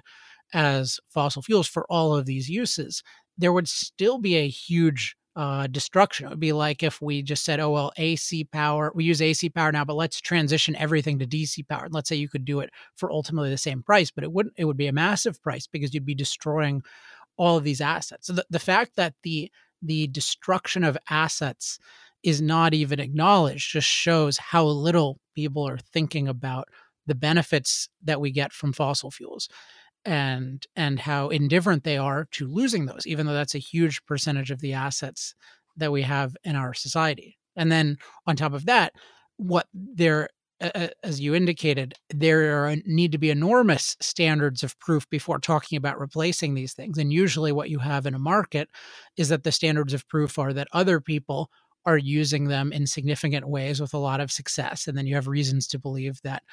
as 0.53 0.99
fossil 1.09 1.41
fuels 1.41 1.67
for 1.67 1.85
all 1.89 2.15
of 2.15 2.25
these 2.25 2.49
uses, 2.49 3.03
there 3.37 3.53
would 3.53 3.67
still 3.67 4.17
be 4.17 4.35
a 4.35 4.47
huge 4.47 5.15
uh, 5.35 5.67
destruction. 5.67 6.25
It 6.25 6.29
would 6.29 6.39
be 6.39 6.53
like 6.53 6.81
if 6.81 7.01
we 7.01 7.21
just 7.21 7.43
said, 7.43 7.59
oh, 7.59 7.71
well, 7.71 7.91
AC 7.97 8.45
power, 8.45 8.91
we 8.95 9.03
use 9.03 9.21
AC 9.21 9.49
power 9.49 9.71
now, 9.71 9.83
but 9.83 9.97
let's 9.97 10.21
transition 10.21 10.75
everything 10.77 11.19
to 11.19 11.27
DC 11.27 11.67
power. 11.67 11.86
And 11.86 11.93
let's 11.93 12.07
say 12.07 12.15
you 12.15 12.29
could 12.29 12.45
do 12.45 12.61
it 12.61 12.69
for 12.95 13.11
ultimately 13.11 13.49
the 13.49 13.57
same 13.57 13.83
price, 13.83 14.11
but 14.11 14.23
it 14.23 14.31
wouldn't, 14.31 14.55
it 14.57 14.65
would 14.65 14.77
be 14.77 14.88
a 14.88 14.93
massive 14.93 15.41
price 15.41 15.67
because 15.67 15.93
you'd 15.93 16.05
be 16.05 16.15
destroying 16.15 16.83
all 17.38 17.57
of 17.57 17.65
these 17.65 17.81
assets. 17.81 18.27
So 18.27 18.33
the, 18.33 18.45
the 18.49 18.59
fact 18.59 18.95
that 18.95 19.13
the, 19.23 19.51
the 19.81 20.07
destruction 20.07 20.86
of 20.86 20.97
assets 21.09 21.79
is 22.23 22.41
not 22.41 22.73
even 22.73 22.99
acknowledged 22.99 23.71
just 23.71 23.88
shows 23.88 24.38
how 24.38 24.63
little 24.65 25.19
people 25.36 25.67
are 25.67 25.77
thinking 25.77 26.29
about 26.29 26.69
the 27.05 27.13
benefits 27.13 27.89
that 28.03 28.21
we 28.21 28.31
get 28.31 28.53
from 28.53 28.73
fossil 28.73 29.11
fuels 29.11 29.49
and 30.06 30.68
and 30.76 30.99
how 30.99 31.30
indifferent 31.30 31.84
they 31.84 31.97
are 31.97 32.28
to 32.32 32.47
losing 32.47 32.86
those 32.86 33.08
even 33.08 33.26
though 33.26 33.34
that's 33.34 33.56
a 33.56 33.60
huge 33.60 34.06
percentage 34.06 34.51
of 34.51 34.62
the 34.62 34.74
assets 34.74 35.34
that 35.78 35.91
we 35.91 36.03
have 36.03 36.36
in 36.43 36.56
our 36.56 36.74
society. 36.74 37.38
And 37.56 37.72
then 37.72 37.97
on 38.28 38.36
top 38.36 38.53
of 38.53 38.66
that 38.66 38.93
what 39.38 39.68
there 39.74 40.30
as 41.03 41.20
you 41.20 41.36
indicated 41.36 41.95
there 42.10 42.66
are, 42.66 42.76
need 42.86 43.12
to 43.12 43.18
be 43.18 43.30
enormous 43.30 43.97
standards 43.99 44.64
of 44.64 44.78
proof 44.80 45.10
before 45.10 45.39
talking 45.39 45.78
about 45.78 45.99
replacing 45.99 46.53
these 46.53 46.74
things. 46.74 46.97
And 46.97 47.12
usually 47.12 47.51
what 47.51 47.70
you 47.70 47.80
have 47.80 48.06
in 48.06 48.14
a 48.14 48.20
market 48.20 48.70
is 49.18 49.30
that 49.30 49.43
the 49.43 49.51
standards 49.51 49.93
of 49.93 50.08
proof 50.08 50.39
are 50.39 50.53
that 50.53 50.70
other 50.72 51.01
people 51.01 51.49
are 51.86 51.97
using 51.97 52.47
them 52.47 52.72
in 52.72 52.88
significant 52.88 53.47
ways 53.47 53.82
with 53.82 53.93
a 53.93 53.99
lot 53.99 54.22
of 54.22 54.32
success. 54.32 54.88
And 54.88 54.97
then 54.97 55.06
you 55.06 55.16
have 55.16 55.28
reasons 55.28 55.68
to 55.68 55.80
believe 55.80 56.20
that 56.24 56.43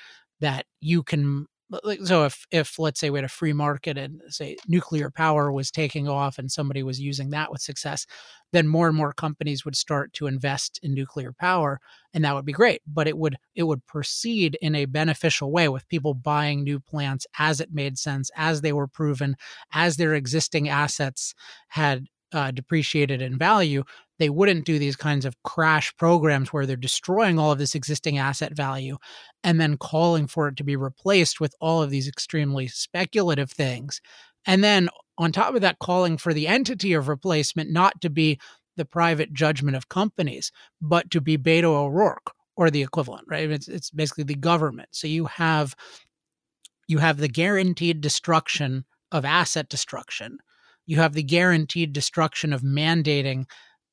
that 0.40 0.66
you 0.80 1.04
can 1.04 1.46
so 2.04 2.24
if 2.24 2.46
if 2.50 2.78
let's 2.78 3.00
say 3.00 3.10
we 3.10 3.18
had 3.18 3.24
a 3.24 3.28
free 3.28 3.52
market 3.52 3.96
and 3.96 4.20
say 4.28 4.56
nuclear 4.66 5.10
power 5.10 5.50
was 5.52 5.70
taking 5.70 6.08
off 6.08 6.38
and 6.38 6.50
somebody 6.50 6.82
was 6.82 7.00
using 7.00 7.30
that 7.30 7.50
with 7.50 7.60
success 7.60 8.06
then 8.52 8.68
more 8.68 8.88
and 8.88 8.96
more 8.96 9.12
companies 9.12 9.64
would 9.64 9.76
start 9.76 10.12
to 10.12 10.26
invest 10.26 10.78
in 10.82 10.94
nuclear 10.94 11.32
power 11.32 11.80
and 12.12 12.24
that 12.24 12.34
would 12.34 12.44
be 12.44 12.52
great 12.52 12.82
but 12.86 13.08
it 13.08 13.16
would 13.16 13.36
it 13.54 13.64
would 13.64 13.84
proceed 13.86 14.56
in 14.60 14.74
a 14.74 14.84
beneficial 14.84 15.50
way 15.50 15.68
with 15.68 15.88
people 15.88 16.14
buying 16.14 16.62
new 16.62 16.80
plants 16.80 17.26
as 17.38 17.60
it 17.60 17.72
made 17.72 17.98
sense 17.98 18.30
as 18.36 18.60
they 18.60 18.72
were 18.72 18.88
proven 18.88 19.36
as 19.72 19.96
their 19.96 20.14
existing 20.14 20.68
assets 20.68 21.34
had 21.68 22.06
uh, 22.32 22.50
depreciated 22.50 23.20
in 23.20 23.38
value 23.38 23.82
they 24.22 24.30
wouldn't 24.30 24.64
do 24.64 24.78
these 24.78 24.94
kinds 24.94 25.24
of 25.24 25.34
crash 25.42 25.92
programs 25.96 26.52
where 26.52 26.64
they're 26.64 26.76
destroying 26.76 27.40
all 27.40 27.50
of 27.50 27.58
this 27.58 27.74
existing 27.74 28.18
asset 28.18 28.54
value 28.54 28.96
and 29.42 29.60
then 29.60 29.76
calling 29.76 30.28
for 30.28 30.46
it 30.46 30.56
to 30.56 30.62
be 30.62 30.76
replaced 30.76 31.40
with 31.40 31.56
all 31.60 31.82
of 31.82 31.90
these 31.90 32.06
extremely 32.06 32.68
speculative 32.68 33.50
things. 33.50 34.00
And 34.46 34.62
then 34.62 34.88
on 35.18 35.32
top 35.32 35.56
of 35.56 35.60
that, 35.62 35.80
calling 35.80 36.18
for 36.18 36.32
the 36.32 36.46
entity 36.46 36.92
of 36.92 37.08
replacement 37.08 37.72
not 37.72 38.00
to 38.00 38.10
be 38.10 38.38
the 38.76 38.84
private 38.84 39.32
judgment 39.32 39.76
of 39.76 39.88
companies, 39.88 40.52
but 40.80 41.10
to 41.10 41.20
be 41.20 41.36
Beto 41.36 41.74
O'Rourke 41.74 42.30
or 42.54 42.70
the 42.70 42.82
equivalent, 42.82 43.24
right? 43.28 43.50
It's, 43.50 43.66
it's 43.66 43.90
basically 43.90 44.22
the 44.22 44.36
government. 44.36 44.90
So 44.92 45.08
you 45.08 45.24
have 45.24 45.74
you 46.86 46.98
have 46.98 47.16
the 47.16 47.28
guaranteed 47.28 48.00
destruction 48.00 48.84
of 49.10 49.24
asset 49.24 49.68
destruction. 49.68 50.38
You 50.86 50.96
have 50.96 51.14
the 51.14 51.22
guaranteed 51.22 51.92
destruction 51.92 52.52
of 52.52 52.62
mandating 52.62 53.44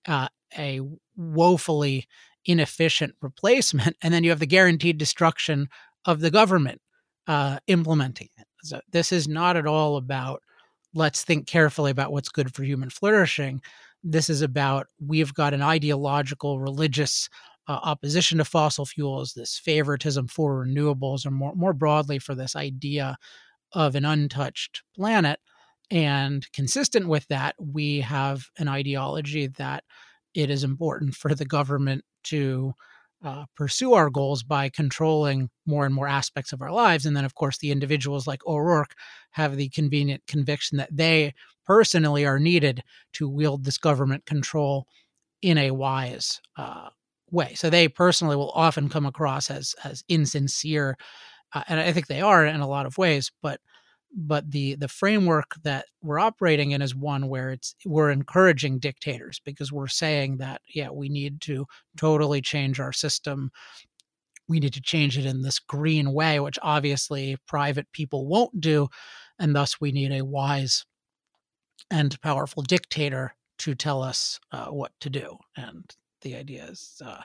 uh, 0.07 0.27
a 0.57 0.81
woefully 1.15 2.07
inefficient 2.45 3.15
replacement, 3.21 3.95
and 4.01 4.13
then 4.13 4.23
you 4.23 4.29
have 4.29 4.39
the 4.39 4.45
guaranteed 4.45 4.97
destruction 4.97 5.67
of 6.05 6.19
the 6.19 6.31
government 6.31 6.81
uh, 7.27 7.59
implementing 7.67 8.29
it. 8.37 8.47
So 8.63 8.81
this 8.91 9.11
is 9.11 9.27
not 9.27 9.55
at 9.55 9.67
all 9.67 9.97
about 9.97 10.41
let's 10.93 11.23
think 11.23 11.47
carefully 11.47 11.91
about 11.91 12.11
what's 12.11 12.29
good 12.29 12.53
for 12.53 12.63
human 12.63 12.89
flourishing. 12.89 13.61
This 14.03 14.29
is 14.29 14.41
about 14.41 14.87
we've 14.99 15.33
got 15.33 15.53
an 15.53 15.61
ideological, 15.61 16.59
religious 16.59 17.29
uh, 17.67 17.79
opposition 17.83 18.39
to 18.39 18.45
fossil 18.45 18.85
fuels, 18.85 19.33
this 19.33 19.59
favoritism 19.59 20.27
for 20.27 20.65
renewables, 20.65 21.25
or 21.25 21.31
more 21.31 21.53
more 21.55 21.73
broadly 21.73 22.17
for 22.17 22.33
this 22.33 22.55
idea 22.55 23.17
of 23.73 23.95
an 23.95 24.05
untouched 24.05 24.81
planet. 24.95 25.39
And 25.91 26.45
consistent 26.53 27.07
with 27.07 27.27
that, 27.27 27.55
we 27.59 28.01
have 28.01 28.45
an 28.57 28.67
ideology 28.67 29.47
that 29.47 29.83
it 30.35 30.49
is 30.49 30.63
important 30.63 31.15
for 31.15 31.33
the 31.33 31.45
government 31.45 32.03
to 32.25 32.73
uh, 33.23 33.45
pursue 33.55 33.93
our 33.93 34.09
goals 34.09 34.43
by 34.43 34.69
controlling 34.69 35.49
more 35.65 35.85
and 35.85 35.93
more 35.93 36.07
aspects 36.07 36.53
of 36.53 36.61
our 36.61 36.71
lives. 36.71 37.05
And 37.05 37.17
then, 37.17 37.25
of 37.25 37.35
course, 37.35 37.57
the 37.57 37.71
individuals 37.71 38.27
like 38.27 38.45
O'Rourke 38.45 38.93
have 39.31 39.57
the 39.57 39.69
convenient 39.69 40.23
conviction 40.27 40.77
that 40.77 40.95
they 40.95 41.33
personally 41.65 42.25
are 42.25 42.39
needed 42.39 42.83
to 43.13 43.27
wield 43.27 43.65
this 43.65 43.77
government 43.77 44.25
control 44.25 44.87
in 45.41 45.57
a 45.57 45.71
wise 45.71 46.41
uh, 46.57 46.89
way. 47.31 47.53
So 47.55 47.69
they 47.69 47.87
personally 47.87 48.35
will 48.35 48.51
often 48.51 48.89
come 48.89 49.05
across 49.05 49.51
as 49.51 49.75
as 49.83 50.03
insincere, 50.07 50.97
uh, 51.53 51.63
and 51.67 51.79
I 51.79 51.91
think 51.91 52.07
they 52.07 52.21
are 52.21 52.45
in 52.45 52.61
a 52.61 52.67
lot 52.67 52.85
of 52.85 52.97
ways. 52.97 53.31
But 53.41 53.59
but 54.16 54.49
the 54.51 54.76
the 54.76 54.88
framework 54.88 55.55
that 55.64 55.86
we're 56.01 56.20
operating 56.20 56.72
in 56.72 56.82
is 56.82 56.95
one 56.95 57.28
where 57.28 57.51
it's 57.51 57.76
we're 57.86 58.10
encouraging 58.10 58.80
dictators 58.80 59.39
because 59.43 59.72
we're 59.72 59.88
saying 59.88 60.38
that 60.38 60.62
yeah 60.74 60.89
we 60.89 61.10
need 61.10 61.41
to 61.41 61.66
totally 61.97 62.41
change 62.41 62.80
our 62.80 62.93
system. 62.93 63.51
We 64.47 64.60
need 64.60 64.74
to 64.74 64.82
change 64.82 65.18
it 65.18 65.28
in 65.28 65.41
this 65.43 65.60
green 65.60 66.12
way 66.14 66.39
which 66.39 66.57
obviously 66.62 67.38
private 67.47 67.91
people 67.91 68.28
won't 68.28 68.60
do 68.60 68.88
and 69.38 69.55
thus 69.55 69.80
we 69.80 69.91
need 69.91 70.12
a 70.12 70.26
wise 70.26 70.86
and 71.91 72.20
powerful 72.22 72.64
dictator 72.64 73.36
to 73.60 73.76
tell 73.76 74.01
us 74.01 74.39
uh, 74.51 74.68
what 74.68 74.91
to 75.01 75.10
do. 75.10 75.38
And 75.55 75.86
the 76.22 76.36
idea 76.36 76.66
is 76.66 77.01
uh, 77.05 77.22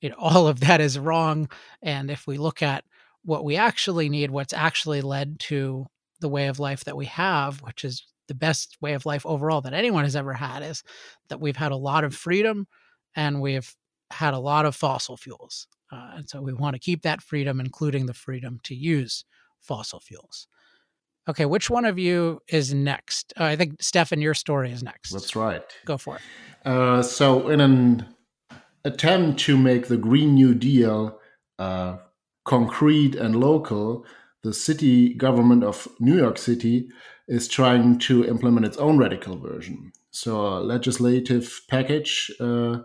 you 0.00 0.10
know 0.10 0.16
all 0.18 0.46
of 0.46 0.60
that 0.60 0.80
is 0.80 0.98
wrong. 0.98 1.48
And 1.82 2.10
if 2.10 2.26
we 2.26 2.36
look 2.36 2.62
at 2.62 2.84
what 3.24 3.44
we 3.44 3.56
actually 3.56 4.08
need 4.08 4.30
what's 4.30 4.52
actually 4.52 5.00
led 5.00 5.40
to 5.40 5.86
the 6.20 6.28
way 6.28 6.48
of 6.48 6.58
life 6.58 6.84
that 6.84 6.96
we 6.96 7.06
have, 7.06 7.60
which 7.62 7.84
is 7.84 8.06
the 8.28 8.34
best 8.34 8.76
way 8.80 8.94
of 8.94 9.06
life 9.06 9.24
overall 9.24 9.60
that 9.62 9.72
anyone 9.72 10.04
has 10.04 10.16
ever 10.16 10.34
had, 10.34 10.62
is 10.62 10.82
that 11.28 11.40
we've 11.40 11.56
had 11.56 11.72
a 11.72 11.76
lot 11.76 12.04
of 12.04 12.14
freedom 12.14 12.66
and 13.16 13.40
we've 13.40 13.74
had 14.10 14.34
a 14.34 14.38
lot 14.38 14.66
of 14.66 14.76
fossil 14.76 15.16
fuels. 15.16 15.66
Uh, 15.90 16.12
and 16.16 16.28
so 16.28 16.40
we 16.40 16.52
want 16.52 16.74
to 16.74 16.80
keep 16.80 17.02
that 17.02 17.22
freedom, 17.22 17.60
including 17.60 18.06
the 18.06 18.14
freedom 18.14 18.58
to 18.64 18.74
use 18.74 19.24
fossil 19.60 20.00
fuels. 20.00 20.46
Okay, 21.28 21.44
which 21.44 21.68
one 21.68 21.84
of 21.84 21.98
you 21.98 22.40
is 22.48 22.72
next? 22.72 23.34
Uh, 23.38 23.44
I 23.44 23.56
think 23.56 23.82
Stefan, 23.82 24.20
your 24.20 24.34
story 24.34 24.72
is 24.72 24.82
next. 24.82 25.10
That's 25.10 25.36
right. 25.36 25.62
Go 25.84 25.98
for 25.98 26.16
it. 26.16 26.22
Uh, 26.64 27.02
so, 27.02 27.48
in 27.48 27.60
an 27.60 28.06
attempt 28.84 29.40
to 29.40 29.56
make 29.56 29.88
the 29.88 29.98
Green 29.98 30.34
New 30.34 30.54
Deal 30.54 31.18
uh, 31.58 31.98
concrete 32.44 33.14
and 33.14 33.36
local, 33.36 34.06
the 34.42 34.54
city 34.54 35.14
government 35.14 35.64
of 35.64 35.88
New 35.98 36.16
York 36.16 36.38
City 36.38 36.88
is 37.26 37.48
trying 37.48 37.98
to 37.98 38.24
implement 38.24 38.66
its 38.66 38.78
own 38.78 38.98
radical 38.98 39.38
version. 39.38 39.92
So, 40.10 40.40
a 40.40 40.60
legislative 40.60 41.60
package 41.68 42.30
uh, 42.40 42.78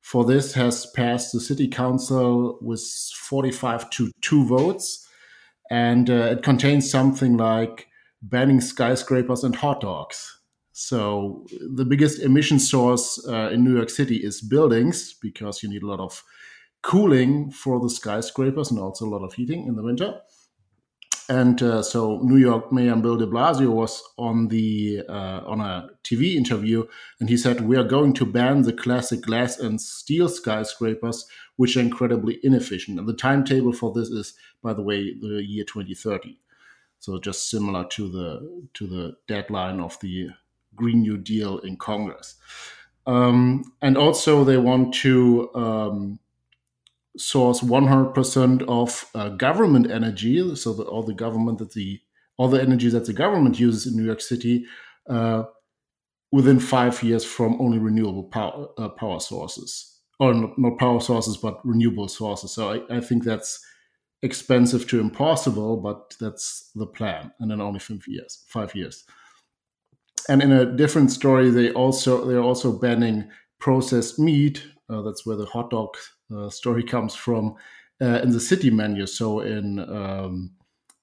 for 0.00 0.24
this 0.24 0.54
has 0.54 0.86
passed 0.86 1.32
the 1.32 1.40
city 1.40 1.68
council 1.68 2.58
with 2.62 2.82
45 3.14 3.90
to 3.90 4.10
2 4.22 4.46
votes. 4.46 5.06
And 5.70 6.08
uh, 6.08 6.36
it 6.36 6.42
contains 6.42 6.90
something 6.90 7.36
like 7.36 7.88
banning 8.22 8.60
skyscrapers 8.60 9.44
and 9.44 9.54
hot 9.54 9.82
dogs. 9.82 10.38
So, 10.72 11.44
the 11.74 11.84
biggest 11.84 12.22
emission 12.22 12.58
source 12.58 13.22
uh, 13.28 13.50
in 13.52 13.64
New 13.64 13.76
York 13.76 13.90
City 13.90 14.16
is 14.16 14.40
buildings 14.40 15.14
because 15.20 15.62
you 15.62 15.68
need 15.68 15.82
a 15.82 15.86
lot 15.86 16.00
of 16.00 16.22
cooling 16.82 17.50
for 17.50 17.80
the 17.80 17.90
skyscrapers 17.90 18.70
and 18.70 18.80
also 18.80 19.04
a 19.04 19.10
lot 19.10 19.24
of 19.24 19.34
heating 19.34 19.66
in 19.66 19.74
the 19.74 19.82
winter. 19.82 20.20
And 21.30 21.62
uh, 21.62 21.82
so 21.82 22.20
New 22.22 22.38
York 22.38 22.72
Mayor 22.72 22.96
Bill 22.96 23.18
De 23.18 23.26
Blasio 23.26 23.70
was 23.70 24.02
on 24.16 24.48
the 24.48 25.02
uh, 25.06 25.42
on 25.44 25.60
a 25.60 25.90
TV 26.02 26.36
interview, 26.36 26.86
and 27.20 27.28
he 27.28 27.36
said, 27.36 27.60
"We 27.60 27.76
are 27.76 27.84
going 27.84 28.14
to 28.14 28.24
ban 28.24 28.62
the 28.62 28.72
classic 28.72 29.22
glass 29.22 29.58
and 29.58 29.78
steel 29.78 30.30
skyscrapers, 30.30 31.26
which 31.56 31.76
are 31.76 31.80
incredibly 31.80 32.38
inefficient." 32.42 32.98
And 32.98 33.06
the 33.06 33.12
timetable 33.12 33.74
for 33.74 33.92
this 33.92 34.08
is, 34.08 34.32
by 34.62 34.72
the 34.72 34.82
way, 34.82 35.12
the 35.20 35.44
year 35.44 35.64
2030. 35.64 36.40
So 36.98 37.18
just 37.20 37.50
similar 37.50 37.84
to 37.84 38.08
the 38.08 38.64
to 38.74 38.86
the 38.86 39.16
deadline 39.26 39.80
of 39.80 39.98
the 40.00 40.30
Green 40.74 41.02
New 41.02 41.18
Deal 41.18 41.58
in 41.58 41.76
Congress. 41.76 42.36
Um, 43.06 43.72
and 43.82 43.98
also, 43.98 44.44
they 44.44 44.56
want 44.56 44.94
to 44.94 45.50
um, 45.54 46.20
source 47.18 47.60
100% 47.60 48.62
of 48.68 49.10
uh, 49.14 49.28
government 49.30 49.90
energy, 49.90 50.54
so 50.56 50.80
all 50.82 51.02
the 51.02 51.14
government 51.14 51.58
that 51.58 51.72
the 51.72 52.00
all 52.38 52.48
the 52.48 52.62
energy 52.62 52.88
that 52.88 53.04
the 53.04 53.12
government 53.12 53.58
uses 53.58 53.86
in 53.86 53.98
New 53.98 54.06
York 54.06 54.20
City 54.20 54.64
uh, 55.10 55.42
within 56.30 56.60
five 56.60 57.02
years 57.02 57.24
from 57.24 57.60
only 57.60 57.78
renewable 57.78 58.24
power, 58.24 58.68
uh, 58.78 58.88
power 58.88 59.18
sources, 59.18 60.00
or 60.20 60.32
not, 60.32 60.56
not, 60.56 60.78
power 60.78 61.00
sources, 61.00 61.36
but 61.36 61.58
renewable 61.64 62.06
sources. 62.06 62.52
So 62.52 62.72
I, 62.72 62.96
I, 62.98 63.00
think 63.00 63.24
that's 63.24 63.58
expensive 64.22 64.86
to 64.88 65.00
impossible, 65.00 65.78
but 65.78 66.14
that's 66.20 66.70
the 66.76 66.86
plan, 66.86 67.32
and 67.40 67.50
then 67.50 67.60
only 67.60 67.80
five 67.80 68.06
years. 68.06 68.44
Five 68.46 68.74
years. 68.74 69.04
And 70.28 70.42
in 70.42 70.52
a 70.52 70.76
different 70.76 71.10
story, 71.10 71.50
they 71.50 71.72
also 71.72 72.24
they're 72.24 72.40
also 72.40 72.72
banning 72.72 73.30
processed 73.58 74.18
meat. 74.18 74.64
Uh, 74.88 75.02
that's 75.02 75.26
where 75.26 75.36
the 75.36 75.46
hot 75.46 75.70
dog 75.70 75.96
uh, 76.34 76.48
story 76.50 76.82
comes 76.82 77.14
from 77.14 77.56
uh, 78.00 78.20
in 78.22 78.30
the 78.30 78.40
city 78.40 78.70
menu. 78.70 79.06
So 79.06 79.40
in 79.40 79.78
um, 79.78 80.52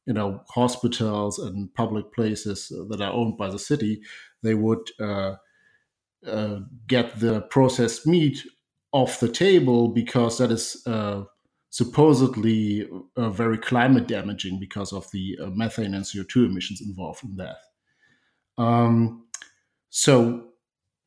you 0.06 0.14
know 0.14 0.42
hospitals 0.50 1.40
and 1.40 1.74
public 1.74 2.14
places 2.14 2.72
that 2.90 3.02
are 3.02 3.12
owned 3.12 3.38
by 3.38 3.50
the 3.50 3.60
city, 3.60 4.02
they 4.44 4.54
would 4.54 4.90
uh, 5.00 5.36
uh, 6.26 6.60
get 6.88 7.20
the 7.20 7.42
processed 7.42 8.08
meat 8.08 8.46
off 8.92 9.20
the 9.20 9.30
table 9.30 9.90
because 9.90 10.38
that 10.38 10.52
is 10.52 10.82
uh, 10.88 11.24
supposedly 11.70 12.88
uh, 13.18 13.30
very 13.30 13.58
climate 13.58 14.08
damaging 14.08 14.60
because 14.60 14.94
of 14.94 15.10
the 15.12 15.38
methane 15.54 15.94
and 15.94 16.06
CO2 16.06 16.46
emissions 16.46 16.82
involved 16.82 17.24
in 17.24 17.36
that. 17.36 17.58
Um, 18.58 19.26
so 19.90 20.50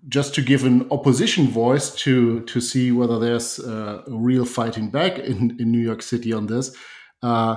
just 0.06 0.34
to 0.34 0.42
give 0.42 0.64
an 0.64 0.86
opposition 0.90 1.48
voice 1.48 1.94
to 1.96 2.40
to 2.42 2.60
see 2.60 2.92
whether 2.92 3.18
there's 3.18 3.58
uh, 3.58 4.02
a 4.06 4.16
real 4.16 4.44
fighting 4.44 4.90
back 4.90 5.18
in, 5.18 5.56
in 5.58 5.72
New 5.72 5.80
York 5.80 6.02
City 6.02 6.32
on 6.32 6.46
this. 6.46 6.74
Uh, 7.22 7.56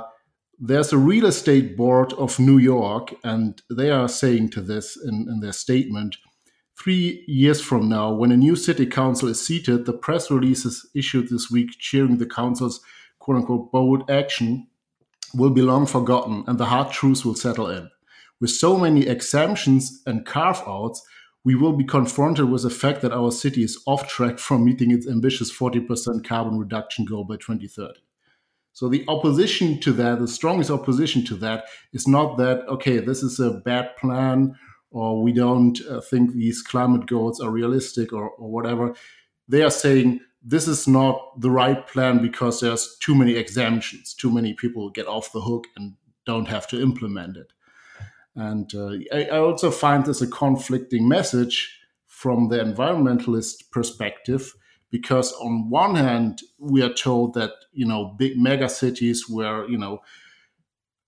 there's 0.59 0.93
a 0.93 0.97
real 0.97 1.25
estate 1.25 1.75
board 1.75 2.13
of 2.13 2.39
New 2.39 2.57
York, 2.57 3.13
and 3.23 3.61
they 3.69 3.89
are 3.89 4.07
saying 4.07 4.49
to 4.51 4.61
this 4.61 4.95
in, 4.95 5.27
in 5.29 5.39
their 5.39 5.53
statement 5.53 6.17
three 6.81 7.23
years 7.27 7.61
from 7.61 7.89
now, 7.89 8.11
when 8.11 8.31
a 8.31 8.37
new 8.37 8.55
city 8.55 8.85
council 8.85 9.29
is 9.29 9.45
seated, 9.45 9.85
the 9.85 9.93
press 9.93 10.31
releases 10.31 10.89
issued 10.95 11.29
this 11.29 11.51
week 11.51 11.71
cheering 11.77 12.17
the 12.17 12.25
council's 12.25 12.81
quote 13.19 13.37
unquote 13.37 13.71
bold 13.71 14.09
action 14.09 14.67
will 15.33 15.51
be 15.51 15.61
long 15.61 15.85
forgotten 15.85 16.43
and 16.47 16.57
the 16.57 16.65
hard 16.65 16.91
truths 16.91 17.23
will 17.23 17.35
settle 17.35 17.69
in. 17.69 17.89
With 18.39 18.49
so 18.49 18.77
many 18.77 19.07
exemptions 19.07 20.01
and 20.07 20.25
carve 20.25 20.63
outs, 20.65 21.03
we 21.43 21.55
will 21.55 21.73
be 21.73 21.83
confronted 21.83 22.49
with 22.49 22.63
the 22.63 22.69
fact 22.69 23.01
that 23.01 23.11
our 23.11 23.31
city 23.31 23.63
is 23.63 23.81
off 23.87 24.07
track 24.07 24.37
from 24.37 24.63
meeting 24.63 24.91
its 24.91 25.07
ambitious 25.07 25.51
40% 25.51 26.23
carbon 26.23 26.57
reduction 26.57 27.05
goal 27.05 27.23
by 27.23 27.35
2030. 27.35 27.99
So 28.73 28.87
the 28.87 29.03
opposition 29.07 29.79
to 29.81 29.91
that, 29.93 30.19
the 30.19 30.27
strongest 30.27 30.71
opposition 30.71 31.25
to 31.25 31.35
that, 31.37 31.65
is 31.93 32.07
not 32.07 32.37
that 32.37 32.67
okay, 32.67 32.99
this 32.99 33.21
is 33.23 33.39
a 33.39 33.51
bad 33.51 33.95
plan, 33.97 34.55
or 34.91 35.21
we 35.21 35.33
don't 35.33 35.79
uh, 35.89 36.01
think 36.01 36.33
these 36.33 36.61
climate 36.61 37.05
goals 37.05 37.39
are 37.41 37.49
realistic, 37.49 38.13
or, 38.13 38.29
or 38.29 38.49
whatever. 38.49 38.93
They 39.47 39.63
are 39.63 39.71
saying 39.71 40.21
this 40.43 40.67
is 40.67 40.87
not 40.87 41.39
the 41.39 41.51
right 41.51 41.85
plan 41.87 42.21
because 42.21 42.59
there's 42.59 42.97
too 42.99 43.15
many 43.15 43.35
exemptions, 43.35 44.13
too 44.13 44.31
many 44.31 44.53
people 44.53 44.89
get 44.89 45.07
off 45.07 45.33
the 45.33 45.41
hook 45.41 45.67
and 45.75 45.95
don't 46.25 46.47
have 46.47 46.67
to 46.67 46.81
implement 46.81 47.37
it. 47.37 47.51
And 48.36 48.73
uh, 48.73 48.91
I, 49.13 49.25
I 49.25 49.38
also 49.39 49.71
find 49.71 50.05
this 50.05 50.21
a 50.21 50.27
conflicting 50.27 51.07
message 51.07 51.77
from 52.07 52.49
the 52.49 52.57
environmentalist 52.57 53.71
perspective 53.71 54.53
because 54.91 55.32
on 55.34 55.69
one 55.69 55.95
hand 55.95 56.41
we 56.59 56.84
are 56.84 56.93
told 56.93 57.34
that 57.34 57.51
you 57.71 57.86
know 57.86 58.13
big 58.19 58.38
mega 58.38 58.69
cities 58.69 59.27
where 59.27 59.67
you 59.67 59.77
know 59.77 60.01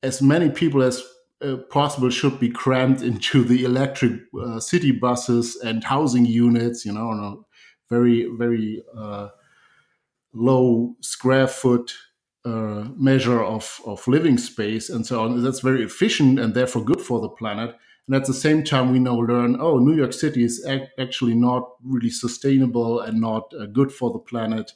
as 0.01 0.21
many 0.21 0.49
people 0.49 0.81
as 0.81 1.03
uh, 1.41 1.57
possible 1.69 2.09
should 2.09 2.39
be 2.39 2.49
crammed 2.49 3.01
into 3.09 3.43
the 3.43 3.63
electric 3.63 4.21
uh, 4.41 4.59
city 4.59 4.91
buses 4.91 5.55
and 5.57 5.83
housing 5.83 6.25
units 6.25 6.85
you 6.85 6.91
know 6.91 7.09
on 7.09 7.19
a 7.19 7.93
very 7.93 8.27
very 8.37 8.81
uh, 8.97 9.27
low 10.33 10.95
square 11.01 11.47
foot 11.47 11.93
uh, 12.45 12.87
measure 12.97 13.41
of, 13.43 13.79
of 13.85 14.07
living 14.07 14.37
space 14.37 14.89
and 14.89 15.05
so 15.05 15.21
on. 15.23 15.41
That's 15.43 15.61
very 15.61 15.83
efficient 15.83 16.39
and 16.39 16.53
therefore 16.53 16.83
good 16.83 17.01
for 17.01 17.21
the 17.21 17.29
planet. 17.29 17.75
And 18.07 18.15
at 18.15 18.25
the 18.25 18.33
same 18.33 18.63
time, 18.63 18.91
we 18.91 18.99
now 18.99 19.15
learn, 19.15 19.55
oh, 19.59 19.79
New 19.79 19.95
York 19.95 20.11
City 20.11 20.43
is 20.43 20.65
ac- 20.67 20.89
actually 20.99 21.35
not 21.35 21.69
really 21.83 22.09
sustainable 22.09 22.99
and 22.99 23.21
not 23.21 23.53
uh, 23.57 23.65
good 23.67 23.91
for 23.93 24.11
the 24.11 24.19
planet 24.19 24.73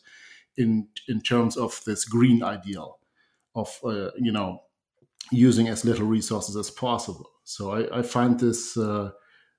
in 0.56 0.88
in 1.08 1.22
terms 1.22 1.58
of 1.58 1.82
this 1.86 2.06
green 2.06 2.42
ideal 2.42 3.00
of 3.56 3.80
uh, 3.84 4.10
you 4.18 4.32
know 4.32 4.64
using 5.32 5.68
as 5.68 5.84
little 5.86 6.08
resources 6.08 6.56
as 6.56 6.72
possible. 6.72 7.30
So 7.44 7.72
I, 7.72 8.00
I 8.00 8.02
find 8.02 8.40
this 8.40 8.78
uh, 8.78 9.12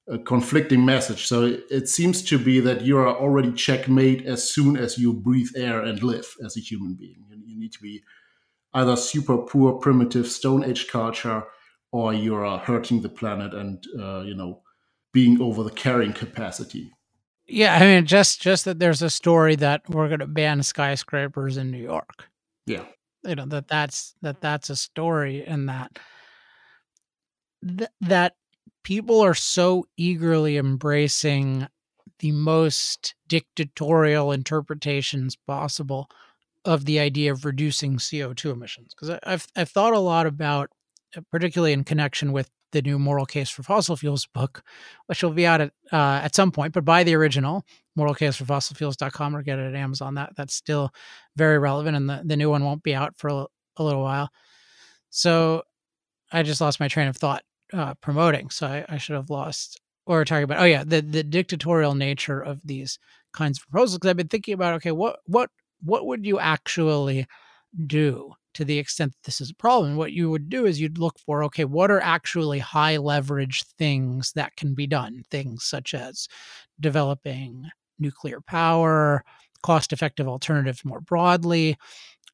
a 0.09 0.19
conflicting 0.19 0.85
message. 0.85 1.27
So 1.27 1.45
it, 1.45 1.65
it 1.71 1.89
seems 1.89 2.23
to 2.23 2.39
be 2.39 2.61
that 2.61 2.83
you 2.83 2.97
are 2.99 3.15
already 3.15 3.53
checkmate 3.53 4.27
as 4.27 4.51
soon 4.51 4.77
as 4.77 4.99
you 4.99 5.13
breathe 5.13 5.51
air 5.57 5.83
and 5.83 6.03
live 6.03 6.35
as 6.45 6.57
a 6.57 6.61
human 6.61 6.95
being. 6.95 7.25
Need 7.59 7.73
to 7.73 7.83
be 7.83 8.03
either 8.75 8.97
super 8.97 9.39
poor, 9.39 9.75
primitive 9.75 10.27
Stone 10.29 10.65
Age 10.65 10.89
culture, 10.89 11.45
or 11.93 12.13
you 12.13 12.35
are 12.35 12.59
hurting 12.59 13.03
the 13.03 13.09
planet 13.09 13.55
and 13.55 13.85
uh, 13.99 14.21
you 14.21 14.35
know 14.35 14.63
being 15.13 15.41
over 15.41 15.63
the 15.63 15.71
carrying 15.71 16.13
capacity. 16.13 16.93
Yeah, 17.47 17.77
I 17.77 17.81
mean, 17.81 18.07
just 18.07 18.41
just 18.43 18.65
that 18.67 18.79
there's 18.79 19.03
a 19.03 19.11
story 19.11 19.57
that 19.57 19.89
we're 19.89 20.09
going 20.09 20.21
to 20.21 20.27
ban 20.27 20.63
skyscrapers 20.63 21.57
in 21.57 21.71
New 21.71 21.83
York. 21.83 22.29
Yeah, 22.67 22.85
you 23.25 23.35
know 23.35 23.47
that 23.47 23.69
that's 23.69 24.15
that 24.23 24.41
that's 24.41 24.71
a 24.71 24.77
story, 24.77 25.45
and 25.45 25.69
that 25.69 25.99
th- 27.67 27.91
that 28.03 28.37
people 28.83 29.21
are 29.21 29.35
so 29.35 29.87
eagerly 29.97 30.57
embracing 30.57 31.69
the 32.19 32.33
most 32.33 33.15
dictatorial 33.29 34.33
interpretations 34.33 35.37
possible 35.37 36.11
of 36.65 36.85
the 36.85 36.99
idea 36.99 37.33
of 37.33 37.45
reducing 37.45 37.97
CO2 37.97 38.53
emissions. 38.53 38.95
Because 38.95 39.19
I've 39.25 39.47
I've 39.57 39.71
thought 39.71 39.95
a 39.95 39.99
lot 39.99 40.27
about, 40.27 40.71
uh, 41.17 41.21
particularly 41.31 41.73
in 41.73 41.85
connection 41.85 42.33
with 42.33 42.51
the 42.73 42.83
new 42.83 42.99
Moral 42.99 43.27
Case 43.27 43.49
for 43.49 43.63
Fossil 43.63 43.97
Fuels 43.97 44.27
book, 44.27 44.63
which 45.07 45.23
will 45.23 45.31
be 45.31 45.47
out 45.47 45.61
at 45.61 45.73
uh, 45.93 46.21
at 46.23 46.35
some 46.35 46.51
point. 46.51 46.73
But 46.73 46.85
buy 46.85 47.05
the 47.05 47.15
original 47.15 47.65
Moral 47.97 48.15
Case 48.15 48.37
for 48.37 48.45
Fossil 48.45 48.75
moralcaseforfossilfuels.com 48.77 49.37
or 49.37 49.43
get 49.43 49.59
it 49.59 49.69
at 49.69 49.75
Amazon. 49.75 50.15
That 50.15 50.35
that's 50.37 50.55
still 50.55 50.91
very 51.37 51.59
relevant, 51.59 51.97
and 51.97 52.09
the, 52.09 52.23
the 52.25 52.37
new 52.37 52.51
one 52.51 52.65
won't 52.65 52.83
be 52.83 52.95
out 52.95 53.15
for 53.17 53.29
a, 53.29 53.47
a 53.77 53.85
little 53.85 54.03
while. 54.03 54.31
So 55.11 55.63
I 56.33 56.43
just 56.43 56.61
lost 56.61 56.81
my 56.81 56.89
train 56.89 57.09
of 57.09 57.17
thought 57.17 57.43
uh, 57.73 57.95
promoting. 57.95 58.51
So 58.51 58.67
I, 58.67 58.85
I, 58.89 58.99
should 58.99 59.17
have 59.17 59.31
lost 59.31 59.81
or 60.07 60.25
talking 60.25 60.45
about. 60.45 60.61
Oh 60.61 60.65
yeah, 60.65 60.85
the 60.85 61.01
the 61.01 61.23
dictatorial 61.23 61.95
nature 61.95 62.41
of 62.41 62.61
these 62.65 62.99
kinds 63.33 63.59
of 63.59 63.69
proposals. 63.69 63.99
Because 63.99 64.11
I've 64.11 64.17
been 64.17 64.29
thinking 64.29 64.55
about 64.55 64.75
okay, 64.75 64.93
what 64.93 65.21
what 65.27 65.51
what 65.83 66.07
would 66.07 66.26
you 66.26 66.39
actually 66.39 67.26
do 67.87 68.33
to 68.55 68.64
the 68.64 68.79
extent 68.79 69.12
that 69.12 69.22
this 69.24 69.41
is 69.41 69.51
a 69.51 69.55
problem? 69.55 69.97
What 69.97 70.12
you 70.12 70.31
would 70.31 70.49
do 70.49 70.66
is 70.66 70.81
you'd 70.81 70.99
look 70.99 71.18
for 71.18 71.45
okay, 71.45 71.64
what 71.64 71.91
are 71.91 72.01
actually 72.01 72.59
high 72.59 72.97
leverage 72.97 73.64
things 73.79 74.33
that 74.33 74.57
can 74.57 74.74
be 74.74 74.87
done? 74.87 75.22
Things 75.31 75.64
such 75.64 75.95
as 75.95 76.29
developing 76.81 77.70
nuclear 77.99 78.41
power, 78.41 79.24
cost 79.62 79.93
effective 79.93 80.29
alternatives 80.29 80.85
more 80.85 81.01
broadly, 81.01 81.76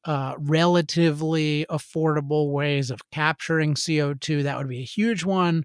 uh, 0.05 0.35
relatively 0.37 1.65
affordable 1.69 2.51
ways 2.51 2.91
of 2.91 3.01
capturing 3.11 3.73
CO2. 3.73 4.43
That 4.43 4.57
would 4.57 4.69
be 4.69 4.81
a 4.81 4.85
huge 4.85 5.23
one. 5.23 5.63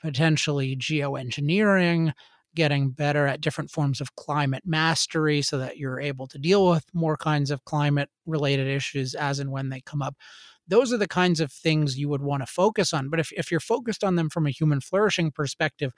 Potentially 0.00 0.74
geoengineering, 0.76 2.12
getting 2.54 2.90
better 2.90 3.26
at 3.26 3.40
different 3.40 3.70
forms 3.70 4.00
of 4.00 4.14
climate 4.16 4.62
mastery 4.64 5.42
so 5.42 5.58
that 5.58 5.78
you're 5.78 6.00
able 6.00 6.26
to 6.26 6.38
deal 6.38 6.68
with 6.68 6.84
more 6.92 7.16
kinds 7.16 7.50
of 7.50 7.64
climate 7.64 8.10
related 8.26 8.66
issues 8.66 9.14
as 9.14 9.38
and 9.38 9.50
when 9.50 9.68
they 9.68 9.80
come 9.80 10.02
up. 10.02 10.14
Those 10.68 10.92
are 10.92 10.98
the 10.98 11.08
kinds 11.08 11.40
of 11.40 11.52
things 11.52 11.98
you 11.98 12.08
would 12.08 12.22
want 12.22 12.42
to 12.42 12.46
focus 12.46 12.92
on. 12.92 13.10
But 13.10 13.20
if, 13.20 13.32
if 13.32 13.50
you're 13.50 13.60
focused 13.60 14.04
on 14.04 14.16
them 14.16 14.30
from 14.30 14.46
a 14.46 14.50
human 14.50 14.80
flourishing 14.80 15.30
perspective, 15.30 15.92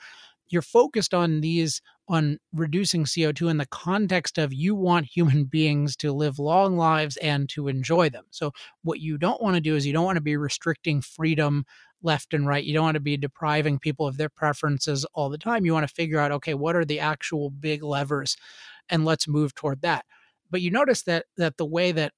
you're 0.49 0.63
focused 0.63 1.15
on 1.15 1.41
these 1.41 1.81
on 2.09 2.39
reducing 2.53 3.05
CO2 3.05 3.51
in 3.51 3.57
the 3.57 3.67
context 3.67 4.37
of 4.37 4.53
you 4.53 4.75
want 4.75 5.07
human 5.07 5.45
beings 5.51 5.97
to 5.97 6.13
live 6.13 6.39
long 6.39 6.77
lives 6.77 7.17
and 7.19 7.49
to 7.51 7.69
enjoy 7.69 8.11
them. 8.11 8.25
So 8.31 8.53
what 8.83 9.01
you 9.01 9.17
don't 9.17 9.43
want 9.43 9.55
to 9.55 9.61
do 9.61 9.75
is 9.75 9.87
you 9.87 9.93
don't 9.93 10.05
want 10.05 10.17
to 10.17 10.23
be 10.23 10.37
restricting 10.37 11.01
freedom 11.01 11.65
left 12.03 12.35
and 12.35 12.47
right. 12.47 12.63
You 12.63 12.75
don't 12.75 12.85
want 12.85 12.97
to 12.97 13.01
be 13.01 13.17
depriving 13.17 13.79
people 13.79 14.07
of 14.07 14.19
their 14.19 14.29
preferences 14.29 15.07
all 15.15 15.31
the 15.31 15.39
time. 15.39 15.65
You 15.65 15.73
want 15.73 15.89
to 15.89 15.95
figure 15.95 16.19
out 16.19 16.33
okay, 16.33 16.55
what 16.55 16.77
are 16.77 16.85
the 16.85 17.01
actual 17.01 17.51
big 17.51 17.83
levers 17.83 18.37
and 18.91 19.05
let's 19.05 19.27
move 19.27 19.55
toward 19.55 19.81
that. 19.83 20.05
But 20.51 20.61
you 20.61 20.71
notice 20.71 21.03
that 21.03 21.27
that 21.37 21.57
the 21.57 21.65
way 21.65 21.93
that 21.93 22.13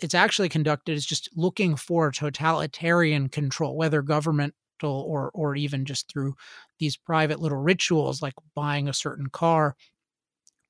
it's 0.00 0.14
actually 0.14 0.48
conducted 0.48 0.92
is 0.92 1.06
just 1.06 1.30
looking 1.34 1.76
for 1.76 2.10
totalitarian 2.10 3.28
control, 3.28 3.76
whether 3.76 4.02
government 4.02 4.54
or 4.84 5.30
or 5.34 5.56
even 5.56 5.84
just 5.84 6.10
through 6.10 6.34
these 6.78 6.96
private 6.96 7.40
little 7.40 7.58
rituals 7.58 8.22
like 8.22 8.34
buying 8.54 8.88
a 8.88 8.92
certain 8.94 9.28
car 9.28 9.76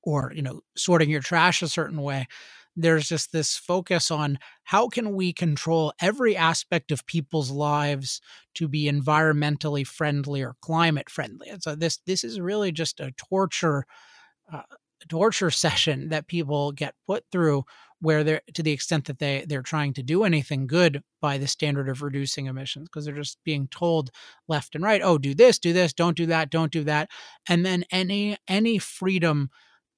or 0.02 0.32
you 0.34 0.42
know 0.42 0.60
sorting 0.76 1.10
your 1.10 1.20
trash 1.20 1.62
a 1.62 1.68
certain 1.68 2.02
way 2.02 2.26
there's 2.78 3.08
just 3.08 3.32
this 3.32 3.56
focus 3.56 4.10
on 4.10 4.38
how 4.64 4.86
can 4.88 5.14
we 5.14 5.32
control 5.32 5.94
every 6.00 6.36
aspect 6.36 6.92
of 6.92 7.06
people's 7.06 7.50
lives 7.50 8.20
to 8.54 8.68
be 8.68 8.84
environmentally 8.84 9.86
friendly 9.86 10.42
or 10.42 10.56
climate 10.60 11.08
friendly. 11.08 11.48
And 11.48 11.62
so 11.62 11.74
this 11.74 11.98
this 12.06 12.22
is 12.22 12.38
really 12.38 12.72
just 12.72 13.00
a 13.00 13.12
torture 13.16 13.86
uh, 14.52 14.62
torture 15.08 15.50
session 15.52 16.08
that 16.10 16.28
people 16.28 16.72
get 16.72 16.94
put 17.06 17.24
through 17.32 17.64
where 18.00 18.22
they're 18.24 18.42
to 18.54 18.62
the 18.62 18.72
extent 18.72 19.06
that 19.06 19.18
they 19.18 19.44
they're 19.48 19.62
trying 19.62 19.92
to 19.94 20.02
do 20.02 20.24
anything 20.24 20.66
good 20.66 21.02
by 21.20 21.38
the 21.38 21.46
standard 21.46 21.88
of 21.88 22.02
reducing 22.02 22.46
emissions 22.46 22.88
because 22.88 23.04
they're 23.04 23.14
just 23.14 23.38
being 23.44 23.68
told 23.68 24.10
left 24.48 24.74
and 24.74 24.84
right 24.84 25.00
oh 25.02 25.18
do 25.18 25.34
this 25.34 25.58
do 25.58 25.72
this 25.72 25.92
don't 25.92 26.16
do 26.16 26.26
that 26.26 26.50
don't 26.50 26.72
do 26.72 26.84
that 26.84 27.08
and 27.48 27.64
then 27.64 27.84
any 27.90 28.36
any 28.48 28.78
freedom 28.78 29.50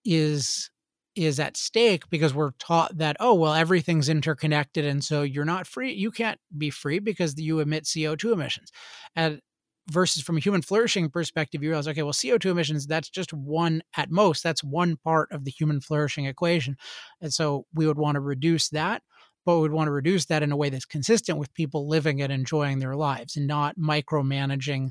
is 0.05 0.71
is 1.17 1.41
at 1.41 1.57
stake 1.57 2.09
because 2.11 2.33
we're 2.33 2.53
taught 2.61 2.97
that 2.97 3.17
oh 3.19 3.35
well 3.35 3.55
everything's 3.55 4.09
interconnected 4.09 4.85
and 4.85 5.03
so 5.03 5.23
you're 5.23 5.45
not 5.45 5.67
free 5.67 5.93
you 5.93 6.11
can't 6.11 6.39
be 6.57 6.71
free 6.71 7.01
because 7.01 7.39
you 7.39 7.59
emit 7.59 7.85
CO2 7.85 8.33
emissions 8.33 8.71
and 9.17 9.41
versus 9.91 10.23
from 10.23 10.37
a 10.37 10.41
human 10.41 10.63
flourishing 10.63 11.11
perspective, 11.11 11.63
you 11.63 11.71
realize, 11.71 11.89
okay, 11.89 12.03
well, 12.03 12.13
CO2 12.13 12.47
emissions, 12.51 12.87
that's 12.87 13.11
just 13.11 13.33
one 13.33 13.83
at 13.97 14.11
most, 14.11 14.43
that's 14.43 14.65
one 14.65 14.97
part 14.97 15.31
of 15.33 15.45
the 15.45 15.51
human 15.51 15.81
flourishing 15.81 16.27
equation. 16.27 16.77
And 17.21 17.33
so 17.33 17.67
we 17.75 17.87
would 17.87 17.99
want 17.99 18.17
to 18.17 18.21
reduce 18.21 18.69
that, 18.71 19.03
but 19.47 19.57
we 19.57 19.63
would 19.63 19.73
want 19.73 19.89
to 19.89 19.93
reduce 19.93 20.27
that 20.27 20.43
in 20.43 20.53
a 20.53 20.57
way 20.57 20.71
that's 20.71 20.85
consistent 20.85 21.39
with 21.39 21.55
people 21.55 21.89
living 21.89 22.23
and 22.23 22.33
enjoying 22.33 22.79
their 22.79 22.97
lives 22.97 23.37
and 23.37 23.47
not 23.47 23.77
micromanaging 23.79 24.91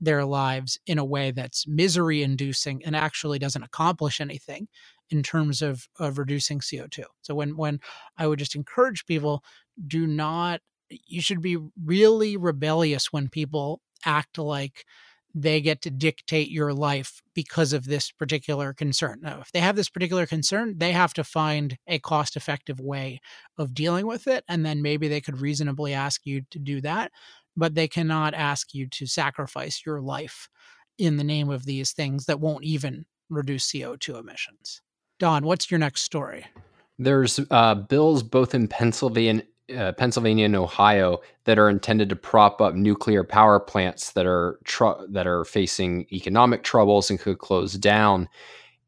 their 0.00 0.24
lives 0.24 0.78
in 0.86 0.98
a 0.98 1.04
way 1.04 1.30
that's 1.30 1.66
misery 1.68 2.22
inducing 2.22 2.84
and 2.84 2.96
actually 2.96 3.38
doesn't 3.38 3.62
accomplish 3.62 4.20
anything 4.20 4.68
in 5.10 5.22
terms 5.22 5.62
of, 5.62 5.88
of 6.00 6.18
reducing 6.18 6.60
CO2. 6.60 7.04
So 7.22 7.34
when 7.34 7.56
when 7.56 7.80
I 8.18 8.26
would 8.26 8.40
just 8.40 8.56
encourage 8.56 9.06
people, 9.06 9.44
do 9.86 10.06
not 10.06 10.60
you 10.90 11.22
should 11.22 11.42
be 11.42 11.58
really 11.84 12.36
rebellious 12.36 13.12
when 13.12 13.28
people 13.28 13.80
act 14.04 14.38
like 14.38 14.84
they 15.34 15.60
get 15.60 15.80
to 15.82 15.90
dictate 15.90 16.50
your 16.50 16.74
life 16.74 17.22
because 17.34 17.72
of 17.72 17.84
this 17.84 18.10
particular 18.10 18.72
concern. 18.72 19.20
Now, 19.22 19.40
if 19.40 19.50
they 19.52 19.60
have 19.60 19.76
this 19.76 19.88
particular 19.88 20.26
concern, 20.26 20.74
they 20.76 20.92
have 20.92 21.14
to 21.14 21.24
find 21.24 21.78
a 21.86 21.98
cost 21.98 22.36
effective 22.36 22.80
way 22.80 23.20
of 23.56 23.74
dealing 23.74 24.06
with 24.06 24.26
it. 24.26 24.44
And 24.48 24.64
then 24.64 24.82
maybe 24.82 25.08
they 25.08 25.20
could 25.20 25.40
reasonably 25.40 25.94
ask 25.94 26.26
you 26.26 26.42
to 26.50 26.58
do 26.58 26.80
that, 26.82 27.12
but 27.56 27.74
they 27.74 27.88
cannot 27.88 28.34
ask 28.34 28.74
you 28.74 28.86
to 28.88 29.06
sacrifice 29.06 29.86
your 29.86 30.00
life 30.00 30.48
in 30.98 31.16
the 31.16 31.24
name 31.24 31.48
of 31.48 31.64
these 31.64 31.92
things 31.92 32.26
that 32.26 32.40
won't 32.40 32.64
even 32.64 33.06
reduce 33.30 33.70
CO2 33.72 34.20
emissions. 34.20 34.82
Don, 35.18 35.46
what's 35.46 35.70
your 35.70 35.78
next 35.78 36.02
story? 36.02 36.46
There's 36.98 37.40
uh, 37.50 37.74
bills 37.74 38.22
both 38.22 38.54
in 38.54 38.68
Pennsylvania 38.68 39.44
uh, 39.76 39.92
Pennsylvania 39.92 40.46
and 40.46 40.56
Ohio 40.56 41.20
that 41.44 41.58
are 41.58 41.68
intended 41.68 42.08
to 42.08 42.16
prop 42.16 42.60
up 42.60 42.74
nuclear 42.74 43.24
power 43.24 43.60
plants 43.60 44.12
that 44.12 44.26
are 44.26 44.58
tr- 44.64 45.04
that 45.08 45.26
are 45.26 45.44
facing 45.44 46.06
economic 46.12 46.62
troubles 46.62 47.10
and 47.10 47.20
could 47.20 47.38
close 47.38 47.74
down. 47.74 48.28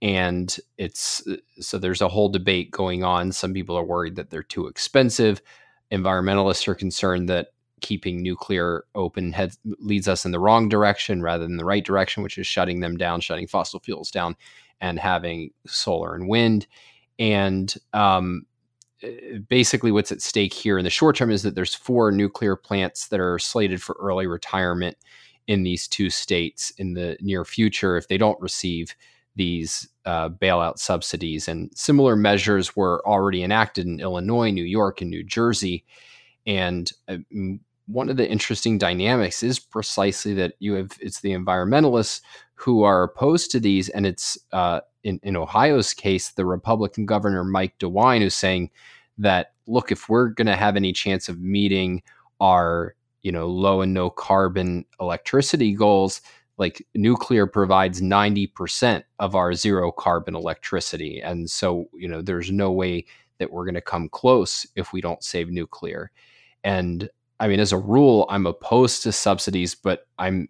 And 0.03 0.55
it's 0.77 1.23
so 1.61 1.79
there's 1.79 2.03
a 2.03 2.09
whole 2.09 2.29
debate 2.29 2.71
going 2.71 3.05
on. 3.05 3.33
Some 3.33 3.55
people 3.55 3.77
are 3.77 3.85
worried 3.85 4.17
that 4.17 4.31
they're 4.31 4.43
too 4.43 4.67
expensive. 4.67 5.41
Environmentalists 5.93 6.67
are 6.69 6.75
concerned 6.75 7.29
that 7.29 7.49
keeping 7.81 8.23
nuclear 8.23 8.85
open 8.95 9.35
leads 9.79 10.09
us 10.09 10.25
in 10.25 10.33
the 10.33 10.41
wrong 10.41 10.69
direction 10.69 11.23
rather 11.23 11.45
than 11.45 11.57
the 11.57 11.65
right 11.65 11.85
direction, 11.85 12.23
which 12.23 12.39
is 12.39 12.47
shutting 12.47 12.81
them 12.81 12.97
down, 12.97 13.21
shutting 13.21 13.47
fossil 13.47 13.81
fuels 13.81 14.11
down, 14.11 14.37
and 14.81 14.99
having 14.99 15.51
solar 15.67 16.15
and 16.15 16.29
wind. 16.29 16.67
And 17.19 17.73
um, 17.93 18.47
basically 19.49 19.93
what's 19.93 20.13
at 20.13 20.23
stake 20.23 20.53
here 20.53 20.79
in 20.79 20.85
the 20.85 20.91
short 20.91 21.17
term 21.17 21.31
is 21.31 21.43
that 21.43 21.55
there's 21.55 21.75
four 21.75 22.11
nuclear 22.11 22.57
plants 22.57 23.09
that 23.09 23.21
are 23.21 23.39
slated 23.39 23.83
for 23.83 23.97
early 24.01 24.27
retirement 24.27 24.97
in 25.47 25.63
these 25.63 25.87
two 25.87 26.11
states 26.11 26.71
in 26.79 26.95
the 26.95 27.17
near 27.21 27.45
future 27.45 27.97
if 27.97 28.09
they 28.09 28.19
don't 28.19 28.41
receive 28.41 28.95
these 29.37 29.89
uh, 30.05 30.29
bailout 30.29 30.79
subsidies. 30.79 31.49
And 31.49 31.71
similar 31.75 32.17
measures 32.17 32.77
were 32.77 33.07
already 33.07 33.43
enacted 33.43 33.87
in 33.87 34.01
Illinois, 34.01 34.51
New 34.51 34.65
York, 34.65 35.01
and 35.01 35.11
New 35.11 35.25
Jersey. 35.25 35.85
And 36.47 36.91
uh, 37.09 37.19
one 37.87 38.09
of 38.09 38.17
the 38.17 38.29
interesting 38.29 38.79
dynamics 38.79 39.43
is 39.43 39.59
precisely 39.59 40.35
that 40.35 40.55
you 40.59 40.75
have 40.75 40.93
it's 41.01 41.21
the 41.21 41.33
environmentalists 41.33 42.21
who 42.55 42.83
are 42.83 43.03
opposed 43.03 43.51
to 43.51 43.61
these, 43.61 43.89
and 43.89 44.07
it's 44.07 44.39
uh, 44.53 44.81
in, 45.05 45.21
in 45.23 45.37
Ohio's 45.37 45.95
case, 45.95 46.31
the 46.31 46.47
Republican 46.47 47.07
governor 47.07 47.45
Mike 47.45 47.79
DeWine 47.79 48.21
who's 48.21 48.35
saying 48.35 48.71
that 49.19 49.53
look, 49.67 49.93
if 49.93 50.09
we're 50.09 50.29
going 50.29 50.47
to 50.47 50.57
have 50.57 50.77
any 50.77 50.93
chance 50.93 51.29
of 51.29 51.41
meeting 51.41 52.03
our 52.41 52.95
you 53.23 53.31
know 53.31 53.47
low 53.47 53.81
and 53.81 53.95
no 53.95 54.11
carbon 54.11 54.85
electricity 55.01 55.73
goals, 55.75 56.21
like 56.59 56.87
nuclear 56.95 57.47
provides 57.47 58.01
90% 58.01 59.03
of 59.19 59.35
our 59.35 59.55
zero 59.55 59.91
carbon 59.91 60.37
electricity. 60.37 61.21
And 61.21 61.51
so, 61.51 61.89
you 61.95 62.09
know, 62.09 62.23
there's 62.23 62.51
no 62.51 62.71
way 62.71 63.07
that 63.39 63.51
we're 63.51 63.65
going 63.65 63.75
to 63.75 63.81
come 63.81 64.09
close 64.09 64.67
if 64.77 64.93
we 64.93 65.01
don't 65.01 65.25
save 65.25 65.51
nuclear. 65.51 66.11
And 66.63 67.09
I 67.41 67.49
mean, 67.49 67.61
as 67.61 67.73
a 67.73 67.79
rule, 67.79 68.27
I'm 68.29 68.47
opposed 68.47 69.03
to 69.03 69.13
subsidies, 69.13 69.75
but 69.75 70.07
I'm 70.19 70.49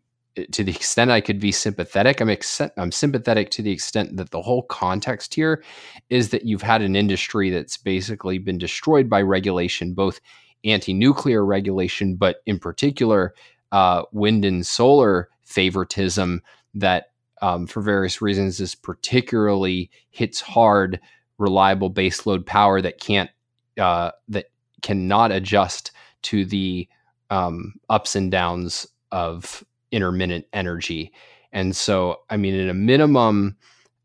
to 0.53 0.64
the 0.64 0.72
extent 0.72 1.11
I 1.11 1.20
could 1.20 1.39
be 1.39 1.53
sympathetic, 1.53 2.20
I'm 2.20 2.30
ex- 2.30 2.61
I'm 2.76 2.93
sympathetic 2.93 3.51
to 3.51 3.62
the 3.62 3.70
extent 3.70 4.16
that 4.16 4.30
the 4.30 4.43
whole 4.43 4.62
context 4.62 5.35
here 5.35 5.62
is 6.11 6.30
that 6.30 6.45
you've 6.45 6.62
had 6.62 6.82
an 6.82 6.97
industry 6.97 7.51
that's 7.51 7.76
basically 7.76 8.39
been 8.39 8.59
destroyed 8.59 9.09
by 9.09 9.22
regulation, 9.22 9.95
both 9.95 10.20
anti-nuclear 10.64 11.45
regulation, 11.45 12.16
but 12.16 12.39
in 12.47 12.59
particular, 12.59 13.35
uh, 13.72 14.03
wind 14.12 14.45
and 14.45 14.66
solar 14.66 15.28
favoritism 15.45 16.41
that, 16.74 17.07
um, 17.43 17.66
for 17.66 17.80
various 17.80 18.20
reasons, 18.20 18.61
is 18.61 18.74
particularly 18.74 19.91
hits 20.11 20.41
hard 20.41 21.01
reliable 21.39 21.93
baseload 21.93 22.47
power 22.47 22.80
that 22.80 23.01
can't 23.01 23.30
uh, 23.78 24.11
that 24.28 24.47
cannot 24.82 25.32
adjust 25.32 25.91
to 26.22 26.45
the 26.45 26.89
um, 27.30 27.74
ups 27.89 28.14
and 28.16 28.30
downs 28.30 28.87
of 29.11 29.64
intermittent 29.95 30.47
energy. 30.53 31.12
And 31.53 31.74
so, 31.74 32.20
I 32.28 32.36
mean, 32.36 32.59
at 32.59 32.68
a 32.68 32.74
minimum, 32.74 33.57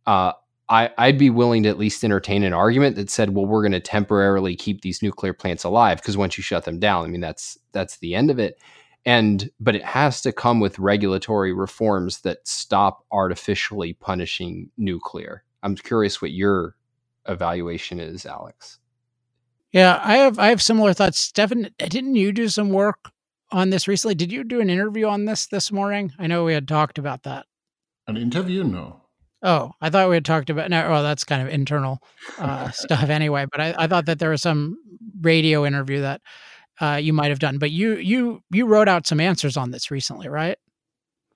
uh, 0.05 0.33
I, 0.69 0.91
I'd 0.99 1.17
be 1.17 1.31
willing 1.31 1.63
to 1.63 1.69
at 1.69 1.79
least 1.79 2.03
entertain 2.03 2.43
an 2.43 2.53
argument 2.53 2.95
that 2.95 3.09
said, 3.09 3.33
well, 3.33 3.47
we're 3.47 3.63
going 3.63 3.71
to 3.71 3.79
temporarily 3.79 4.55
keep 4.55 4.81
these 4.81 5.01
nuclear 5.01 5.33
plants 5.33 5.63
alive 5.63 5.97
because 5.97 6.15
once 6.15 6.37
you 6.37 6.43
shut 6.43 6.65
them 6.65 6.79
down, 6.79 7.05
I 7.05 7.07
mean, 7.07 7.21
that's 7.21 7.57
that's 7.71 7.97
the 7.97 8.13
end 8.13 8.29
of 8.29 8.37
it. 8.37 8.59
And 9.03 9.49
but 9.59 9.75
it 9.75 9.83
has 9.83 10.21
to 10.21 10.31
come 10.31 10.59
with 10.59 10.77
regulatory 10.77 11.53
reforms 11.53 12.21
that 12.21 12.47
stop 12.47 13.03
artificially 13.11 13.93
punishing 13.93 14.69
nuclear. 14.77 15.43
I'm 15.63 15.75
curious 15.75 16.21
what 16.21 16.31
your 16.31 16.75
evaluation 17.27 17.99
is, 17.99 18.25
Alex. 18.25 18.77
Yeah, 19.71 19.99
I 20.03 20.17
have 20.17 20.37
I 20.37 20.47
have 20.49 20.61
similar 20.61 20.93
thoughts. 20.93 21.17
Stefan, 21.17 21.69
didn't 21.79 22.15
you 22.15 22.31
do 22.31 22.47
some 22.47 22.69
work 22.69 23.11
on 23.51 23.69
this 23.69 23.87
recently. 23.87 24.15
Did 24.15 24.31
you 24.31 24.43
do 24.43 24.61
an 24.61 24.69
interview 24.69 25.07
on 25.07 25.25
this 25.25 25.47
this 25.47 25.71
morning? 25.71 26.13
I 26.19 26.27
know 26.27 26.43
we 26.43 26.53
had 26.53 26.67
talked 26.67 26.97
about 26.97 27.23
that. 27.23 27.45
An 28.07 28.17
interview? 28.17 28.63
No. 28.63 29.01
Oh, 29.41 29.71
I 29.79 29.89
thought 29.89 30.09
we 30.09 30.15
had 30.15 30.25
talked 30.25 30.49
about. 30.49 30.69
No, 30.69 30.89
well, 30.89 31.03
that's 31.03 31.23
kind 31.23 31.41
of 31.41 31.53
internal 31.53 31.99
uh, 32.37 32.69
stuff 32.71 33.09
anyway. 33.09 33.45
But 33.49 33.61
I, 33.61 33.75
I, 33.77 33.87
thought 33.87 34.05
that 34.07 34.19
there 34.19 34.31
was 34.31 34.41
some 34.41 34.77
radio 35.21 35.65
interview 35.65 36.01
that 36.01 36.21
uh, 36.81 36.99
you 37.01 37.13
might 37.13 37.29
have 37.29 37.39
done. 37.39 37.57
But 37.57 37.71
you 37.71 37.95
you 37.95 38.41
you 38.51 38.65
wrote 38.65 38.89
out 38.89 39.07
some 39.07 39.19
answers 39.19 39.55
on 39.55 39.71
this 39.71 39.91
recently, 39.91 40.27
right? 40.27 40.57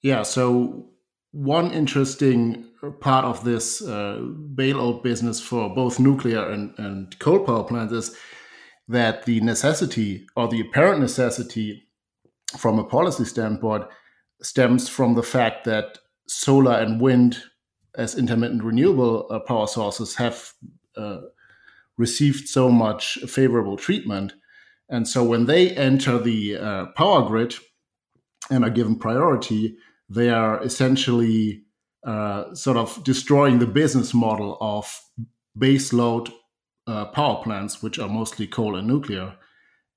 Yeah. 0.02 0.24
So 0.24 0.90
one 1.32 1.72
interesting 1.72 2.66
part 3.00 3.26
of 3.26 3.44
this 3.44 3.82
uh, 3.82 4.20
bailout 4.56 5.02
business 5.04 5.40
for 5.40 5.74
both 5.74 6.00
nuclear 6.00 6.50
and, 6.50 6.74
and 6.78 7.18
coal 7.20 7.40
power 7.40 7.64
plants 7.64 7.94
is 7.94 8.16
that 8.88 9.26
the 9.26 9.40
necessity 9.42 10.28
or 10.36 10.48
the 10.48 10.60
apparent 10.60 11.00
necessity 11.00 11.83
from 12.58 12.80
a 12.80 12.84
policy 12.84 13.26
standpoint 13.26 13.86
stems 14.42 14.90
from 14.90 15.16
the 15.16 15.24
fact 15.24 15.66
that 15.66 15.98
solar 16.28 16.74
and 16.74 17.02
wind 17.02 17.44
as 17.96 18.18
intermittent 18.18 18.64
renewable 18.64 19.28
uh, 19.30 19.40
power 19.40 19.68
sources 19.68 20.16
have 20.16 20.54
uh, 20.98 21.18
received 21.98 22.48
so 22.48 22.70
much 22.70 23.18
favorable 23.28 23.78
treatment. 23.78 24.34
And 24.90 25.08
so 25.08 25.24
when 25.24 25.46
they 25.46 25.72
enter 25.72 26.18
the 26.20 26.58
uh, 26.58 26.86
power 26.98 27.28
grid 27.28 27.56
and 28.50 28.64
are 28.64 28.70
given 28.70 28.98
priority, 28.98 29.78
they 30.10 30.30
are 30.30 30.62
essentially 30.64 31.64
uh, 32.06 32.54
sort 32.54 32.78
of 32.78 33.04
destroying 33.04 33.60
the 33.60 33.68
business 33.68 34.14
model 34.14 34.58
of 34.60 35.02
baseload 35.58 36.32
uh, 36.88 37.06
power 37.06 37.42
plants, 37.44 37.82
which 37.82 38.00
are 38.00 38.10
mostly 38.10 38.48
coal 38.48 38.76
and 38.76 38.88
nuclear. 38.88 39.36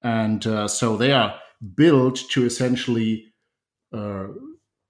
And 0.03 0.47
uh, 0.47 0.69
so 0.69 0.97
they 0.97 1.13
are 1.13 1.35
built 1.75 2.21
to 2.31 2.45
essentially, 2.45 3.33
uh, 3.93 4.27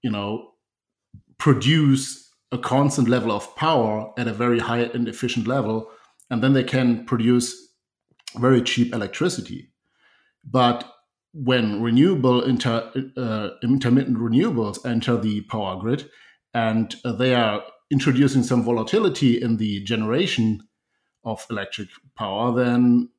you 0.01 0.11
know, 0.11 0.51
produce 1.37 2.33
a 2.51 2.57
constant 2.57 3.07
level 3.07 3.31
of 3.31 3.55
power 3.55 4.11
at 4.17 4.27
a 4.27 4.33
very 4.33 4.59
high 4.59 4.79
and 4.79 5.07
efficient 5.07 5.47
level, 5.47 5.89
and 6.29 6.43
then 6.43 6.53
they 6.53 6.63
can 6.63 7.05
produce 7.05 7.73
very 8.37 8.61
cheap 8.61 8.93
electricity. 8.93 9.71
But 10.43 10.89
when 11.33 11.81
renewable 11.81 12.43
inter, 12.43 12.91
uh, 13.15 13.49
intermittent 13.63 14.17
renewables 14.17 14.85
enter 14.85 15.17
the 15.17 15.41
power 15.41 15.79
grid, 15.79 16.09
and 16.53 16.95
uh, 17.05 17.11
they 17.11 17.35
are 17.35 17.63
introducing 17.91 18.43
some 18.43 18.63
volatility 18.63 19.41
in 19.41 19.57
the 19.57 19.83
generation 19.83 20.61
of 21.23 21.45
electric 21.49 21.89
power, 22.15 22.53
then 22.53 23.09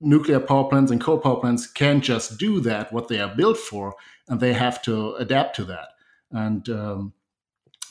nuclear 0.00 0.40
power 0.40 0.64
plants 0.64 0.90
and 0.90 1.00
coal 1.00 1.18
power 1.18 1.40
plants 1.40 1.66
can't 1.66 2.04
just 2.04 2.38
do 2.38 2.60
that 2.60 2.92
what 2.92 3.08
they 3.08 3.20
are 3.20 3.34
built 3.34 3.56
for 3.56 3.94
and 4.28 4.40
they 4.40 4.52
have 4.52 4.82
to 4.82 5.14
adapt 5.14 5.56
to 5.56 5.64
that. 5.64 5.88
And 6.30 6.68
um, 6.68 7.12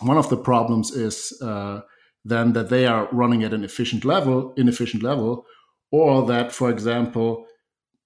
one 0.02 0.18
of 0.18 0.30
the 0.30 0.38
problems 0.38 0.92
is 0.92 1.38
uh, 1.42 1.82
then 2.24 2.54
that 2.54 2.70
they 2.70 2.86
are 2.86 3.08
running 3.12 3.44
at 3.44 3.54
an 3.54 3.64
efficient 3.64 4.06
level 4.06 4.54
inefficient 4.58 5.04
level 5.04 5.46
or 5.92 6.26
that 6.26 6.52
for 6.52 6.70
example 6.70 7.46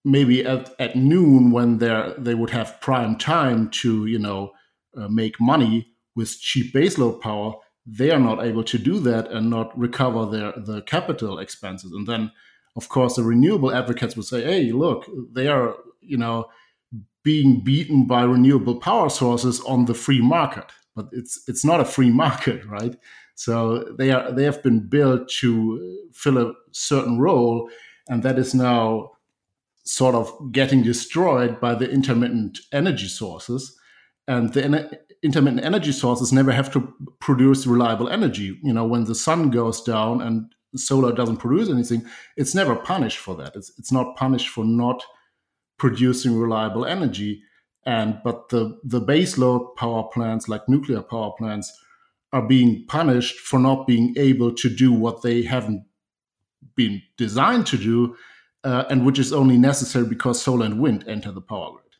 maybe 0.05 0.45
at, 0.45 0.73
at 0.79 0.95
noon 0.95 1.51
when 1.51 1.79
they 1.79 2.13
they 2.17 2.35
would 2.35 2.51
have 2.51 2.79
prime 2.81 3.17
time 3.17 3.69
to 3.69 4.05
you 4.05 4.19
know 4.19 4.51
uh, 4.95 5.07
make 5.07 5.39
money 5.39 5.93
with 6.15 6.39
cheap 6.39 6.73
baseload 6.73 7.19
power 7.21 7.53
they 7.91 8.11
are 8.11 8.19
not 8.19 8.43
able 8.43 8.63
to 8.63 8.77
do 8.77 8.99
that 8.99 9.31
and 9.31 9.49
not 9.49 9.77
recover 9.77 10.25
their 10.25 10.53
the 10.55 10.81
capital 10.83 11.39
expenses. 11.39 11.91
And 11.91 12.07
then 12.07 12.31
of 12.75 12.89
course, 12.89 13.15
the 13.15 13.23
renewable 13.23 13.73
advocates 13.73 14.15
would 14.15 14.25
say, 14.25 14.43
hey, 14.43 14.71
look, 14.71 15.09
they 15.33 15.47
are, 15.47 15.75
you 16.01 16.17
know, 16.17 16.45
being 17.23 17.61
beaten 17.63 18.05
by 18.05 18.23
renewable 18.23 18.75
power 18.75 19.09
sources 19.09 19.59
on 19.61 19.85
the 19.85 19.93
free 19.93 20.21
market. 20.21 20.65
But 20.95 21.09
it's 21.11 21.43
it's 21.47 21.65
not 21.65 21.81
a 21.81 21.85
free 21.85 22.09
market, 22.25 22.65
right? 22.65 22.95
So 23.35 23.83
they 23.97 24.11
are 24.11 24.31
they 24.31 24.43
have 24.43 24.61
been 24.63 24.87
built 24.87 25.29
to 25.39 26.07
fill 26.13 26.37
a 26.37 26.53
certain 26.71 27.19
role, 27.19 27.69
and 28.07 28.23
that 28.23 28.39
is 28.39 28.53
now 28.53 29.11
sort 29.83 30.13
of 30.13 30.51
getting 30.51 30.83
destroyed 30.83 31.59
by 31.59 31.73
the 31.73 31.89
intermittent 31.89 32.59
energy 32.71 33.07
sources. 33.07 33.75
and 34.27 34.53
the 34.53 34.99
intermittent 35.23 35.65
energy 35.65 35.91
sources 35.91 36.31
never 36.31 36.51
have 36.51 36.71
to 36.71 36.93
produce 37.19 37.65
reliable 37.65 38.09
energy. 38.09 38.59
You 38.61 38.73
know, 38.73 38.85
when 38.85 39.05
the 39.05 39.15
sun 39.15 39.49
goes 39.49 39.81
down 39.81 40.21
and 40.21 40.53
solar 40.75 41.13
doesn't 41.13 41.37
produce 41.37 41.69
anything, 41.69 42.05
it's 42.37 42.55
never 42.55 42.75
punished 42.75 43.17
for 43.17 43.35
that. 43.35 43.55
It's 43.55 43.71
it's 43.77 43.91
not 43.91 44.15
punished 44.15 44.49
for 44.49 44.65
not 44.65 45.03
producing 45.77 46.37
reliable 46.37 46.85
energy. 46.85 47.43
And 47.85 48.19
but 48.23 48.49
the 48.49 48.79
the 48.83 49.01
baseload 49.01 49.75
power 49.75 50.03
plants 50.03 50.47
like 50.47 50.67
nuclear 50.67 51.01
power 51.01 51.31
plants 51.37 51.71
are 52.31 52.47
being 52.47 52.85
punished 52.87 53.39
for 53.39 53.59
not 53.59 53.87
being 53.87 54.13
able 54.17 54.53
to 54.53 54.69
do 54.69 54.93
what 54.93 55.23
they 55.23 55.41
haven't 55.41 55.83
been 56.75 57.01
designed 57.17 57.65
to 57.67 57.77
do, 57.77 58.15
uh, 58.63 58.83
and 58.89 59.05
which 59.05 59.17
is 59.17 59.33
only 59.33 59.57
necessary 59.57 60.05
because 60.05 60.41
solar 60.41 60.65
and 60.65 60.79
wind 60.79 61.03
enter 61.07 61.31
the 61.31 61.41
power 61.41 61.71
grid. 61.71 61.95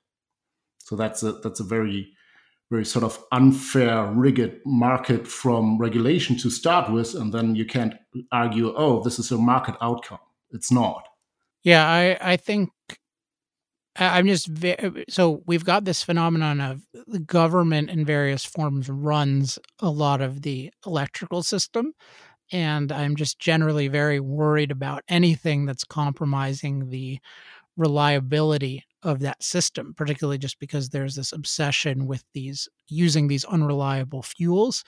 So 0.79 0.95
that's 0.95 1.23
a 1.23 1.33
that's 1.33 1.59
a 1.59 1.63
very 1.63 2.13
very 2.69 2.85
sort 2.85 3.03
of 3.03 3.23
unfair, 3.31 4.05
rigid 4.11 4.59
market 4.65 5.27
from 5.27 5.77
regulation 5.77 6.37
to 6.37 6.49
start 6.49 6.91
with, 6.91 7.15
and 7.15 7.33
then 7.33 7.55
you 7.55 7.65
can't 7.65 7.93
argue, 8.31 8.73
oh, 8.75 9.01
this 9.03 9.19
is 9.19 9.31
a 9.31 9.37
market 9.37 9.75
outcome. 9.81 10.19
It's 10.51 10.71
not. 10.71 11.07
Yeah, 11.63 11.87
I 11.87 12.17
I 12.21 12.37
think 12.37 12.69
I'm 13.95 14.27
just 14.27 14.47
very, 14.47 15.05
so 15.09 15.43
we've 15.45 15.65
got 15.65 15.83
this 15.83 16.03
phenomenon 16.03 16.61
of 16.61 16.81
the 17.07 17.19
government 17.19 17.89
in 17.89 18.05
various 18.05 18.45
forms 18.45 18.89
runs 18.89 19.59
a 19.79 19.89
lot 19.89 20.21
of 20.21 20.41
the 20.43 20.71
electrical 20.85 21.43
system. 21.43 21.93
And 22.51 22.91
I'm 22.91 23.15
just 23.15 23.37
generally 23.39 23.89
very 23.89 24.19
worried 24.19 24.71
about 24.71 25.03
anything 25.07 25.65
that's 25.65 25.83
compromising 25.83 26.89
the 26.89 27.19
reliability 27.77 28.85
of 29.03 29.19
that 29.19 29.41
system, 29.41 29.93
particularly 29.95 30.37
just 30.37 30.59
because 30.59 30.89
there's 30.89 31.15
this 31.15 31.31
obsession 31.31 32.05
with 32.05 32.23
these 32.33 32.67
using 32.87 33.27
these 33.27 33.45
unreliable 33.45 34.23
fuels. 34.23 34.83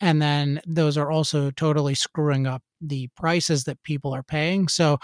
And 0.00 0.22
then 0.22 0.60
those 0.66 0.96
are 0.96 1.10
also 1.10 1.50
totally 1.50 1.94
screwing 1.94 2.46
up 2.46 2.62
the 2.80 3.08
prices 3.16 3.64
that 3.64 3.82
people 3.82 4.14
are 4.14 4.22
paying. 4.22 4.68
So 4.68 4.98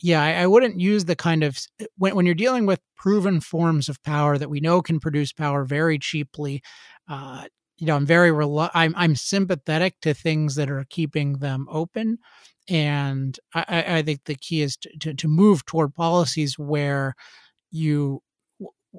yeah, 0.00 0.22
I, 0.22 0.42
I, 0.42 0.46
wouldn't 0.46 0.80
use 0.80 1.04
the 1.04 1.16
kind 1.16 1.44
of 1.44 1.58
eh, 1.80 1.86
when 1.96 2.14
when 2.14 2.26
you're 2.26 2.34
dealing 2.34 2.66
with 2.66 2.80
proven 2.96 3.40
forms 3.40 3.88
of 3.88 4.02
power 4.02 4.36
that 4.38 4.50
we 4.50 4.60
know 4.60 4.82
can 4.82 5.00
produce 5.00 5.32
power 5.32 5.64
very 5.64 5.98
cheaply. 5.98 6.62
Uh, 7.08 7.44
you 7.78 7.86
know, 7.86 7.96
I'm 7.96 8.06
very 8.06 8.32
rel- 8.32 8.70
I'm 8.74 8.92
I'm 8.96 9.16
sympathetic 9.16 10.00
to 10.02 10.12
things 10.12 10.56
that 10.56 10.70
are 10.70 10.84
keeping 10.90 11.38
them 11.38 11.66
open, 11.70 12.18
and 12.68 13.38
I, 13.54 13.98
I 13.98 14.02
think 14.02 14.24
the 14.24 14.34
key 14.34 14.62
is 14.62 14.76
to, 14.78 14.90
to, 15.00 15.14
to 15.14 15.28
move 15.28 15.64
toward 15.64 15.94
policies 15.94 16.58
where 16.58 17.14
you 17.74 18.22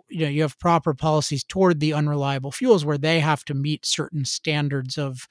you 0.09 0.21
know 0.25 0.29
you 0.29 0.41
have 0.41 0.59
proper 0.59 0.93
policies 0.93 1.43
toward 1.43 1.79
the 1.79 1.93
unreliable 1.93 2.51
fuels 2.51 2.85
where 2.85 2.97
they 2.97 3.19
have 3.19 3.43
to 3.45 3.53
meet 3.53 3.85
certain 3.85 4.25
standards 4.25 4.97
of 4.97 5.27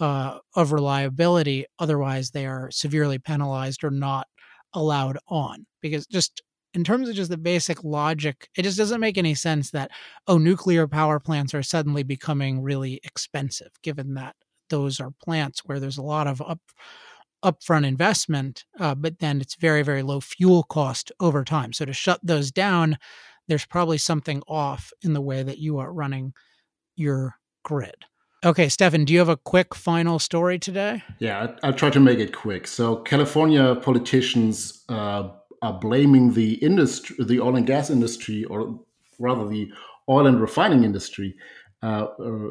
uh, 0.00 0.38
of 0.56 0.72
reliability 0.72 1.66
otherwise 1.78 2.30
they 2.30 2.46
are 2.46 2.70
severely 2.70 3.18
penalized 3.18 3.84
or 3.84 3.90
not 3.90 4.26
allowed 4.74 5.18
on. 5.28 5.66
Because 5.82 6.06
just 6.06 6.42
in 6.74 6.84
terms 6.84 7.08
of 7.08 7.14
just 7.16 7.30
the 7.30 7.36
basic 7.38 7.84
logic, 7.84 8.48
it 8.56 8.62
just 8.62 8.78
doesn't 8.78 9.00
make 9.00 9.18
any 9.18 9.34
sense 9.34 9.70
that, 9.72 9.90
oh, 10.26 10.38
nuclear 10.38 10.88
power 10.88 11.20
plants 11.20 11.54
are 11.54 11.62
suddenly 11.62 12.02
becoming 12.02 12.62
really 12.62 13.00
expensive, 13.04 13.70
given 13.82 14.14
that 14.14 14.36
those 14.70 15.00
are 15.00 15.12
plants 15.24 15.60
where 15.66 15.80
there's 15.80 15.98
a 15.98 16.02
lot 16.02 16.26
of 16.26 16.42
up 16.42 16.60
upfront 17.44 17.86
investment, 17.86 18.64
uh, 18.78 18.94
but 18.94 19.18
then 19.18 19.40
it's 19.40 19.54
very, 19.56 19.82
very 19.82 20.02
low 20.02 20.20
fuel 20.20 20.62
cost 20.62 21.12
over 21.20 21.44
time. 21.44 21.72
So 21.72 21.84
to 21.84 21.92
shut 21.92 22.20
those 22.22 22.50
down, 22.50 22.98
there's 23.48 23.66
probably 23.66 23.98
something 23.98 24.42
off 24.48 24.92
in 25.02 25.12
the 25.12 25.20
way 25.20 25.42
that 25.42 25.58
you 25.58 25.78
are 25.78 25.92
running 25.92 26.32
your 26.96 27.36
grid. 27.64 27.96
Okay, 28.44 28.68
Stefan, 28.68 29.04
do 29.04 29.12
you 29.12 29.20
have 29.20 29.28
a 29.28 29.36
quick 29.36 29.74
final 29.74 30.18
story 30.18 30.58
today? 30.58 31.02
Yeah, 31.20 31.54
I'll 31.62 31.72
try 31.72 31.90
to 31.90 32.00
make 32.00 32.18
it 32.18 32.34
quick. 32.34 32.66
So, 32.66 32.96
California 32.96 33.76
politicians 33.76 34.84
uh, 34.88 35.28
are 35.62 35.78
blaming 35.78 36.32
the 36.32 36.54
industry, 36.54 37.16
the 37.24 37.40
oil 37.40 37.54
and 37.54 37.66
gas 37.66 37.88
industry, 37.88 38.44
or 38.44 38.80
rather 39.20 39.48
the 39.48 39.70
oil 40.08 40.26
and 40.26 40.40
refining 40.40 40.82
industry, 40.82 41.36
uh, 41.84 42.06
uh, 42.18 42.50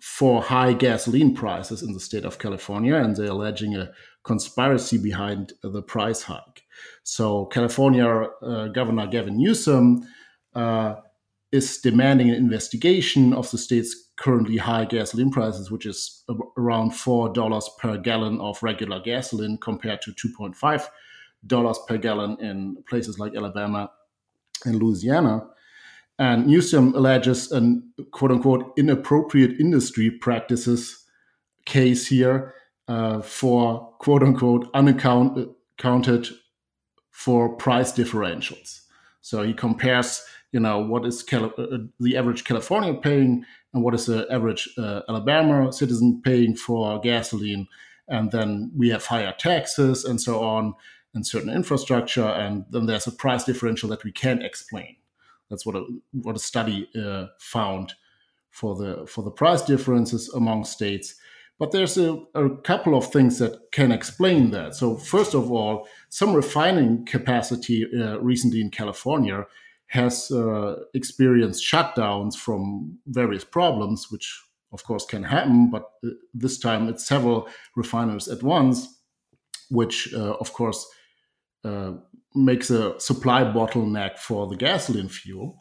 for 0.00 0.42
high 0.42 0.72
gasoline 0.72 1.34
prices 1.34 1.82
in 1.82 1.92
the 1.92 2.00
state 2.00 2.24
of 2.24 2.38
California, 2.38 2.96
and 2.96 3.16
they're 3.16 3.30
alleging 3.30 3.76
a 3.76 3.90
conspiracy 4.24 4.98
behind 4.98 5.52
the 5.62 5.82
price 5.82 6.22
hike. 6.22 6.62
So, 7.02 7.46
California 7.46 8.06
uh, 8.06 8.68
Governor 8.68 9.06
Gavin 9.06 9.36
Newsom 9.36 10.06
uh, 10.54 10.96
is 11.52 11.78
demanding 11.78 12.30
an 12.30 12.36
investigation 12.36 13.32
of 13.32 13.50
the 13.50 13.58
state's 13.58 13.94
currently 14.16 14.56
high 14.56 14.84
gasoline 14.84 15.30
prices, 15.30 15.70
which 15.70 15.86
is 15.86 16.24
around 16.56 16.92
$4 16.92 17.64
per 17.78 17.96
gallon 17.98 18.40
of 18.40 18.62
regular 18.62 19.00
gasoline 19.00 19.58
compared 19.58 20.02
to 20.02 20.12
$2.5 20.12 21.86
per 21.88 21.98
gallon 21.98 22.36
in 22.40 22.76
places 22.88 23.18
like 23.18 23.34
Alabama 23.34 23.90
and 24.64 24.82
Louisiana. 24.82 25.46
And 26.20 26.46
Newsom 26.46 26.94
alleges 26.94 27.50
an 27.50 27.82
quote 28.12 28.30
unquote 28.30 28.74
inappropriate 28.76 29.58
industry 29.58 30.10
practices 30.10 31.06
case 31.64 32.06
here 32.06 32.54
uh, 32.88 33.22
for 33.22 33.94
quote 34.00 34.22
unquote 34.22 34.68
unaccounted 34.74 36.28
for 37.10 37.56
price 37.56 37.90
differentials. 37.92 38.82
So 39.22 39.42
he 39.42 39.54
compares, 39.54 40.22
you 40.52 40.60
know, 40.60 40.78
what 40.78 41.06
is 41.06 41.22
Cali- 41.22 41.52
uh, 41.56 41.78
the 41.98 42.18
average 42.18 42.44
California 42.44 42.92
paying 42.92 43.46
and 43.72 43.82
what 43.82 43.94
is 43.94 44.04
the 44.04 44.26
average 44.30 44.68
uh, 44.76 45.00
Alabama 45.08 45.72
citizen 45.72 46.20
paying 46.22 46.54
for 46.54 47.00
gasoline. 47.00 47.66
And 48.08 48.30
then 48.30 48.72
we 48.76 48.90
have 48.90 49.06
higher 49.06 49.34
taxes 49.38 50.04
and 50.04 50.20
so 50.20 50.42
on, 50.42 50.74
and 51.14 51.26
certain 51.26 51.50
infrastructure. 51.50 52.26
And 52.26 52.66
then 52.70 52.86
there's 52.86 53.06
a 53.06 53.12
price 53.12 53.44
differential 53.44 53.88
that 53.88 54.04
we 54.04 54.12
can't 54.12 54.42
explain. 54.42 54.96
That's 55.50 55.66
what 55.66 55.76
a, 55.76 55.84
what 56.12 56.36
a 56.36 56.38
study 56.38 56.88
uh, 56.98 57.26
found 57.38 57.94
for 58.50 58.74
the 58.76 59.06
for 59.06 59.22
the 59.22 59.30
price 59.30 59.62
differences 59.62 60.32
among 60.34 60.64
states. 60.64 61.14
But 61.58 61.72
there's 61.72 61.98
a, 61.98 62.18
a, 62.34 62.56
couple 62.62 62.96
of 62.96 63.12
things 63.12 63.38
that 63.38 63.70
can 63.70 63.92
explain 63.92 64.50
that. 64.52 64.74
So 64.74 64.96
first 64.96 65.34
of 65.34 65.52
all, 65.52 65.86
some 66.08 66.32
refining 66.32 67.04
capacity 67.04 67.86
uh, 67.94 68.18
recently 68.18 68.62
in 68.62 68.70
California 68.70 69.46
has 69.88 70.30
uh, 70.30 70.76
experienced 70.94 71.62
shutdowns 71.62 72.34
from 72.34 72.98
various 73.06 73.44
problems, 73.44 74.10
which 74.10 74.42
of 74.72 74.84
course 74.84 75.04
can 75.04 75.22
happen, 75.22 75.68
but 75.68 75.90
uh, 76.04 76.10
this 76.32 76.58
time 76.58 76.88
it's 76.88 77.04
several 77.04 77.48
refiners 77.76 78.28
at 78.28 78.42
once, 78.42 79.00
which 79.68 80.14
uh, 80.14 80.34
of 80.40 80.52
course 80.52 80.86
uh, 81.64 81.92
makes 82.34 82.70
a 82.70 82.98
supply 83.00 83.42
bottleneck 83.42 84.18
for 84.18 84.46
the 84.46 84.56
gasoline 84.56 85.08
fuel. 85.08 85.60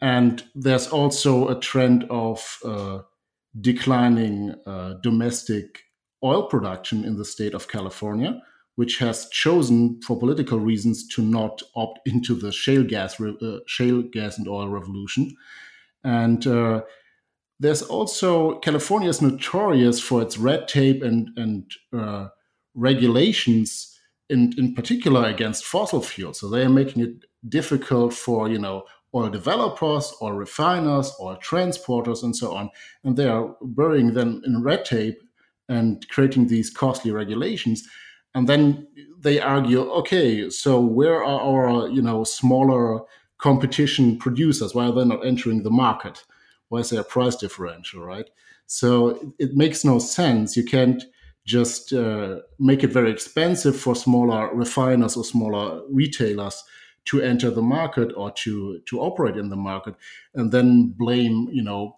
And 0.00 0.42
there's 0.54 0.88
also 0.88 1.48
a 1.48 1.58
trend 1.60 2.04
of 2.10 2.58
uh, 2.64 3.00
declining 3.60 4.54
uh, 4.66 4.94
domestic 5.02 5.80
oil 6.22 6.44
production 6.44 7.04
in 7.04 7.16
the 7.16 7.24
state 7.24 7.54
of 7.54 7.68
California 7.68 8.40
which 8.76 8.98
has 8.98 9.28
chosen, 9.28 10.00
for 10.02 10.18
political 10.18 10.58
reasons, 10.58 11.06
to 11.08 11.22
not 11.22 11.62
opt 11.76 12.00
into 12.06 12.34
the 12.34 12.50
shale 12.50 12.82
gas, 12.82 13.20
uh, 13.20 13.58
shale 13.66 14.02
gas 14.02 14.38
and 14.38 14.48
oil 14.48 14.68
revolution. 14.68 15.34
And 16.02 16.46
uh, 16.46 16.82
there's 17.60 17.82
also 17.82 18.58
California 18.58 19.08
is 19.08 19.22
notorious 19.22 20.00
for 20.00 20.22
its 20.22 20.38
red 20.38 20.66
tape 20.66 21.02
and 21.02 21.30
and 21.36 21.70
uh, 21.96 22.28
regulations, 22.74 23.93
in 24.30 24.52
in 24.58 24.74
particular 24.74 25.24
against 25.24 25.64
fossil 25.64 26.00
fuels. 26.00 26.40
So 26.40 26.48
they 26.48 26.62
are 26.62 26.70
making 26.70 27.02
it 27.02 27.24
difficult 27.48 28.14
for 28.14 28.48
you 28.48 28.58
know 28.58 28.84
oil 29.14 29.30
developers, 29.30 30.12
oil 30.20 30.32
refiners, 30.32 31.12
oil 31.20 31.38
transporters, 31.42 32.22
and 32.22 32.34
so 32.34 32.54
on. 32.54 32.70
And 33.04 33.16
they 33.16 33.28
are 33.28 33.54
burying 33.62 34.14
them 34.14 34.42
in 34.44 34.62
red 34.62 34.84
tape 34.84 35.20
and 35.68 36.06
creating 36.08 36.48
these 36.48 36.70
costly 36.70 37.10
regulations. 37.10 37.86
And 38.34 38.48
then 38.48 38.88
they 39.20 39.40
argue 39.40 39.90
okay 39.92 40.50
so 40.50 40.80
where 40.80 41.24
are 41.24 41.40
our 41.40 41.88
you 41.88 42.02
know 42.02 42.24
smaller 42.24 43.02
competition 43.38 44.18
producers? 44.18 44.74
Why 44.74 44.86
are 44.86 44.92
they 44.92 45.04
not 45.04 45.24
entering 45.24 45.62
the 45.62 45.70
market? 45.70 46.24
Why 46.68 46.80
is 46.80 46.90
there 46.90 47.00
a 47.00 47.04
price 47.04 47.36
differential 47.36 48.02
right? 48.04 48.28
So 48.66 49.34
it 49.38 49.54
makes 49.54 49.84
no 49.84 49.98
sense. 49.98 50.56
You 50.56 50.64
can't 50.64 51.04
just 51.44 51.92
uh, 51.92 52.40
make 52.58 52.82
it 52.82 52.92
very 52.92 53.10
expensive 53.10 53.78
for 53.78 53.94
smaller 53.94 54.54
refiners 54.54 55.16
or 55.16 55.24
smaller 55.24 55.82
retailers 55.90 56.62
to 57.06 57.20
enter 57.20 57.50
the 57.50 57.62
market 57.62 58.12
or 58.16 58.30
to 58.30 58.80
to 58.86 59.00
operate 59.00 59.36
in 59.36 59.50
the 59.50 59.56
market 59.56 59.94
and 60.34 60.50
then 60.52 60.94
blame 60.96 61.48
you 61.52 61.62
know 61.62 61.96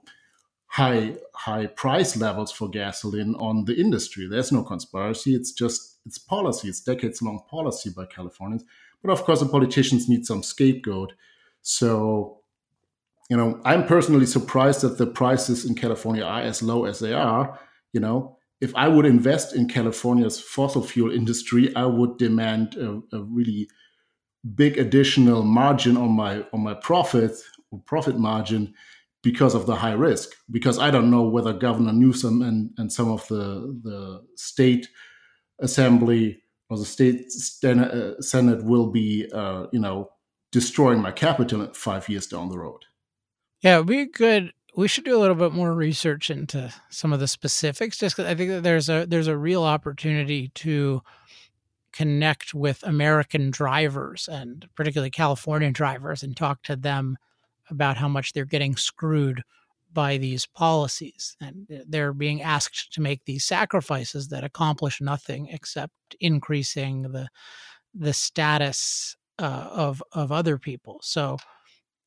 high 0.67 1.15
high 1.35 1.67
price 1.67 2.17
levels 2.17 2.53
for 2.53 2.69
gasoline 2.69 3.35
on 3.37 3.65
the 3.65 3.75
industry. 3.75 4.27
There's 4.29 4.53
no 4.53 4.63
conspiracy. 4.63 5.35
It's 5.35 5.53
just 5.53 5.99
it's 6.05 6.19
policy. 6.19 6.69
It's 6.69 6.81
decades 6.81 7.23
long 7.23 7.41
policy 7.49 7.91
by 7.91 8.07
Californians. 8.07 8.65
But 9.03 9.13
of 9.13 9.25
course, 9.25 9.41
the 9.41 9.47
politicians 9.47 10.09
need 10.09 10.27
some 10.27 10.43
scapegoat. 10.43 11.15
So 11.63 12.41
you 13.31 13.37
know, 13.37 13.61
I'm 13.65 13.87
personally 13.87 14.27
surprised 14.27 14.83
that 14.83 14.99
the 14.99 15.07
prices 15.07 15.65
in 15.65 15.75
California 15.75 16.23
are 16.23 16.43
as 16.43 16.63
low 16.63 16.85
as 16.85 16.99
they 17.01 17.13
are. 17.13 17.59
You 17.93 18.01
know, 18.01 18.36
if 18.61 18.75
I 18.75 18.89
would 18.89 19.07
invest 19.07 19.55
in 19.55 19.69
California's 19.69 20.41
fossil 20.41 20.83
fuel 20.83 21.13
industry, 21.13 21.75
I 21.77 21.85
would 21.85 22.17
demand 22.17 22.77
a, 22.77 23.03
a 23.13 23.23
really 23.23 23.69
big 24.55 24.79
additional 24.79 25.43
margin 25.43 25.97
on 25.97 26.13
my 26.13 26.45
on 26.53 26.61
my 26.61 26.75
profit 26.75 27.33
or 27.71 27.81
profit 27.87 28.19
margin 28.19 28.75
because 29.23 29.55
of 29.55 29.67
the 29.67 29.75
high 29.75 29.93
risk. 29.93 30.31
Because 30.51 30.79
I 30.79 30.91
don't 30.91 31.11
know 31.11 31.23
whether 31.23 31.53
Governor 31.53 31.93
Newsom 31.93 32.43
and, 32.43 32.71
and 32.79 32.93
some 32.93 33.11
of 33.11 33.27
the 33.29 33.79
the 33.83 34.23
state 34.37 34.89
assembly 35.61 36.43
or 36.69 36.79
the 36.79 36.85
state 36.85 37.27
uh, 37.65 38.21
senate 38.21 38.65
will 38.65 38.91
be, 38.91 39.31
uh, 39.33 39.67
you 39.73 39.79
know, 39.79 40.11
destroying 40.51 41.01
my 41.01 41.13
capital 41.13 41.69
five 41.75 42.09
years 42.09 42.27
down 42.27 42.49
the 42.49 42.59
road. 42.59 42.85
Yeah, 43.63 43.81
we 43.81 44.07
could. 44.07 44.53
We 44.77 44.89
should 44.89 45.05
do 45.05 45.17
a 45.17 45.21
little 45.21 45.37
bit 45.37 45.53
more 45.53 45.73
research 45.73 46.29
into 46.29 46.73
some 46.91 47.15
of 47.15 47.19
the 47.19 47.29
specifics, 47.29 47.97
just 47.97 48.15
because 48.15 48.31
I 48.31 48.35
think 48.35 48.51
that 48.51 48.63
there's 48.63 48.91
a 48.91 49.07
there's 49.09 49.27
a 49.27 49.37
real 49.37 49.65
opportunity 49.65 50.49
to 50.57 51.01
connect 51.93 52.53
with 52.53 52.83
American 52.83 53.51
drivers 53.51 54.29
and 54.29 54.69
particularly 54.75 55.11
California 55.11 55.71
drivers 55.71 56.23
and 56.23 56.37
talk 56.37 56.63
to 56.65 56.77
them 56.77 57.17
about 57.71 57.97
how 57.97 58.07
much 58.07 58.35
they're 58.35 58.45
getting 58.45 58.77
screwed 58.77 59.43
by 59.95 60.19
these 60.19 60.45
policies. 60.45 61.39
And 61.41 61.67
they're 61.89 62.13
being 62.13 62.43
asked 62.43 62.93
to 62.93 63.01
make 63.01 63.25
these 63.25 63.47
sacrifices 63.47 64.29
that 64.29 64.45
accomplish 64.45 65.01
nothing 65.01 65.49
except 65.49 65.95
increasing 66.21 67.03
the 67.13 67.29
the 67.95 68.13
status 68.13 69.17
uh, 69.39 69.69
of 69.71 70.03
of 70.13 70.31
other 70.31 70.59
people. 70.59 70.99
So 71.03 71.39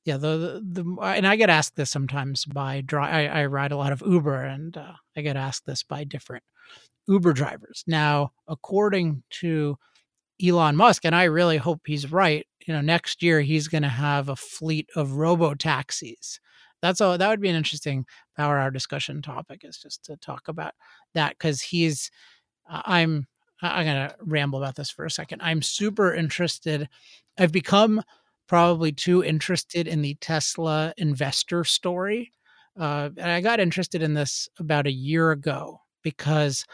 yeah 0.09 0.17
the, 0.17 0.61
the, 0.63 0.83
the 0.83 1.01
and 1.01 1.27
i 1.27 1.35
get 1.35 1.51
asked 1.51 1.75
this 1.75 1.91
sometimes 1.91 2.45
by 2.45 2.81
dry 2.81 3.27
I, 3.27 3.41
I 3.41 3.45
ride 3.45 3.71
a 3.71 3.77
lot 3.77 3.91
of 3.91 4.01
uber 4.05 4.41
and 4.41 4.75
uh, 4.75 4.93
i 5.15 5.21
get 5.21 5.37
asked 5.37 5.67
this 5.67 5.83
by 5.83 6.03
different 6.03 6.43
uber 7.07 7.33
drivers. 7.33 7.83
Now 7.87 8.31
according 8.47 9.23
to 9.41 9.77
elon 10.43 10.75
musk 10.75 11.05
and 11.05 11.15
i 11.15 11.25
really 11.25 11.57
hope 11.57 11.81
he's 11.85 12.11
right 12.11 12.47
you 12.65 12.73
know 12.73 12.81
next 12.81 13.21
year 13.21 13.41
he's 13.41 13.67
going 13.67 13.83
to 13.83 13.89
have 13.89 14.29
a 14.29 14.35
fleet 14.35 14.87
of 14.95 15.13
robo 15.13 15.53
taxis 15.53 16.39
that's 16.81 17.01
all 17.01 17.17
that 17.17 17.29
would 17.29 17.41
be 17.41 17.49
an 17.49 17.55
interesting 17.55 18.05
power 18.35 18.57
hour 18.57 18.71
discussion 18.71 19.21
topic 19.21 19.61
is 19.63 19.77
just 19.77 20.03
to 20.05 20.15
talk 20.17 20.47
about 20.47 20.73
that 21.13 21.31
because 21.37 21.61
he's 21.61 22.09
i'm 22.67 23.27
i'm 23.61 23.85
gonna 23.85 24.15
ramble 24.21 24.59
about 24.63 24.75
this 24.75 24.89
for 24.89 25.03
a 25.03 25.11
second. 25.11 25.41
I'm 25.41 25.61
super 25.61 26.13
interested 26.13 26.87
i've 27.37 27.51
become 27.51 28.01
probably 28.49 28.91
too 28.91 29.23
interested 29.23 29.87
in 29.87 30.01
the 30.01 30.15
tesla 30.15 30.93
investor 30.97 31.63
story 31.63 32.33
uh, 32.79 33.09
and 33.17 33.31
i 33.31 33.39
got 33.39 33.59
interested 33.59 34.01
in 34.01 34.15
this 34.15 34.49
about 34.59 34.87
a 34.87 34.91
year 34.91 35.31
ago 35.31 35.79
because 36.03 36.65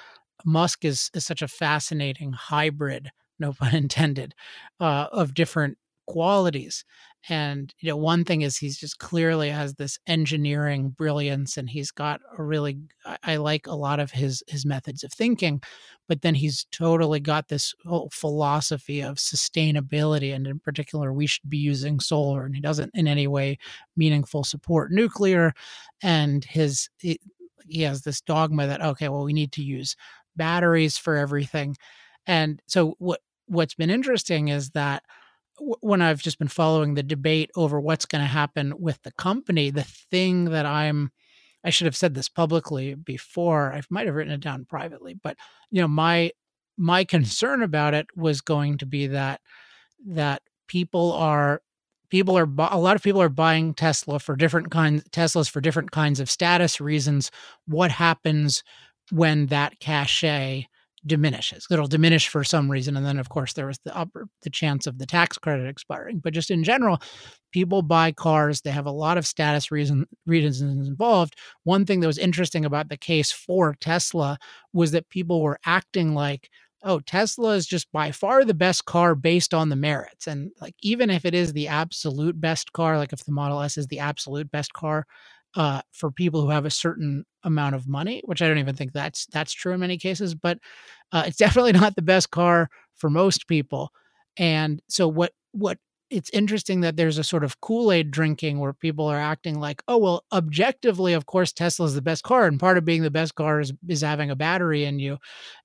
musk 0.46 0.86
is, 0.86 1.12
is 1.14 1.26
such 1.26 1.42
a 1.42 1.48
fascinating 1.48 2.32
hybrid 2.32 3.12
no 3.40 3.54
pun 3.54 3.76
intended 3.76 4.34
uh, 4.80 5.08
of 5.12 5.34
different 5.34 5.78
qualities 6.08 6.86
and 7.30 7.74
you 7.80 7.90
know 7.90 7.98
one 7.98 8.24
thing 8.24 8.42
is 8.42 8.58
he's 8.58 8.78
just 8.78 9.00
clearly 9.00 9.50
has 9.50 9.76
this 9.76 9.98
engineering 10.08 10.90
brilliance 10.90 11.58
and 11.58 11.70
he's 11.70 11.92
got 11.92 12.22
a 12.38 12.44
really 12.44 12.78
i 13.24 13.36
like 13.36 13.68
a 13.68 13.76
lot 13.76 14.00
of 14.00 14.12
his 14.12 14.44
his 14.48 14.66
methods 14.66 15.04
of 15.04 15.12
thinking 15.12 15.62
but 16.08 16.22
then 16.22 16.36
he's 16.36 16.66
totally 16.72 17.20
got 17.20 17.48
this 17.48 17.74
whole 17.86 18.10
philosophy 18.14 19.02
of 19.02 19.18
sustainability 19.18 20.34
and 20.34 20.46
in 20.48 20.60
particular 20.60 21.12
we 21.12 21.26
should 21.26 21.50
be 21.50 21.58
using 21.58 22.00
solar 22.00 22.46
and 22.46 22.56
he 22.56 22.62
doesn't 22.62 22.92
in 22.94 23.08
any 23.08 23.28
way 23.28 23.58
meaningful 23.96 24.44
support 24.44 24.92
nuclear. 24.92 25.54
And 26.02 26.44
his 26.46 26.90
he, 27.00 27.20
he 27.68 27.82
has 27.84 28.02
this 28.02 28.22
dogma 28.22 28.68
that 28.68 28.82
okay 28.82 29.10
well 29.10 29.24
we 29.24 29.34
need 29.34 29.52
to 29.54 29.64
use 29.64 29.96
batteries 30.36 30.98
for 30.98 31.16
everything. 31.16 31.76
And 32.28 32.62
so 32.68 32.96
what 33.00 33.22
what's 33.48 33.76
been 33.76 33.90
interesting 33.90 34.50
is 34.50 34.72
that 34.72 35.04
when 35.60 36.02
I've 36.02 36.22
just 36.22 36.40
been 36.40 36.48
following 36.48 36.94
the 36.94 37.04
debate 37.04 37.52
over 37.56 37.80
what's 37.80 38.06
going 38.06 38.22
to 38.22 38.28
happen 38.28 38.74
with 38.80 39.02
the 39.04 39.12
company, 39.14 39.70
the 39.70 39.84
thing 39.84 40.46
that 40.46 40.66
I'm 40.66 41.12
I 41.64 41.72
should 41.72 41.86
have 41.86 41.96
said 41.96 42.14
this 42.14 42.30
publicly 42.30 42.94
before. 42.94 43.74
I 43.74 43.82
might 43.90 44.06
have 44.06 44.14
written 44.14 44.34
it 44.34 44.40
down 44.40 44.66
privately, 44.66 45.16
but 45.16 45.36
you 45.72 45.82
know, 45.82 45.88
my 45.88 46.32
my 46.78 47.04
concern 47.16 47.64
about 47.64 47.94
it 47.94 48.08
was 48.16 48.42
going 48.42 48.78
to 48.80 48.86
be 48.86 49.08
that 49.08 49.42
that 50.08 50.42
people 50.68 51.12
are 51.14 51.62
people 52.10 52.38
are 52.38 52.48
a 52.58 52.80
lot 52.80 52.96
of 52.96 53.04
people 53.04 53.22
are 53.22 53.30
buying 53.30 53.74
Tesla 53.74 54.20
for 54.20 54.36
different 54.36 54.70
kinds 54.70 55.04
Teslas 55.10 55.50
for 55.50 55.62
different 55.62 55.92
kinds 55.92 56.20
of 56.20 56.30
status 56.30 56.80
reasons. 56.80 57.32
What 57.68 57.92
happens 57.92 58.64
when 59.12 59.48
that 59.48 59.80
cachet 59.80 60.68
diminishes. 61.06 61.68
It'll 61.70 61.88
diminish 61.88 62.28
for 62.28 62.44
some 62.44 62.70
reason, 62.70 62.98
and 62.98 63.06
then 63.06 63.20
of 63.20 63.30
course 63.30 63.54
there 63.54 63.68
was 63.68 63.80
the 63.86 63.96
upper 63.96 64.28
the 64.44 64.50
chance 64.50 64.88
of 64.88 64.98
the 64.98 65.06
tax 65.06 65.38
credit 65.38 65.68
expiring. 65.68 66.20
But 66.20 66.34
just 66.34 66.52
in 66.52 66.64
general, 66.64 67.02
people 67.52 67.82
buy 67.82 68.12
cars. 68.12 68.62
They 68.62 68.72
have 68.72 68.86
a 68.86 68.92
lot 68.92 69.18
of 69.18 69.28
status 69.28 69.72
reason 69.72 70.08
reasons 70.26 70.88
involved. 70.88 71.36
One 71.64 71.86
thing 71.86 72.00
that 72.00 72.08
was 72.08 72.18
interesting 72.18 72.66
about 72.66 72.90
the 72.90 72.98
case 72.98 73.32
for 73.32 73.76
Tesla 73.80 74.38
was 74.74 74.92
that 74.92 75.10
people 75.10 75.42
were 75.42 75.60
acting 75.66 76.14
like 76.14 76.50
oh, 76.86 77.00
Tesla 77.00 77.56
is 77.56 77.66
just 77.66 77.92
by 77.92 78.12
far 78.12 78.46
the 78.46 78.54
best 78.54 78.86
car 78.86 79.16
based 79.16 79.56
on 79.56 79.70
the 79.70 79.76
merits. 79.76 80.28
And 80.28 80.52
like, 80.62 80.76
even 80.84 81.10
if 81.10 81.26
it 81.26 81.34
is 81.34 81.52
the 81.52 81.68
absolute 81.68 82.40
best 82.40 82.74
car, 82.74 83.00
like 83.00 83.12
if 83.12 83.26
the 83.26 83.32
Model 83.32 83.62
S 83.62 83.76
is 83.76 83.88
the 83.88 84.00
absolute 84.00 84.52
best 84.52 84.72
car, 84.72 85.08
uh, 85.56 85.82
for 85.92 86.12
people 86.12 86.42
who 86.42 86.50
have 86.50 86.66
a 86.66 86.70
certain 86.70 87.26
amount 87.46 87.76
of 87.76 87.88
money, 87.88 88.22
which 88.26 88.42
I 88.42 88.48
don't 88.48 88.58
even 88.58 88.76
think 88.76 88.92
that's 88.92 89.26
that's 89.28 89.54
true 89.54 89.72
in 89.72 89.80
many 89.80 89.98
cases, 89.98 90.36
but 90.36 90.60
uh, 91.14 91.24
it's 91.28 91.38
definitely 91.46 91.74
not 91.74 91.96
the 91.96 92.02
best 92.02 92.32
car 92.32 92.70
for 92.96 93.10
most 93.10 93.48
people. 93.48 93.92
And 94.38 94.82
so 94.90 95.08
what 95.08 95.32
what 95.54 95.78
it's 96.12 96.30
interesting 96.32 96.82
that 96.82 96.98
there's 96.98 97.18
a 97.18 97.24
sort 97.24 97.44
of 97.44 97.60
Kool-Aid 97.62 98.12
drinking 98.12 98.60
where 98.60 98.74
people 98.74 99.08
are 99.08 99.20
acting 99.20 99.60
like, 99.60 99.82
oh 99.88 99.98
well, 99.98 100.24
objectively, 100.32 101.14
of 101.14 101.26
course, 101.26 101.52
Tesla 101.52 101.88
is 101.88 101.96
the 101.96 102.02
best 102.02 102.24
car, 102.24 102.46
and 102.46 102.60
part 102.60 102.78
of 102.78 102.86
being 102.86 103.02
the 103.02 103.10
best 103.12 103.36
car 103.36 103.60
is 103.60 103.74
is 103.88 104.02
having 104.02 104.30
a 104.30 104.36
battery 104.36 104.86
in 104.86 105.00
you. 105.00 105.18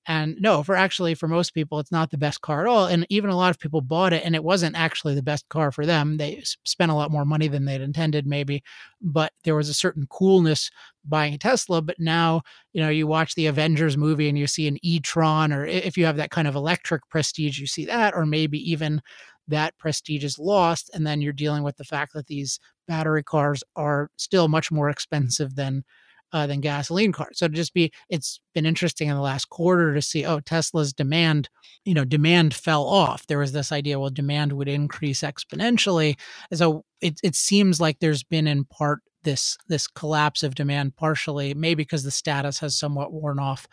And 0.07 0.37
no, 0.41 0.63
for 0.63 0.77
actually 0.77 1.15
for 1.15 1.29
most 1.29 1.53
people, 1.53 1.79
it's 1.79 1.93
not 1.93 2.11
the 2.11 2.19
best 2.19 2.41
car 2.41 2.63
at 2.63 2.67
all. 2.67 2.87
And 2.87 3.07
even 3.11 3.31
a 3.31 3.37
lot 3.37 3.51
of 3.51 3.59
people 3.61 3.83
bought 3.83 4.13
it, 4.15 4.25
and 4.25 4.35
it 4.35 4.43
wasn't 4.43 4.77
actually 4.77 5.15
the 5.15 5.23
best 5.23 5.49
car 5.51 5.71
for 5.71 5.85
them. 5.85 6.17
They 6.17 6.43
spent 6.65 6.91
a 6.91 6.95
lot 6.95 7.11
more 7.11 7.25
money 7.27 7.49
than 7.49 7.67
they'd 7.67 7.83
intended, 7.83 8.27
maybe, 8.27 8.63
but 9.03 9.33
there 9.45 9.57
was 9.57 9.69
a 9.69 9.75
certain 9.75 10.07
coolness 10.09 10.71
buying 11.05 11.35
a 11.35 11.39
Tesla. 11.39 11.83
But 11.83 12.01
now, 12.01 12.43
you 12.73 12.81
know, 12.83 12.89
you 12.89 13.07
watch 13.07 13.35
the 13.35 13.47
Avengers 13.47 13.97
movie 13.97 14.29
and 14.29 14.39
you 14.39 14.47
see 14.47 14.67
an 14.69 14.79
e-tron, 14.83 15.53
or 15.53 15.67
if 15.67 15.99
you 15.99 16.07
have 16.07 16.17
that 16.17 16.31
kind 16.31 16.49
of 16.49 16.55
electric 16.55 17.09
prestige, 17.11 17.59
you 17.61 17.67
see 17.67 17.85
that, 17.85 18.15
or 18.15 18.25
maybe 18.25 18.59
even 18.71 19.03
that 19.51 19.79
prestige 19.79 20.25
is 20.25 20.39
lost. 20.39 20.91
And 20.95 21.07
then 21.07 21.21
you're 21.21 21.33
dealing 21.33 21.63
with 21.63 21.77
the 21.77 21.85
fact 21.85 22.13
that 22.15 22.27
these 22.27 22.59
battery 22.89 23.23
cars 23.23 23.63
are 23.77 24.11
still 24.17 24.49
much 24.49 24.73
more 24.73 24.91
expensive 24.91 25.55
than 25.55 25.85
uh, 26.33 26.47
than 26.47 26.61
gasoline 26.61 27.13
cars. 27.13 27.39
So 27.39 27.49
to 27.49 27.55
just 27.55 27.75
be, 27.75 27.93
it's 28.09 28.41
been 28.55 28.67
interesting 28.67 29.09
in 29.09 29.17
the 29.17 29.21
last 29.21 29.49
quarter 29.49 29.95
to 29.95 30.03
see, 30.03 30.25
oh, 30.25 30.41
Tesla's 30.41 30.93
demand, 30.93 31.49
you 31.85 31.93
know, 31.93 32.05
demand 32.05 32.55
fell 32.55 32.85
off. 32.85 33.27
There 33.27 33.39
was 33.39 33.53
this 33.53 33.73
idea, 33.73 33.99
well, 33.99 34.11
demand 34.11 34.53
would 34.53 34.69
increase 34.69 35.23
exponentially. 35.23 36.17
And 36.51 36.59
so 36.59 36.85
it, 37.01 37.19
it 37.25 37.35
seems 37.35 37.81
like 37.81 37.99
there's 37.99 38.23
been 38.23 38.47
in 38.47 38.65
part 38.65 39.01
this 39.23 39.59
this 39.69 39.87
collapse 39.87 40.43
of 40.43 40.55
demand, 40.55 40.97
partially 40.97 41.53
maybe 41.53 41.83
because 41.83 42.05
the 42.05 42.11
status 42.11 42.59
has 42.61 42.79
somewhat 42.79 43.13
worn 43.13 43.39
off. 43.39 43.67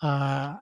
Uh, 0.00 0.54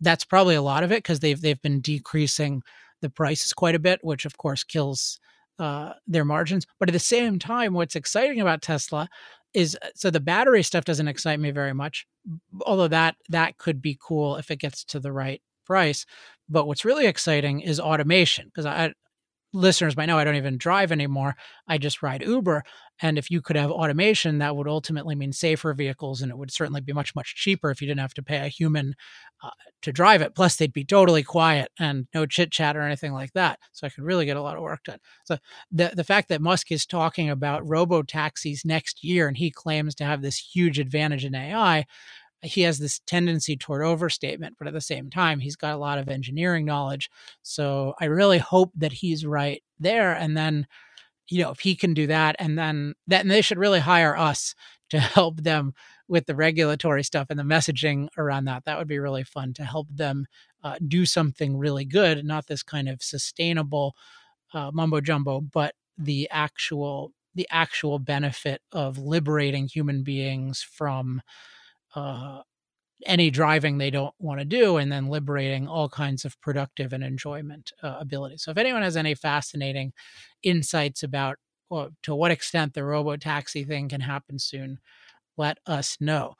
that's 0.00 0.24
probably 0.24 0.54
a 0.54 0.62
lot 0.62 0.82
of 0.82 0.92
it 0.92 0.98
because 0.98 1.20
they've 1.20 1.40
they've 1.40 1.62
been 1.62 1.80
decreasing 1.80 2.62
the 3.02 3.10
prices 3.10 3.52
quite 3.52 3.74
a 3.74 3.80
bit, 3.80 4.00
which 4.02 4.24
of 4.24 4.36
course 4.38 4.64
kills 4.64 5.18
uh, 5.58 5.92
their 6.06 6.24
margins. 6.24 6.66
But 6.78 6.88
at 6.88 6.92
the 6.92 6.98
same 6.98 7.38
time, 7.38 7.74
what's 7.74 7.96
exciting 7.96 8.40
about 8.40 8.62
Tesla 8.62 9.08
is 9.54 9.76
uh, 9.82 9.88
so 9.94 10.10
the 10.10 10.20
battery 10.20 10.62
stuff 10.62 10.84
doesn't 10.84 11.08
excite 11.08 11.40
me 11.40 11.50
very 11.50 11.72
much, 11.72 12.06
although 12.62 12.88
that 12.88 13.16
that 13.28 13.58
could 13.58 13.80
be 13.80 13.98
cool 14.00 14.36
if 14.36 14.50
it 14.50 14.60
gets 14.60 14.84
to 14.84 15.00
the 15.00 15.12
right 15.12 15.40
price. 15.64 16.04
But 16.48 16.66
what's 16.66 16.84
really 16.84 17.06
exciting 17.06 17.60
is 17.60 17.80
automation 17.80 18.46
because 18.46 18.66
I 18.66 18.92
listeners 19.56 19.96
might 19.96 20.06
know 20.06 20.18
I 20.18 20.24
don't 20.24 20.36
even 20.36 20.58
drive 20.58 20.92
anymore. 20.92 21.34
I 21.66 21.78
just 21.78 22.02
ride 22.02 22.22
Uber. 22.22 22.62
And 23.00 23.18
if 23.18 23.30
you 23.30 23.42
could 23.42 23.56
have 23.56 23.70
automation, 23.70 24.38
that 24.38 24.56
would 24.56 24.68
ultimately 24.68 25.14
mean 25.14 25.32
safer 25.32 25.74
vehicles. 25.74 26.22
And 26.22 26.30
it 26.30 26.38
would 26.38 26.50
certainly 26.50 26.80
be 26.80 26.92
much, 26.92 27.14
much 27.14 27.34
cheaper 27.34 27.70
if 27.70 27.80
you 27.80 27.88
didn't 27.88 28.00
have 28.00 28.14
to 28.14 28.22
pay 28.22 28.38
a 28.38 28.48
human 28.48 28.94
uh, 29.42 29.50
to 29.82 29.92
drive 29.92 30.22
it. 30.22 30.34
Plus, 30.34 30.56
they'd 30.56 30.72
be 30.72 30.84
totally 30.84 31.22
quiet 31.22 31.70
and 31.78 32.06
no 32.14 32.24
chit 32.26 32.50
chat 32.50 32.76
or 32.76 32.82
anything 32.82 33.12
like 33.12 33.32
that. 33.34 33.58
So 33.72 33.86
I 33.86 33.90
could 33.90 34.04
really 34.04 34.24
get 34.24 34.36
a 34.36 34.42
lot 34.42 34.56
of 34.56 34.62
work 34.62 34.84
done. 34.84 34.98
So 35.24 35.36
the, 35.70 35.92
the 35.94 36.04
fact 36.04 36.28
that 36.28 36.40
Musk 36.40 36.72
is 36.72 36.86
talking 36.86 37.28
about 37.28 37.68
robo 37.68 38.02
taxis 38.02 38.64
next 38.64 39.04
year 39.04 39.28
and 39.28 39.36
he 39.36 39.50
claims 39.50 39.94
to 39.96 40.04
have 40.04 40.22
this 40.22 40.38
huge 40.38 40.78
advantage 40.78 41.24
in 41.24 41.34
AI 41.34 41.84
he 42.42 42.62
has 42.62 42.78
this 42.78 43.00
tendency 43.06 43.56
toward 43.56 43.84
overstatement, 43.84 44.56
but 44.58 44.68
at 44.68 44.74
the 44.74 44.80
same 44.80 45.10
time, 45.10 45.40
he's 45.40 45.56
got 45.56 45.74
a 45.74 45.78
lot 45.78 45.98
of 45.98 46.08
engineering 46.08 46.64
knowledge. 46.64 47.10
So 47.42 47.94
I 48.00 48.06
really 48.06 48.38
hope 48.38 48.72
that 48.76 48.92
he's 48.92 49.24
right 49.24 49.62
there. 49.78 50.12
And 50.12 50.36
then, 50.36 50.66
you 51.28 51.42
know, 51.42 51.50
if 51.50 51.60
he 51.60 51.74
can 51.74 51.94
do 51.94 52.06
that, 52.08 52.36
and 52.38 52.58
then 52.58 52.94
then 53.06 53.28
they 53.28 53.40
should 53.40 53.58
really 53.58 53.80
hire 53.80 54.16
us 54.16 54.54
to 54.90 55.00
help 55.00 55.42
them 55.42 55.74
with 56.08 56.26
the 56.26 56.36
regulatory 56.36 57.02
stuff 57.02 57.26
and 57.30 57.38
the 57.38 57.42
messaging 57.42 58.06
around 58.16 58.44
that. 58.44 58.64
That 58.64 58.78
would 58.78 58.86
be 58.86 59.00
really 59.00 59.24
fun 59.24 59.52
to 59.54 59.64
help 59.64 59.88
them 59.90 60.26
uh, 60.62 60.76
do 60.86 61.04
something 61.04 61.56
really 61.56 61.84
good, 61.84 62.24
not 62.24 62.46
this 62.46 62.62
kind 62.62 62.88
of 62.88 63.02
sustainable 63.02 63.96
uh, 64.54 64.70
mumbo 64.72 65.00
jumbo, 65.00 65.40
but 65.40 65.74
the 65.98 66.28
actual 66.30 67.12
the 67.34 67.48
actual 67.50 67.98
benefit 67.98 68.62
of 68.72 68.96
liberating 68.96 69.68
human 69.68 70.02
beings 70.02 70.62
from 70.62 71.20
uh, 71.96 72.42
any 73.04 73.30
driving 73.30 73.78
they 73.78 73.90
don't 73.90 74.14
want 74.18 74.40
to 74.40 74.44
do 74.44 74.76
and 74.78 74.90
then 74.90 75.08
liberating 75.08 75.68
all 75.68 75.88
kinds 75.88 76.24
of 76.24 76.40
productive 76.40 76.92
and 76.92 77.04
enjoyment 77.04 77.72
uh, 77.82 77.96
abilities. 78.00 78.42
So 78.44 78.50
if 78.50 78.56
anyone 78.56 78.82
has 78.82 78.96
any 78.96 79.14
fascinating 79.14 79.92
insights 80.42 81.02
about 81.02 81.38
well, 81.68 81.90
to 82.04 82.14
what 82.14 82.30
extent 82.30 82.74
the 82.74 82.84
robo 82.84 83.16
taxi 83.16 83.64
thing 83.64 83.88
can 83.88 84.00
happen 84.00 84.38
soon, 84.38 84.78
let 85.36 85.58
us 85.66 85.96
know. 86.00 86.34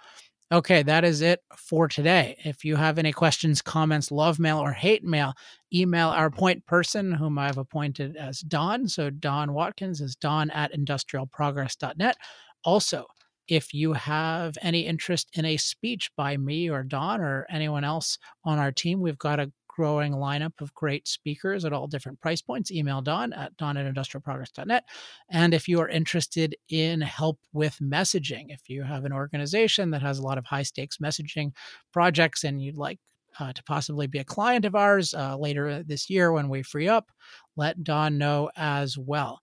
Okay, 0.53 0.85
that 0.85 1.03
is 1.03 1.23
it 1.23 1.41
for 1.57 1.89
today. 1.89 2.37
If 2.45 2.65
you 2.65 2.77
have 2.77 2.99
any 2.99 3.13
questions, 3.13 3.61
comments, 3.61 4.13
love 4.13 4.39
mail, 4.39 4.59
or 4.59 4.71
hate 4.71 5.03
mail, 5.03 5.35
email 5.75 6.11
our 6.11 6.31
point 6.31 6.65
person, 6.67 7.11
whom 7.11 7.37
I've 7.37 7.59
appointed 7.59 8.17
as 8.17 8.41
Don. 8.43 8.87
So 8.87 9.11
Don 9.11 9.53
Watkins 9.55 10.01
is 10.01 10.15
don 10.15 10.51
at 10.51 10.73
industrialprogress.net. 10.73 12.17
Also, 12.65 13.07
if 13.49 13.73
you 13.73 13.93
have 13.93 14.57
any 14.63 14.87
interest 14.87 15.29
in 15.35 15.45
a 15.45 15.57
speech 15.57 16.11
by 16.17 16.37
me 16.37 16.69
or 16.71 16.83
Don 16.83 17.21
or 17.21 17.47
anyone 17.51 17.85
else 17.85 18.19
on 18.45 18.59
our 18.59 18.73
team, 18.73 19.01
we've 19.01 19.19
got 19.19 19.41
a 19.41 19.53
growing 19.77 20.13
lineup 20.13 20.59
of 20.61 20.75
great 20.75 21.07
speakers 21.07 21.65
at 21.65 21.73
all 21.73 21.87
different 21.87 22.19
price 22.21 22.41
points. 22.41 22.71
Email 22.73 23.03
Don 23.03 23.33
at 23.35 23.55
don 23.59 23.77
at 23.77 23.93
industrialprogress.net. 23.95 24.85
And 25.31 25.53
if 25.53 25.69
you 25.69 25.81
are 25.81 25.89
interested 25.89 26.57
in 26.71 27.03
help 27.03 27.39
with 27.53 27.77
messaging, 27.83 28.47
if 28.49 28.69
you 28.69 28.83
have 28.83 29.05
an 29.05 29.13
organization 29.13 29.91
that 29.91 30.03
has 30.03 30.19
a 30.19 30.23
lot 30.23 30.39
of 30.39 30.47
high 30.47 30.63
stakes 30.63 30.97
messaging 30.97 31.53
projects 31.93 32.43
and 32.43 32.63
you'd 32.63 32.79
like 32.79 32.99
uh, 33.39 33.53
to 33.53 33.63
possibly 33.65 34.07
be 34.07 34.19
a 34.19 34.25
client 34.25 34.65
of 34.65 34.75
ours 34.75 35.13
uh, 35.13 35.37
later 35.37 35.83
this 35.83 36.09
year 36.09 36.33
when 36.33 36.49
we 36.49 36.63
free 36.63 36.89
up, 36.89 37.11
let 37.55 37.85
Don 37.85 38.17
know 38.17 38.51
as 38.57 38.97
well. 38.97 39.41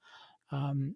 Um, 0.52 0.96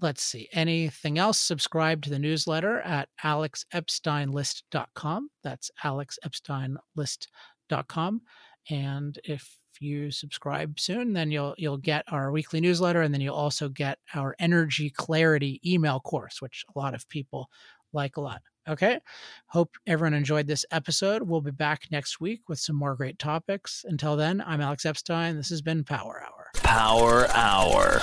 let's 0.00 0.22
see, 0.22 0.48
anything 0.52 1.18
else? 1.18 1.38
Subscribe 1.38 2.02
to 2.02 2.10
the 2.10 2.18
newsletter 2.18 2.80
at 2.80 3.08
alexepsteinlist.com. 3.24 5.30
That's 5.42 5.70
alexepsteinlist.com. 5.84 8.22
And 8.68 9.18
if 9.24 9.56
you 9.80 10.10
subscribe 10.10 10.78
soon, 10.78 11.12
then 11.12 11.30
you'll 11.30 11.54
you'll 11.56 11.78
get 11.78 12.04
our 12.08 12.30
weekly 12.30 12.60
newsletter, 12.60 13.02
and 13.02 13.14
then 13.14 13.20
you'll 13.20 13.34
also 13.34 13.68
get 13.68 13.98
our 14.14 14.34
energy 14.38 14.90
clarity 14.90 15.60
email 15.64 16.00
course, 16.00 16.42
which 16.42 16.64
a 16.74 16.78
lot 16.78 16.94
of 16.94 17.08
people 17.08 17.48
like 17.92 18.16
a 18.16 18.20
lot. 18.20 18.42
Okay. 18.68 19.00
Hope 19.46 19.76
everyone 19.86 20.14
enjoyed 20.14 20.46
this 20.46 20.64
episode. 20.70 21.22
We'll 21.22 21.40
be 21.40 21.50
back 21.50 21.88
next 21.90 22.20
week 22.20 22.48
with 22.48 22.58
some 22.58 22.76
more 22.76 22.94
great 22.94 23.18
topics. 23.18 23.84
Until 23.88 24.16
then, 24.16 24.42
I'm 24.46 24.60
Alex 24.60 24.84
Epstein. 24.86 25.36
This 25.36 25.48
has 25.50 25.62
been 25.62 25.82
Power 25.84 26.22
Hour. 26.22 26.50
Power 26.54 27.26
Hour. 27.28 28.00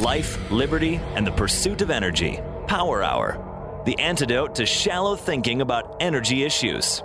Life, 0.00 0.50
liberty, 0.50 0.96
and 1.14 1.26
the 1.26 1.32
pursuit 1.32 1.82
of 1.82 1.90
energy. 1.90 2.40
Power 2.66 3.02
Hour. 3.02 3.82
The 3.86 3.98
antidote 3.98 4.54
to 4.56 4.66
shallow 4.66 5.16
thinking 5.16 5.60
about 5.62 5.96
energy 6.00 6.42
issues. 6.42 7.02